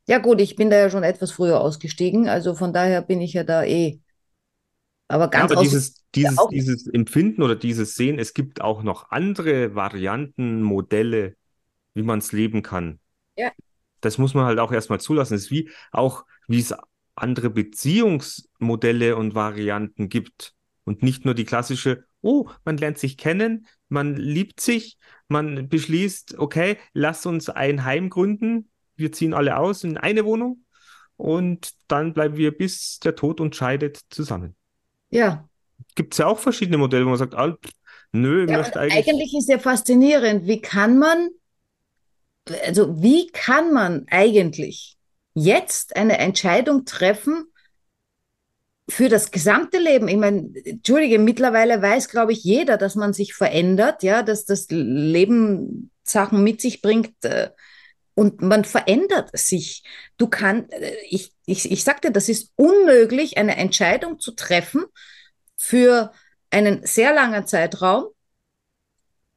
Ja 0.07 0.17
gut, 0.19 0.41
ich 0.41 0.55
bin 0.55 0.69
da 0.69 0.77
ja 0.77 0.89
schon 0.89 1.03
etwas 1.03 1.31
früher 1.31 1.59
ausgestiegen, 1.61 2.27
also 2.29 2.55
von 2.55 2.73
daher 2.73 3.01
bin 3.01 3.21
ich 3.21 3.33
ja 3.33 3.43
da 3.43 3.63
eh. 3.63 4.01
Aber 5.07 5.29
Ja, 5.33 5.43
ganz 5.43 5.45
aber 5.45 5.57
aus 5.57 5.67
dieses, 5.67 6.03
dieses, 6.15 6.37
auch. 6.37 6.49
dieses 6.49 6.87
Empfinden 6.87 7.43
oder 7.43 7.55
dieses 7.55 7.95
Sehen, 7.95 8.17
es 8.19 8.33
gibt 8.33 8.61
auch 8.61 8.81
noch 8.83 9.11
andere 9.11 9.75
Varianten, 9.75 10.61
Modelle, 10.63 11.35
wie 11.95 12.03
man 12.03 12.19
es 12.19 12.31
leben 12.33 12.63
kann. 12.63 12.99
Ja. 13.35 13.51
Das 14.01 14.17
muss 14.17 14.33
man 14.33 14.45
halt 14.45 14.59
auch 14.59 14.71
erstmal 14.71 14.99
zulassen. 14.99 15.33
Es 15.35 15.45
ist 15.45 15.51
wie 15.51 15.69
auch, 15.91 16.25
wie 16.47 16.59
es 16.59 16.73
andere 17.15 17.49
Beziehungsmodelle 17.49 19.15
und 19.15 19.33
Varianten 19.35 20.09
gibt. 20.09 20.53
Und 20.83 21.03
nicht 21.03 21.25
nur 21.25 21.33
die 21.33 21.45
klassische, 21.45 22.05
oh, 22.21 22.49
man 22.63 22.77
lernt 22.77 22.97
sich 22.99 23.17
kennen, 23.17 23.67
man 23.89 24.15
liebt 24.15 24.61
sich, 24.61 24.97
man 25.27 25.67
beschließt, 25.67 26.37
okay, 26.37 26.77
lass 26.93 27.25
uns 27.25 27.49
ein 27.49 27.83
Heim 27.83 28.09
gründen, 28.09 28.69
wir 28.97 29.11
ziehen 29.11 29.33
alle 29.33 29.57
aus 29.57 29.83
in 29.83 29.97
eine 29.97 30.25
Wohnung 30.25 30.65
und 31.17 31.71
dann 31.87 32.13
bleiben 32.13 32.37
wir 32.37 32.57
bis 32.57 32.99
der 32.99 33.15
Tod 33.15 33.41
uns 33.41 33.55
scheidet 33.55 34.01
zusammen. 34.09 34.55
Ja. 35.09 35.47
Gibt 35.95 36.13
es 36.13 36.17
ja 36.19 36.27
auch 36.27 36.39
verschiedene 36.39 36.77
Modelle, 36.77 37.05
wo 37.05 37.09
man 37.09 37.17
sagt, 37.17 37.35
ah, 37.35 37.57
nö, 38.11 38.45
ich 38.45 38.49
Ja, 38.49 38.57
möchte 38.57 38.79
eigentlich. 38.79 39.07
eigentlich 39.07 39.33
ist 39.35 39.49
ja 39.49 39.59
faszinierend, 39.59 40.47
wie 40.47 40.61
kann 40.61 40.97
man, 40.97 41.29
also 42.65 43.01
wie 43.01 43.27
kann 43.31 43.73
man 43.73 44.05
eigentlich 44.09 44.97
jetzt 45.33 45.95
eine 45.95 46.17
Entscheidung 46.17 46.85
treffen 46.85 47.45
für 48.89 49.09
das 49.09 49.31
gesamte 49.31 49.77
Leben? 49.79 50.07
Ich 50.07 50.17
meine, 50.17 50.49
entschuldige, 50.63 51.19
mittlerweile 51.19 51.81
weiß, 51.81 52.09
glaube 52.09 52.31
ich, 52.31 52.43
jeder, 52.43 52.77
dass 52.77 52.95
man 52.95 53.13
sich 53.13 53.33
verändert, 53.33 54.03
ja, 54.03 54.23
dass 54.23 54.45
das 54.45 54.67
Leben 54.69 55.91
Sachen 56.03 56.43
mit 56.43 56.61
sich 56.61 56.81
bringt, 56.81 57.23
äh, 57.25 57.49
und 58.17 58.41
man 58.41 58.65
verändert 58.65 59.29
sich. 59.37 59.83
Du 60.17 60.25
kannst, 60.25 60.73
ich, 61.07 61.33
ich, 61.45 61.71
ich 61.71 61.83
sagte, 61.83 62.11
das 62.11 62.29
ist 62.29 62.51
unmöglich, 62.55 63.37
eine 63.37 63.57
Entscheidung 63.57 64.19
zu 64.19 64.31
treffen 64.31 64.85
für 65.55 66.11
einen 66.49 66.83
sehr 66.83 67.13
langen 67.13 67.45
Zeitraum 67.45 68.05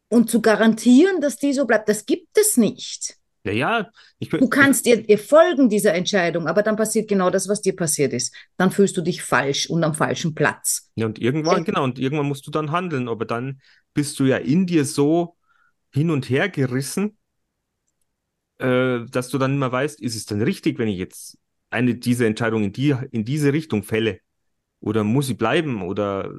und 0.09 0.31
zu 0.31 0.41
garantieren, 0.41 1.21
dass 1.21 1.37
die 1.37 1.53
so 1.53 1.67
bleibt. 1.67 1.91
Das 1.91 2.07
gibt 2.07 2.39
es 2.39 2.57
nicht. 2.57 3.19
Ja, 3.45 3.53
ja, 3.53 3.91
ich 4.19 4.31
Du 4.31 4.49
kannst 4.49 4.87
dir, 4.87 5.03
dir 5.03 5.19
folgen 5.19 5.69
dieser 5.69 5.93
Entscheidung, 5.93 6.47
aber 6.47 6.63
dann 6.63 6.77
passiert 6.77 7.07
genau 7.07 7.29
das, 7.29 7.51
was 7.51 7.61
dir 7.61 7.77
passiert 7.77 8.15
ist. 8.15 8.35
Dann 8.57 8.71
fühlst 8.71 8.97
du 8.97 9.03
dich 9.03 9.23
falsch 9.23 9.69
und 9.69 9.85
am 9.85 9.95
falschen 9.95 10.35
Platz. 10.35 10.91
ja, 10.95 11.05
und 11.05 11.19
irgendwann, 11.19 11.65
genau, 11.65 11.85
und 11.85 11.99
irgendwann 11.99 12.29
musst 12.29 12.47
du 12.47 12.51
dann 12.51 12.71
handeln, 12.71 13.11
aber 13.11 13.27
dann 13.27 13.61
bist 13.93 14.19
du 14.21 14.25
ja 14.25 14.39
in 14.39 14.67
dir 14.67 14.87
so 14.87 15.37
hin 15.93 16.11
und 16.11 16.31
her 16.31 16.49
gerissen, 16.49 17.19
äh, 18.61 19.07
dass 19.11 19.29
du 19.29 19.39
dann 19.39 19.55
immer 19.55 19.73
weißt, 19.73 20.01
ist 20.01 20.17
es 20.17 20.27
denn 20.27 20.43
richtig, 20.43 20.79
wenn 20.79 20.89
ich 20.89 20.99
jetzt 20.99 21.39
eine 21.71 21.95
dieser 21.95 22.27
Entscheidungen 22.27 22.65
in 22.65 22.73
die, 22.73 22.95
in 23.11 23.25
diese 23.25 23.53
Richtung 23.53 23.83
fälle? 23.83 24.21
Oder 24.81 25.05
muss 25.05 25.27
sie 25.27 25.35
bleiben? 25.35 25.83
Oder 25.83 26.31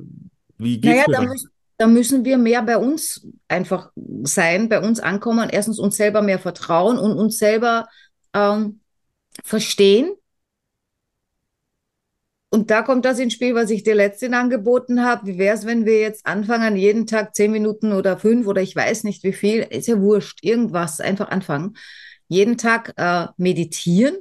wie 0.58 0.80
geht's 0.80 1.06
Naja, 1.06 1.06
mir 1.08 1.16
da 1.16 1.22
müssen, 1.32 1.50
da 1.78 1.88
müssen 1.88 2.26
wir 2.26 2.38
mehr 2.38 2.62
bei 2.64 2.78
uns 2.78 3.28
einfach 3.48 3.92
sein, 4.24 4.70
bei 4.70 4.82
uns 4.82 5.00
ankommen, 5.00 5.50
erstens 5.52 5.80
uns 5.80 5.98
selber 5.98 6.22
mehr 6.22 6.40
vertrauen 6.40 6.98
und 6.98 7.14
uns 7.14 7.38
selber 7.38 7.88
ähm, 8.34 8.80
verstehen 9.44 10.12
und 12.54 12.70
da 12.70 12.82
kommt 12.82 13.06
das 13.06 13.18
ins 13.18 13.32
Spiel, 13.32 13.56
was 13.56 13.70
ich 13.70 13.84
dir 13.84 13.96
letztens 13.96 14.36
angeboten 14.36 15.06
habe. 15.06 15.26
Wie 15.26 15.38
wäre 15.38 15.56
es, 15.56 15.66
wenn 15.66 15.86
wir 15.86 16.02
jetzt 16.02 16.26
anfangen, 16.26 16.76
jeden 16.76 17.08
Tag 17.08 17.34
zehn 17.34 17.50
Minuten 17.50 17.94
oder 17.94 18.18
fünf 18.18 18.46
oder 18.46 18.62
ich 18.62 18.76
weiß 18.76 19.06
nicht 19.06 19.24
wie 19.24 19.32
viel, 19.32 19.62
ist 19.62 19.88
ja 19.88 20.02
wurscht, 20.02 20.40
irgendwas, 20.44 21.00
einfach 21.00 21.30
anfangen. 21.30 21.78
Jeden 22.32 22.58
Tag 22.58 22.94
äh, 22.96 23.28
meditieren 23.36 24.16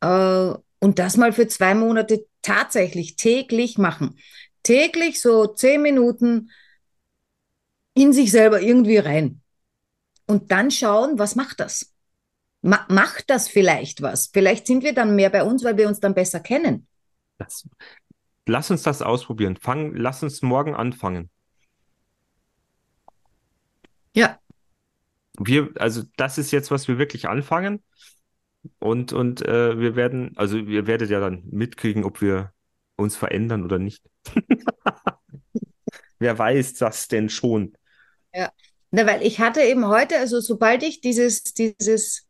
äh, 0.00 0.54
und 0.78 0.98
das 0.98 1.18
mal 1.18 1.34
für 1.34 1.46
zwei 1.48 1.74
Monate 1.74 2.24
tatsächlich 2.40 3.16
täglich 3.16 3.76
machen. 3.76 4.18
Täglich 4.62 5.20
so 5.20 5.48
zehn 5.48 5.82
Minuten 5.82 6.50
in 7.92 8.14
sich 8.14 8.30
selber 8.30 8.62
irgendwie 8.62 8.96
rein. 8.96 9.42
Und 10.26 10.50
dann 10.50 10.70
schauen, 10.70 11.18
was 11.18 11.36
macht 11.36 11.60
das? 11.60 11.92
Ma 12.62 12.86
macht 12.88 13.28
das 13.28 13.46
vielleicht 13.46 14.00
was? 14.00 14.28
Vielleicht 14.32 14.66
sind 14.66 14.82
wir 14.82 14.94
dann 14.94 15.14
mehr 15.14 15.28
bei 15.28 15.44
uns, 15.44 15.62
weil 15.62 15.76
wir 15.76 15.88
uns 15.88 16.00
dann 16.00 16.14
besser 16.14 16.40
kennen. 16.40 16.86
Das, 17.36 17.68
lass 18.46 18.70
uns 18.70 18.82
das 18.82 19.02
ausprobieren. 19.02 19.58
Fang, 19.60 19.94
lass 19.94 20.22
uns 20.22 20.40
morgen 20.40 20.74
anfangen. 20.74 21.28
Ja. 24.14 24.39
Wir, 25.42 25.70
also 25.76 26.02
das 26.16 26.38
ist 26.38 26.50
jetzt, 26.50 26.70
was 26.70 26.86
wir 26.86 26.98
wirklich 26.98 27.28
anfangen. 27.28 27.82
Und, 28.78 29.12
und 29.14 29.40
äh, 29.46 29.78
wir 29.78 29.96
werden, 29.96 30.32
also 30.36 30.58
ihr 30.58 30.86
werdet 30.86 31.08
ja 31.08 31.18
dann 31.18 31.42
mitkriegen, 31.50 32.04
ob 32.04 32.20
wir 32.20 32.52
uns 32.96 33.16
verändern 33.16 33.64
oder 33.64 33.78
nicht. 33.78 34.02
Wer 36.18 36.38
weiß 36.38 36.74
das 36.74 37.08
denn 37.08 37.30
schon? 37.30 37.72
Ja, 38.34 38.52
Na, 38.90 39.06
weil 39.06 39.22
ich 39.22 39.40
hatte 39.40 39.62
eben 39.62 39.86
heute, 39.86 40.18
also 40.18 40.40
sobald 40.40 40.82
ich 40.82 41.00
dieses, 41.00 41.42
dieses 41.42 42.26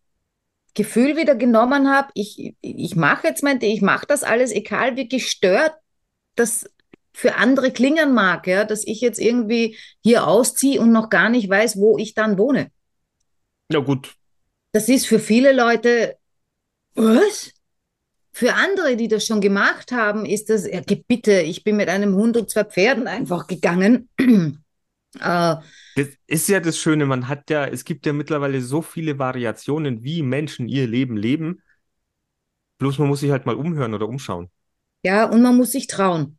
Gefühl 0.75 1.17
wieder 1.17 1.35
genommen 1.35 1.91
habe, 1.91 2.11
ich, 2.15 2.55
ich 2.61 2.95
mache 2.95 3.27
jetzt 3.27 3.43
mein, 3.43 3.61
ich 3.61 3.83
mache 3.83 4.07
das 4.07 4.23
alles, 4.23 4.53
egal 4.53 4.97
wie 4.97 5.09
gestört 5.09 5.75
das 6.37 6.71
für 7.13 7.35
andere 7.35 7.73
klingen 7.73 8.15
mag, 8.15 8.47
ja, 8.47 8.65
dass 8.65 8.87
ich 8.87 9.01
jetzt 9.01 9.19
irgendwie 9.19 9.77
hier 10.01 10.29
ausziehe 10.29 10.81
und 10.81 10.93
noch 10.93 11.11
gar 11.11 11.29
nicht 11.29 11.51
weiß, 11.51 11.77
wo 11.77 11.99
ich 11.99 12.15
dann 12.15 12.39
wohne. 12.39 12.71
Ja, 13.71 13.81
gut. 13.81 14.15
Das 14.73 14.89
ist 14.89 15.07
für 15.07 15.19
viele 15.19 15.53
Leute, 15.53 16.17
was? 16.95 17.53
Für 18.33 18.55
andere, 18.55 18.97
die 18.97 19.09
das 19.09 19.27
schon 19.27 19.41
gemacht 19.41 19.93
haben, 19.93 20.25
ist 20.25 20.51
das, 20.51 20.67
ja, 20.67 20.81
bitte, 21.09 21.41
ich 21.41 21.65
bin 21.65 21.77
mit 21.77 21.89
einem 21.89 22.15
Hund 22.15 22.37
und 22.37 22.51
zwei 22.51 22.65
Pferden 22.65 23.07
einfach 23.07 23.47
gegangen. 23.47 24.09
äh, 24.19 25.57
das 25.97 26.09
ist 26.27 26.49
ja 26.49 26.61
das 26.61 26.79
Schöne, 26.79 27.07
man 27.07 27.29
hat 27.29 27.51
ja, 27.51 27.67
es 27.67 27.85
gibt 27.85 28.07
ja 28.07 28.13
mittlerweile 28.13 28.61
so 28.61 28.83
viele 28.83 29.19
Variationen, 29.19 30.05
wie 30.05 30.23
Menschen 30.23 30.69
ihr 30.69 30.87
Leben 30.87 31.17
leben. 31.17 31.63
Bloß 32.79 32.99
man 32.99 33.09
muss 33.09 33.21
sich 33.21 33.31
halt 33.31 33.47
mal 33.47 33.57
umhören 33.57 33.95
oder 33.95 34.09
umschauen. 34.09 34.49
Ja, 35.03 35.25
und 35.25 35.43
man 35.43 35.57
muss 35.57 35.73
sich 35.73 35.87
trauen. 35.87 36.39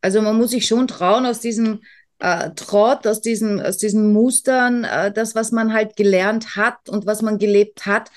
Also 0.00 0.20
man 0.20 0.36
muss 0.36 0.50
sich 0.50 0.66
schon 0.66 0.86
trauen 0.86 1.24
aus 1.26 1.40
diesem 1.40 1.80
äh, 2.18 2.50
Trott, 2.54 3.06
aus 3.06 3.20
diesen, 3.20 3.60
aus 3.60 3.76
diesen 3.76 4.12
Mustern, 4.12 4.84
äh, 4.84 5.12
das, 5.12 5.34
was 5.34 5.52
man 5.52 5.72
halt 5.72 5.96
gelernt 5.96 6.56
hat 6.56 6.88
und 6.88 7.06
was 7.06 7.22
man 7.22 7.38
gelebt 7.38 7.86
hat, 7.86 8.10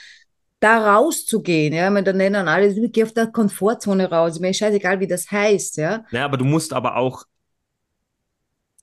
da 0.60 0.95
rauszugehen. 0.95 1.74
Ja, 1.74 1.89
man, 1.89 2.06
dann 2.06 2.18
nennen 2.18 2.48
alle, 2.48 2.74
geh 2.89 3.04
auf 3.04 3.14
der 3.14 3.28
Komfortzone 3.28 4.10
raus. 4.10 4.39
Mir 4.39 4.50
ist 4.50 4.58
scheißegal, 4.58 5.00
wie 5.00 5.08
das 5.08 5.30
heißt. 5.32 5.78
Ja, 5.78 6.06
ja 6.12 6.26
aber 6.26 6.38
du 6.38 6.45
musst 6.45 6.74
aber 6.74 6.95
auch 6.95 7.24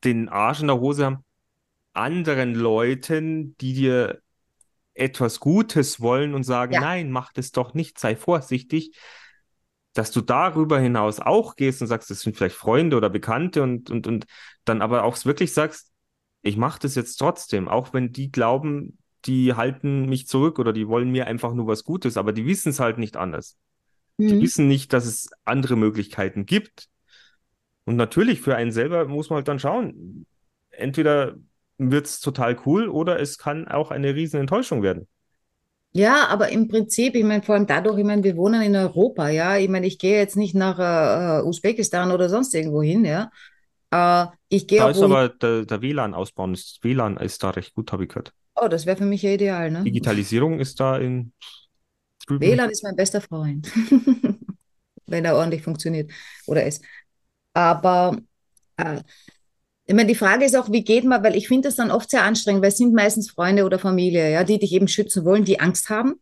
den 0.04 0.28
Arsch 0.28 0.60
in 0.60 0.66
der 0.68 0.80
Hose 0.80 1.06
haben 1.06 1.24
anderen 1.94 2.54
Leuten, 2.54 3.56
die 3.58 3.72
dir 3.72 4.20
etwas 4.94 5.40
Gutes 5.40 6.00
wollen 6.00 6.34
und 6.34 6.44
sagen, 6.44 6.74
ja. 6.74 6.80
nein, 6.80 7.10
mach 7.10 7.32
das 7.32 7.52
doch 7.52 7.74
nicht, 7.74 7.98
sei 7.98 8.16
vorsichtig, 8.16 8.96
dass 9.94 10.10
du 10.10 10.20
darüber 10.20 10.78
hinaus 10.78 11.20
auch 11.20 11.56
gehst 11.56 11.80
und 11.80 11.88
sagst, 11.88 12.10
das 12.10 12.20
sind 12.20 12.36
vielleicht 12.36 12.56
Freunde 12.56 12.96
oder 12.96 13.08
Bekannte 13.08 13.62
und, 13.62 13.90
und, 13.90 14.06
und 14.06 14.26
dann 14.64 14.82
aber 14.82 15.04
auch 15.04 15.24
wirklich 15.24 15.52
sagst, 15.52 15.92
ich 16.42 16.56
mache 16.56 16.80
das 16.80 16.94
jetzt 16.94 17.16
trotzdem, 17.16 17.68
auch 17.68 17.94
wenn 17.94 18.12
die 18.12 18.30
glauben, 18.30 18.98
die 19.24 19.54
halten 19.54 20.06
mich 20.06 20.26
zurück 20.26 20.58
oder 20.58 20.72
die 20.72 20.88
wollen 20.88 21.10
mir 21.10 21.26
einfach 21.26 21.54
nur 21.54 21.66
was 21.66 21.84
Gutes, 21.84 22.16
aber 22.16 22.32
die 22.32 22.44
wissen 22.44 22.70
es 22.70 22.80
halt 22.80 22.98
nicht 22.98 23.16
anders. 23.16 23.56
Mhm. 24.18 24.28
Die 24.28 24.40
wissen 24.40 24.68
nicht, 24.68 24.92
dass 24.92 25.06
es 25.06 25.30
andere 25.44 25.76
Möglichkeiten 25.76 26.44
gibt. 26.44 26.88
Und 27.84 27.96
natürlich 27.96 28.40
für 28.40 28.56
einen 28.56 28.72
selber 28.72 29.06
muss 29.06 29.30
man 29.30 29.38
halt 29.38 29.48
dann 29.48 29.58
schauen. 29.58 30.26
Entweder 30.70 31.36
wird 31.78 32.06
es 32.06 32.20
total 32.20 32.58
cool 32.66 32.88
oder 32.88 33.20
es 33.20 33.38
kann 33.38 33.68
auch 33.68 33.90
eine 33.90 34.14
riesen 34.14 34.40
Enttäuschung 34.40 34.82
werden. 34.82 35.08
Ja, 35.96 36.26
aber 36.28 36.48
im 36.48 36.66
Prinzip, 36.66 37.14
ich 37.14 37.22
meine, 37.22 37.42
vor 37.42 37.54
allem 37.54 37.68
dadurch, 37.68 37.98
ich 37.98 38.04
meine, 38.04 38.24
wir 38.24 38.36
wohnen 38.36 38.62
in 38.62 38.74
Europa, 38.74 39.28
ja. 39.28 39.56
Ich 39.56 39.68
meine, 39.68 39.86
ich 39.86 39.98
gehe 39.98 40.18
jetzt 40.18 40.36
nicht 40.36 40.54
nach 40.54 40.78
äh, 40.78 41.42
Usbekistan 41.46 42.10
oder 42.10 42.28
sonst 42.28 42.52
irgendwo 42.52 42.82
hin, 42.82 43.04
ja. 43.04 43.30
Äh, 43.92 44.26
ich 44.48 44.66
gehe 44.66 44.80
Da 44.80 44.90
ist 44.90 45.00
aber 45.00 45.28
der, 45.28 45.64
der 45.64 45.82
WLAN-Ausbau, 45.82 46.48
WLAN 46.82 47.16
ist 47.18 47.44
da 47.44 47.50
recht 47.50 47.74
gut, 47.74 47.92
habe 47.92 48.02
ich 48.04 48.08
gehört. 48.08 48.32
Oh, 48.56 48.66
das 48.66 48.86
wäre 48.86 48.96
für 48.96 49.04
mich 49.04 49.22
ja 49.22 49.30
ideal, 49.30 49.70
ne? 49.70 49.84
Digitalisierung 49.84 50.58
ist 50.58 50.80
da 50.80 50.98
in 50.98 51.32
drüben. 52.26 52.44
WLAN 52.44 52.70
ist 52.70 52.82
mein 52.82 52.96
bester 52.96 53.20
Freund, 53.20 53.70
wenn 55.06 55.24
er 55.24 55.36
ordentlich 55.36 55.62
funktioniert 55.62 56.10
oder 56.46 56.66
ist. 56.66 56.84
Aber 57.52 58.18
äh, 58.78 59.00
ich 59.86 59.94
meine, 59.94 60.08
die 60.08 60.14
Frage 60.14 60.44
ist 60.44 60.56
auch, 60.56 60.72
wie 60.72 60.82
geht 60.82 61.04
man, 61.04 61.22
weil 61.22 61.36
ich 61.36 61.48
finde 61.48 61.68
das 61.68 61.76
dann 61.76 61.90
oft 61.90 62.10
sehr 62.10 62.22
anstrengend, 62.22 62.62
weil 62.62 62.70
es 62.70 62.78
sind 62.78 62.94
meistens 62.94 63.30
Freunde 63.30 63.64
oder 63.64 63.78
Familie, 63.78 64.30
ja, 64.32 64.42
die 64.42 64.58
dich 64.58 64.72
eben 64.72 64.88
schützen 64.88 65.24
wollen, 65.24 65.44
die 65.44 65.60
Angst 65.60 65.90
haben, 65.90 66.14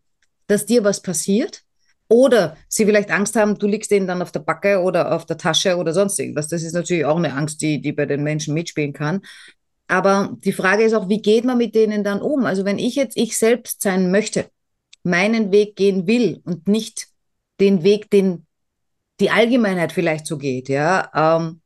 dass 0.49 0.67
dir 0.67 0.83
was 0.83 1.01
passiert. 1.01 1.63
Oder 2.09 2.57
sie 2.69 2.85
vielleicht 2.85 3.11
Angst 3.11 3.37
haben, 3.37 3.59
du 3.59 3.67
liegst 3.67 3.91
denen 3.91 4.07
dann 4.07 4.21
auf 4.21 4.33
der 4.33 4.41
Backe 4.41 4.83
oder 4.83 5.15
auf 5.15 5.25
der 5.25 5.39
Tasche 5.39 5.77
oder 5.77 5.95
sonst 5.95 6.19
irgendwas. 6.19 6.49
Das 6.49 6.63
ist 6.63 6.75
natürlich 6.75 7.07
auch 7.07 7.17
eine 7.17 7.33
Angst, 7.33 7.63
die, 7.63 7.81
die 7.81 7.93
bei 7.93 8.05
den 8.05 8.23
Menschen 8.23 8.53
mitspielen 8.53 8.93
kann. 8.93 9.23
Aber 9.89 10.37
die 10.45 10.53
Frage 10.53 10.83
ist 10.83 10.93
auch, 10.93 11.09
wie 11.09 11.23
geht 11.23 11.45
man 11.45 11.57
mit 11.57 11.75
denen 11.75 12.05
dann 12.05 12.21
um? 12.21 12.45
Also 12.45 12.65
wenn 12.65 12.79
ich 12.79 12.97
jetzt 12.97 13.17
ich 13.17 13.39
selbst 13.39 13.81
sein 13.81 14.11
möchte, 14.11 14.47
meinen 15.05 15.53
Weg 15.53 15.77
gehen 15.77 16.07
will 16.07 16.43
und 16.45 16.69
nicht 16.69 17.09
den 17.61 17.83
Weg, 17.83 18.11
den 18.11 18.47
die 19.19 19.31
Allgemeinheit 19.31 19.93
vielleicht 19.93 20.27
so 20.27 20.37
geht, 20.37 20.69
ja, 20.69 21.11
ähm, 21.15 21.62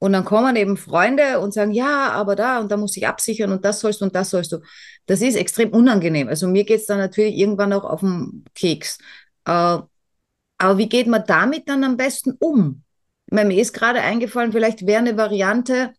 und 0.00 0.14
dann 0.14 0.24
kommen 0.24 0.56
eben 0.56 0.78
Freunde 0.78 1.40
und 1.40 1.52
sagen, 1.52 1.72
ja, 1.72 2.10
aber 2.12 2.34
da 2.34 2.58
und 2.58 2.72
da 2.72 2.78
muss 2.78 2.96
ich 2.96 3.06
absichern 3.06 3.52
und 3.52 3.66
das 3.66 3.80
sollst 3.80 4.00
du 4.00 4.06
und 4.06 4.14
das 4.14 4.30
sollst 4.30 4.50
du. 4.50 4.60
Das 5.04 5.20
ist 5.20 5.36
extrem 5.36 5.70
unangenehm. 5.70 6.26
Also 6.28 6.48
mir 6.48 6.64
geht 6.64 6.80
es 6.80 6.86
dann 6.86 6.98
natürlich 6.98 7.36
irgendwann 7.36 7.74
auch 7.74 7.84
auf 7.84 8.00
den 8.00 8.44
Keks. 8.54 8.96
Äh, 9.44 9.78
aber 10.58 10.78
wie 10.78 10.88
geht 10.88 11.06
man 11.06 11.24
damit 11.26 11.68
dann 11.68 11.84
am 11.84 11.98
besten 11.98 12.34
um? 12.38 12.82
Meine, 13.26 13.48
mir 13.48 13.60
ist 13.60 13.74
gerade 13.74 14.00
eingefallen, 14.00 14.52
vielleicht 14.52 14.86
wäre 14.86 15.00
eine 15.00 15.18
Variante, 15.18 15.92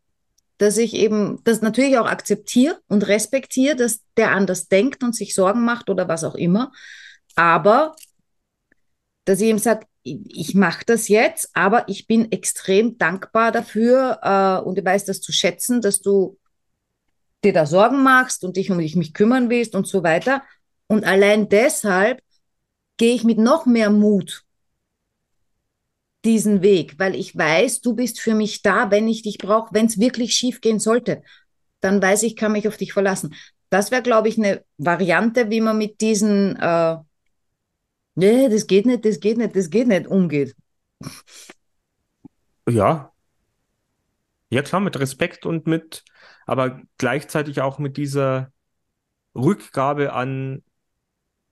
dass 0.57 0.77
ich 0.77 0.95
eben 0.95 1.39
das 1.43 1.61
natürlich 1.61 1.99
auch 1.99 2.07
akzeptiere 2.07 2.79
und 2.87 3.07
respektiere, 3.07 3.75
dass 3.75 4.01
der 4.17 4.31
anders 4.31 4.67
denkt 4.67 5.03
und 5.03 5.15
sich 5.15 5.35
Sorgen 5.35 5.63
macht 5.63 5.91
oder 5.91 6.07
was 6.07 6.23
auch 6.23 6.35
immer. 6.35 6.71
Aber 7.35 7.95
dass 9.25 9.41
ich 9.41 9.49
ihm 9.49 9.59
sage, 9.59 9.85
ich 10.03 10.55
mache 10.55 10.83
das 10.85 11.07
jetzt, 11.07 11.49
aber 11.53 11.87
ich 11.87 12.07
bin 12.07 12.31
extrem 12.31 12.97
dankbar 12.97 13.51
dafür 13.51 14.19
äh, 14.23 14.65
und 14.65 14.77
ich 14.77 14.85
weiß 14.85 15.05
das 15.05 15.21
zu 15.21 15.31
schätzen, 15.31 15.81
dass 15.81 16.01
du 16.01 16.39
dir 17.43 17.53
da 17.53 17.65
Sorgen 17.65 18.03
machst 18.03 18.43
und 18.43 18.57
dich 18.57 18.71
um 18.71 18.79
dich 18.79 18.95
mich 18.95 19.13
kümmern 19.13 19.49
willst 19.49 19.75
und 19.75 19.87
so 19.87 20.03
weiter. 20.03 20.43
Und 20.87 21.03
allein 21.03 21.49
deshalb 21.49 22.21
gehe 22.97 23.13
ich 23.13 23.23
mit 23.23 23.37
noch 23.37 23.65
mehr 23.65 23.89
Mut 23.89 24.43
diesen 26.23 26.61
Weg, 26.61 26.99
weil 26.99 27.15
ich 27.15 27.35
weiß, 27.35 27.81
du 27.81 27.95
bist 27.95 28.19
für 28.19 28.35
mich 28.35 28.61
da, 28.61 28.91
wenn 28.91 29.07
ich 29.07 29.23
dich 29.23 29.39
brauche, 29.39 29.73
wenn 29.73 29.87
es 29.87 29.99
wirklich 29.99 30.35
schief 30.35 30.61
gehen 30.61 30.79
sollte. 30.79 31.23
Dann 31.79 32.01
weiß 32.01 32.23
ich, 32.23 32.35
kann 32.35 32.51
mich 32.51 32.67
auf 32.67 32.77
dich 32.77 32.93
verlassen. 32.93 33.33
Das 33.69 33.89
wäre, 33.89 34.03
glaube 34.03 34.27
ich, 34.27 34.37
eine 34.37 34.63
Variante, 34.77 35.49
wie 35.49 35.61
man 35.61 35.77
mit 35.77 36.01
diesen 36.01 36.57
äh, 36.57 36.97
nee, 38.15 38.49
das 38.49 38.67
geht 38.67 38.85
nicht, 38.85 39.05
das 39.05 39.19
geht 39.19 39.37
nicht, 39.37 39.55
das 39.55 39.69
geht 39.69 39.87
nicht, 39.87 40.07
umgeht. 40.07 40.55
Ja. 42.67 43.11
Ja, 44.49 44.61
klar, 44.61 44.81
mit 44.81 44.99
Respekt 44.99 45.45
und 45.45 45.65
mit, 45.67 46.03
aber 46.45 46.81
gleichzeitig 46.97 47.61
auch 47.61 47.79
mit 47.79 47.95
dieser 47.97 48.51
Rückgabe 49.35 50.13
an 50.13 50.63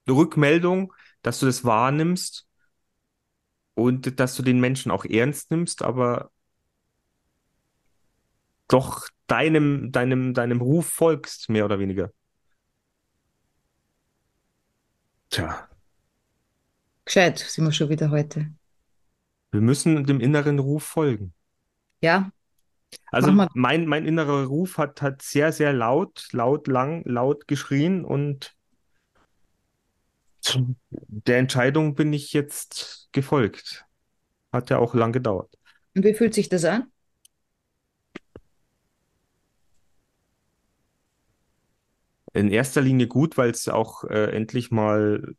Rückmeldung, 0.09 0.93
dass 1.21 1.39
du 1.39 1.45
das 1.45 1.65
wahrnimmst 1.65 2.47
und 3.75 4.19
dass 4.19 4.35
du 4.35 4.43
den 4.43 4.59
Menschen 4.59 4.91
auch 4.91 5.05
ernst 5.05 5.51
nimmst, 5.51 5.81
aber 5.83 6.31
doch 8.69 9.09
deinem, 9.27 9.91
deinem, 9.91 10.33
deinem 10.33 10.61
Ruf 10.61 10.87
folgst, 10.87 11.49
mehr 11.49 11.65
oder 11.65 11.79
weniger. 11.79 12.11
Tja. 15.29 15.68
Gescheit 17.09 17.39
sind 17.39 17.65
wir 17.65 17.71
schon 17.71 17.89
wieder 17.89 18.11
heute. 18.11 18.51
Wir 19.49 19.61
müssen 19.61 20.05
dem 20.05 20.19
inneren 20.19 20.59
Ruf 20.59 20.83
folgen. 20.83 21.33
Ja. 22.01 22.31
Also 23.07 23.31
mein, 23.31 23.87
mein 23.87 24.05
innerer 24.05 24.45
Ruf 24.45 24.77
hat, 24.77 25.01
hat 25.01 25.23
sehr, 25.23 25.51
sehr 25.51 25.73
laut, 25.73 26.27
laut, 26.33 26.67
lang, 26.67 27.01
laut 27.05 27.47
geschrien 27.47 28.05
und 28.05 28.55
der 30.91 31.39
Entscheidung 31.39 31.95
bin 31.95 32.13
ich 32.13 32.31
jetzt 32.33 33.09
gefolgt. 33.11 33.87
Hat 34.53 34.69
ja 34.69 34.77
auch 34.77 34.93
lang 34.93 35.11
gedauert. 35.11 35.57
Und 35.95 36.05
wie 36.05 36.13
fühlt 36.13 36.35
sich 36.35 36.47
das 36.47 36.63
an? 36.63 36.91
In 42.33 42.51
erster 42.51 42.81
Linie 42.81 43.07
gut, 43.07 43.35
weil 43.35 43.49
es 43.49 43.67
auch 43.67 44.03
äh, 44.03 44.25
endlich 44.25 44.69
mal 44.69 45.35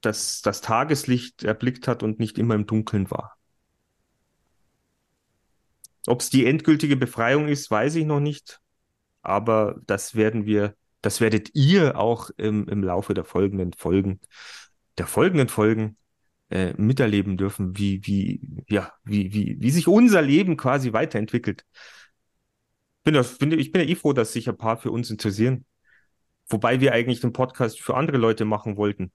das, 0.00 0.42
das 0.42 0.60
Tageslicht 0.60 1.44
erblickt 1.44 1.88
hat 1.88 2.02
und 2.02 2.18
nicht 2.18 2.38
immer 2.38 2.54
im 2.54 2.66
Dunkeln 2.66 3.10
war. 3.10 3.36
Ob 6.06 6.20
es 6.20 6.30
die 6.30 6.46
endgültige 6.46 6.96
Befreiung 6.96 7.48
ist, 7.48 7.70
weiß 7.70 7.94
ich 7.96 8.06
noch 8.06 8.20
nicht. 8.20 8.60
Aber 9.22 9.80
das 9.86 10.14
werden 10.14 10.46
wir, 10.46 10.74
das 11.02 11.20
werdet 11.20 11.54
ihr 11.54 11.98
auch 11.98 12.30
im, 12.36 12.66
im 12.68 12.82
Laufe 12.82 13.14
der 13.14 13.24
folgenden 13.24 13.72
Folgen, 13.74 14.20
der 14.98 15.06
folgenden 15.06 15.48
Folgen 15.48 15.96
äh, 16.48 16.72
miterleben 16.76 17.36
dürfen, 17.36 17.76
wie, 17.76 18.04
wie, 18.06 18.64
ja, 18.68 18.92
wie, 19.04 19.32
wie, 19.32 19.56
wie 19.60 19.70
sich 19.70 19.88
unser 19.88 20.22
Leben 20.22 20.56
quasi 20.56 20.92
weiterentwickelt. 20.92 21.64
Bin 23.04 23.14
ja, 23.14 23.22
bin, 23.38 23.52
ich 23.52 23.72
bin 23.72 23.82
ja 23.82 23.88
eh 23.88 23.94
froh, 23.94 24.12
dass 24.12 24.32
sich 24.32 24.48
ein 24.48 24.56
paar 24.56 24.76
für 24.76 24.90
uns 24.90 25.10
interessieren. 25.10 25.64
Wobei 26.48 26.80
wir 26.80 26.92
eigentlich 26.92 27.20
den 27.20 27.32
Podcast 27.32 27.80
für 27.80 27.94
andere 27.96 28.16
Leute 28.16 28.44
machen 28.44 28.76
wollten. 28.76 29.12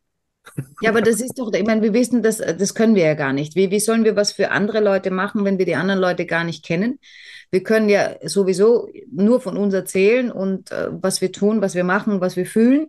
Ja, 0.82 0.90
aber 0.90 1.02
das 1.02 1.22
ist 1.22 1.40
doch, 1.40 1.52
ich 1.54 1.66
meine, 1.66 1.82
wir 1.82 1.94
wissen, 1.94 2.22
das, 2.22 2.38
das 2.38 2.76
können 2.76 2.96
wir 2.96 3.04
ja 3.04 3.14
gar 3.14 3.34
nicht. 3.34 3.56
Wie, 3.56 3.72
wie 3.72 3.80
sollen 3.80 4.04
wir 4.04 4.16
was 4.16 4.32
für 4.32 4.52
andere 4.52 4.80
Leute 4.82 5.12
machen, 5.12 5.46
wenn 5.46 5.58
wir 5.58 5.66
die 5.66 5.76
anderen 5.76 6.00
Leute 6.00 6.26
gar 6.26 6.44
nicht 6.44 6.64
kennen? 6.64 7.00
Wir 7.52 7.64
können 7.64 7.90
ja 7.90 8.16
sowieso 8.28 8.90
nur 9.12 9.42
von 9.42 9.58
uns 9.58 9.74
erzählen 9.74 10.32
und 10.32 10.72
äh, 10.72 10.90
was 10.92 11.22
wir 11.22 11.32
tun, 11.32 11.62
was 11.62 11.76
wir 11.76 11.84
machen, 11.84 12.22
was 12.22 12.36
wir 12.36 12.46
fühlen 12.46 12.88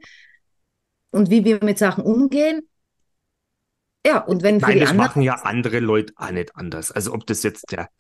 und 1.11 1.31
wie 1.31 1.45
wir 1.45 1.63
mit 1.63 1.79
Sachen 1.79 2.05
umgehen. 2.05 2.69
Ja, 4.07 4.19
und 4.25 4.43
wenn 4.45 4.61
Nein, 4.61 4.79
das 4.79 4.95
machen 4.95 5.21
ja 5.23 5.35
andere 5.43 5.81
Leute 5.81 6.15
auch 6.17 6.31
nicht 6.31 6.57
anders. 6.57 6.91
Also 6.91 7.13
ob 7.13 7.27
das 7.27 7.43
jetzt 7.43 7.73
der 7.73 7.91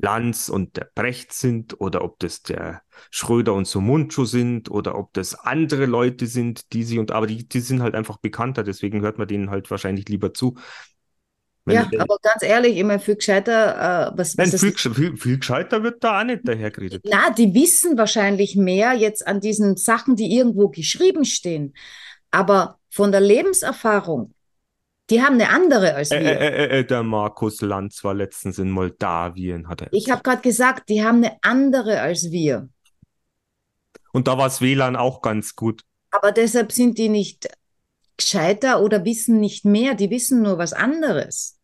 Lanz 0.00 0.48
und 0.48 0.76
der 0.76 0.90
Brecht 0.94 1.32
sind 1.32 1.80
oder 1.80 2.02
ob 2.02 2.18
das 2.20 2.42
der 2.42 2.82
Schröder 3.10 3.52
und 3.54 3.66
Sumunchu 3.66 4.24
sind 4.24 4.70
oder 4.70 4.96
ob 4.96 5.12
das 5.14 5.34
andere 5.34 5.86
Leute 5.86 6.26
sind, 6.26 6.72
die 6.72 6.84
sie 6.84 6.98
und 6.98 7.10
aber 7.10 7.26
die, 7.26 7.46
die 7.46 7.60
sind 7.60 7.82
halt 7.82 7.94
einfach 7.94 8.18
bekannter, 8.18 8.64
deswegen 8.64 9.02
hört 9.02 9.18
man 9.18 9.28
denen 9.28 9.50
halt 9.50 9.70
wahrscheinlich 9.70 10.08
lieber 10.08 10.32
zu. 10.32 10.56
Wenn 11.64 11.76
Ja, 11.76 11.90
die- 11.90 11.98
aber 11.98 12.16
ganz 12.22 12.42
ehrlich, 12.42 12.76
immer 12.78 12.98
viel 12.98 13.16
gescheiter, 13.16 14.10
äh, 14.14 14.18
was, 14.18 14.36
Nein, 14.38 14.52
was 14.52 14.54
viel, 14.56 14.72
viel, 14.78 15.16
viel 15.18 15.38
gescheiter 15.38 15.82
wird 15.82 16.02
da 16.04 16.20
auch 16.20 16.24
nicht 16.24 16.46
daher 16.48 16.70
geredet. 16.70 17.04
Na, 17.04 17.30
die 17.30 17.54
wissen 17.54 17.96
wahrscheinlich 17.98 18.56
mehr 18.56 18.92
jetzt 18.94 19.26
an 19.26 19.40
diesen 19.40 19.76
Sachen, 19.76 20.16
die 20.16 20.34
irgendwo 20.36 20.68
geschrieben 20.68 21.24
stehen. 21.24 21.74
Aber 22.30 22.78
von 22.90 23.12
der 23.12 23.20
Lebenserfahrung, 23.20 24.34
die 25.10 25.22
haben 25.22 25.34
eine 25.34 25.50
andere 25.50 25.94
als 25.94 26.14
Äh, 26.14 26.16
wir. 26.16 26.46
äh, 26.48 26.76
äh, 26.76 26.78
äh, 26.80 26.84
der 26.86 27.02
Markus 27.02 27.60
Lanz 27.60 28.02
war 28.04 28.14
letztens 28.14 28.58
in 28.58 28.70
Moldawien, 28.70 29.68
hat 29.68 29.82
er 29.82 29.90
Ich 29.90 30.08
habe 30.10 30.22
gerade 30.22 30.40
gesagt, 30.40 30.88
die 30.88 31.04
haben 31.04 31.18
eine 31.22 31.36
andere 31.42 32.00
als 32.00 32.30
wir. 32.30 32.70
Und 34.12 34.28
da 34.28 34.36
war 34.36 34.44
das 34.48 34.60
WLAN 34.60 34.96
auch 34.96 35.22
ganz 35.22 35.56
gut. 35.56 35.82
Aber 36.10 36.32
deshalb 36.32 36.70
sind 36.72 36.98
die 36.98 37.08
nicht 37.08 37.48
gescheiter 38.18 38.82
oder 38.82 39.04
wissen 39.06 39.40
nicht 39.40 39.64
mehr. 39.66 39.94
Die 39.94 40.10
wissen 40.10 40.42
nur 40.42 40.58
was 40.58 40.72
anderes. 40.74 41.58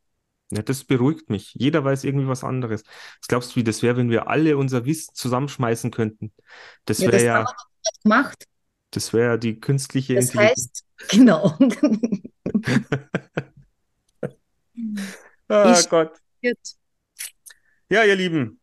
Ja, 0.51 0.63
das 0.63 0.85
beruhigt 0.85 1.31
mich. 1.31 1.53
Jeder 1.55 1.85
weiß 1.85 2.05
irgendwie 2.05 2.29
was 2.29 2.45
anderes. 2.45 2.85
Was 3.21 3.29
glaubst 3.29 3.53
du, 3.53 3.57
wie 3.57 3.65
das 3.65 3.83
wäre, 3.83 3.97
wenn 3.97 4.11
wir 4.11 4.29
alle 4.29 4.57
unser 4.57 4.85
Wissen 4.85 5.15
zusammenschmeißen 5.15 5.91
könnten? 5.91 6.33
Das 6.85 7.07
Ja, 7.07 7.07
wäre 7.07 7.23
ja, 7.25 7.45
haben 7.45 7.55
wir 7.83 8.03
gemacht. 8.03 8.45
Das 8.97 9.13
wäre 9.13 9.39
die 9.39 9.59
künstliche 9.61 10.15
Das 10.15 10.27
Intelligenz. 10.27 10.59
heißt, 10.59 10.85
genau. 11.11 11.57
Ah 15.49 15.77
Ich- 15.79 15.89
Gott. 15.89 16.13
Jetzt. 16.41 16.79
Ja, 17.91 18.05
ihr 18.05 18.17
Lieben. 18.17 18.61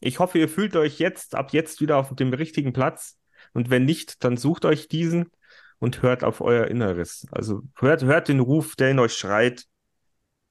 Ich 0.00 0.18
hoffe, 0.18 0.38
ihr 0.38 0.48
fühlt 0.48 0.76
euch 0.76 0.98
jetzt, 0.98 1.34
ab 1.34 1.52
jetzt 1.52 1.80
wieder 1.80 1.96
auf 1.96 2.14
dem 2.14 2.32
richtigen 2.32 2.72
Platz. 2.72 3.16
Und 3.52 3.70
wenn 3.70 3.84
nicht, 3.84 4.22
dann 4.24 4.36
sucht 4.36 4.64
euch 4.64 4.88
diesen 4.88 5.30
und 5.78 6.02
hört 6.02 6.24
auf 6.24 6.40
euer 6.40 6.66
Inneres. 6.66 7.26
Also 7.30 7.62
hört, 7.76 8.02
hört 8.02 8.28
den 8.28 8.40
Ruf, 8.40 8.74
der 8.76 8.90
in 8.90 8.98
euch 8.98 9.14
schreit. 9.14 9.64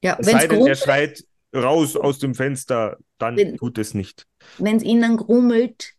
Ja, 0.02 0.18
Es 0.20 0.28
wenn 0.28 0.34
sei 0.40 0.48
denn, 0.48 0.66
er 0.66 0.74
es 0.74 0.80
schreit 0.80 1.24
raus 1.56 1.96
aus 1.96 2.18
dem 2.20 2.34
Fenster, 2.34 2.98
dann 3.20 3.36
Wenn- 3.38 3.58
tut 3.58 3.78
es 3.78 3.94
nicht. 3.94 4.26
innen 4.84 5.18
grummelt, 5.18 5.94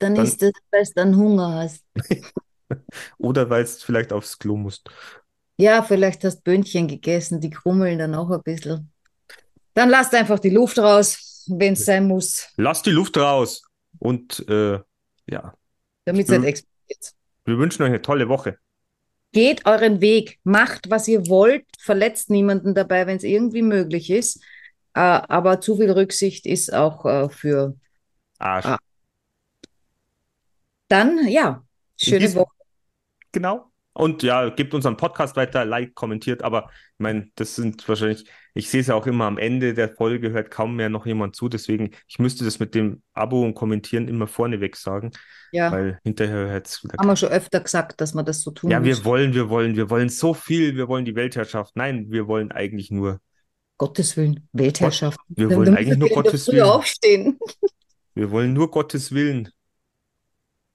dann, 0.00 0.14
Dann- 0.16 0.24
ist 0.24 0.42
das, 0.42 0.52
weil 0.72 0.84
du 0.84 0.92
dann 0.96 1.16
Hunger 1.16 1.54
hast. 1.54 1.84
Oder 3.18 3.48
weil 3.50 3.62
es 3.62 3.82
vielleicht 3.82 4.12
aufs 4.12 4.38
Klo 4.38 4.56
musst. 4.56 4.90
Ja, 5.58 5.82
vielleicht 5.82 6.24
hast 6.24 6.42
Böhnchen 6.42 6.88
gegessen, 6.88 7.40
die 7.40 7.50
krummeln 7.50 7.98
dann 7.98 8.14
auch 8.14 8.30
ein 8.30 8.42
bisschen. 8.42 8.90
Dann 9.74 9.90
lasst 9.90 10.14
einfach 10.14 10.38
die 10.38 10.50
Luft 10.50 10.78
raus, 10.78 11.44
wenn 11.48 11.74
es 11.74 11.84
sein 11.84 12.06
muss, 12.06 12.48
Lasst 12.56 12.86
die 12.86 12.90
Luft 12.90 13.16
raus. 13.16 13.62
Und 13.98 14.48
äh, 14.48 14.78
ja, 15.26 15.54
damit 16.04 16.28
es 16.28 16.38
nicht 16.38 16.48
explodiert. 16.48 17.14
wir 17.44 17.58
wünschen 17.58 17.82
euch 17.82 17.88
eine 17.90 18.02
tolle 18.02 18.28
Woche. 18.28 18.56
Geht 19.32 19.66
euren 19.66 20.00
Weg, 20.00 20.38
macht, 20.44 20.90
was 20.90 21.06
ihr 21.08 21.28
wollt, 21.28 21.66
verletzt 21.78 22.30
niemanden 22.30 22.74
dabei, 22.74 23.06
wenn 23.06 23.16
es 23.16 23.22
irgendwie 23.24 23.62
möglich 23.62 24.10
ist. 24.10 24.42
Äh, 24.94 25.00
aber 25.00 25.60
zu 25.60 25.76
viel 25.76 25.90
Rücksicht 25.90 26.46
ist 26.46 26.72
auch 26.72 27.04
äh, 27.04 27.28
für 27.28 27.76
Arsch. 28.38 28.76
Dann, 30.90 31.26
ja, 31.28 31.62
schöne 31.96 32.34
Woche. 32.34 32.52
Genau. 33.32 33.66
Und 33.92 34.22
ja, 34.22 34.48
gebt 34.50 34.72
unseren 34.72 34.96
Podcast 34.96 35.34
weiter, 35.36 35.64
like, 35.64 35.94
kommentiert. 35.94 36.42
Aber 36.42 36.70
ich 36.72 36.98
meine, 36.98 37.28
das 37.34 37.56
sind 37.56 37.86
wahrscheinlich, 37.88 38.24
ich 38.54 38.68
sehe 38.70 38.80
es 38.80 38.86
ja 38.86 38.94
auch 38.94 39.06
immer 39.06 39.24
am 39.24 39.36
Ende 39.36 39.74
der 39.74 39.88
Folge, 39.88 40.30
hört 40.30 40.50
kaum 40.50 40.76
mehr 40.76 40.88
noch 40.88 41.06
jemand 41.06 41.34
zu. 41.36 41.48
Deswegen, 41.48 41.90
ich 42.06 42.18
müsste 42.18 42.44
das 42.44 42.60
mit 42.60 42.74
dem 42.74 43.02
Abo 43.14 43.42
und 43.42 43.54
Kommentieren 43.54 44.06
immer 44.08 44.26
vorneweg 44.28 44.76
sagen, 44.76 45.10
Ja, 45.52 45.72
weil 45.72 45.98
hinterher 46.04 46.48
hört 46.48 46.68
es 46.68 46.84
wieder. 46.84 46.94
haben 46.98 47.08
wir 47.08 47.16
schon 47.16 47.30
öfter 47.30 47.60
gesagt, 47.60 48.00
dass 48.00 48.14
man 48.14 48.24
das 48.24 48.42
so 48.42 48.50
tun 48.52 48.70
Ja, 48.70 48.82
wir 48.82 48.94
muss. 48.94 49.04
wollen, 49.04 49.34
wir 49.34 49.48
wollen, 49.48 49.74
wir 49.76 49.90
wollen 49.90 50.08
so 50.08 50.34
viel. 50.34 50.76
Wir 50.76 50.86
wollen 50.88 51.04
die 51.04 51.16
Weltherrschaft. 51.16 51.74
Nein, 51.76 52.06
wir 52.10 52.26
wollen 52.28 52.52
eigentlich 52.52 52.90
nur, 52.92 53.20
Gottes 53.76 54.16
Willen, 54.16 54.48
Weltherrschaft. 54.52 55.18
wir 55.28 55.48
Da- 55.48 55.56
wollen 55.56 55.76
eigentlich 55.76 55.98
nur 55.98 56.08
wir 56.10 56.14
Gottes 56.16 56.46
Willen. 56.48 56.62
aufstehen. 56.62 57.38
Wir 58.14 58.30
wollen 58.30 58.52
nur 58.52 58.70
Gottes 58.70 59.12
Willen. 59.12 59.48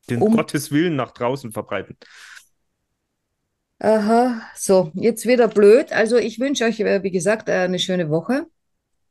Den 0.10 0.22
Um- 0.22 0.36
Gottes 0.36 0.72
Willen 0.72 0.95
nach 0.95 1.12
draußen 1.12 1.51
verbreiten. 1.51 1.97
Aha, 3.80 4.41
so, 4.56 4.91
jetzt 4.95 5.26
wieder 5.26 5.47
blöd. 5.47 5.91
Also 5.91 6.18
ich 6.18 6.39
wünsche 6.39 6.64
euch, 6.66 6.80
äh, 6.80 7.03
wie 7.03 7.12
gesagt, 7.12 7.49
äh, 7.49 7.53
eine 7.53 7.80
schöne 7.80 8.10
Woche. 8.10 8.45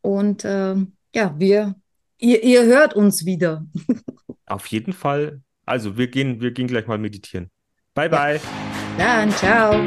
Und 0.00 0.44
ähm, 0.44 0.92
ja, 1.14 1.34
wir, 1.38 1.74
ihr, 2.18 2.42
ihr 2.42 2.64
hört 2.64 2.94
uns 2.94 3.24
wieder. 3.26 3.64
Auf 4.46 4.66
jeden 4.68 4.92
Fall. 4.92 5.40
Also, 5.66 5.96
wir 5.96 6.08
gehen, 6.08 6.40
wir 6.42 6.50
gehen 6.50 6.66
gleich 6.66 6.86
mal 6.86 6.98
meditieren. 6.98 7.50
Bye, 7.94 8.04
Ja. 8.04 8.08
bye. 8.10 8.40
Dann, 8.98 9.30
ciao. 9.32 9.84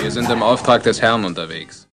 Wir 0.00 0.10
sind 0.10 0.30
im 0.30 0.42
Auftrag 0.42 0.82
des 0.82 1.00
Herrn 1.02 1.24
unterwegs. 1.24 1.87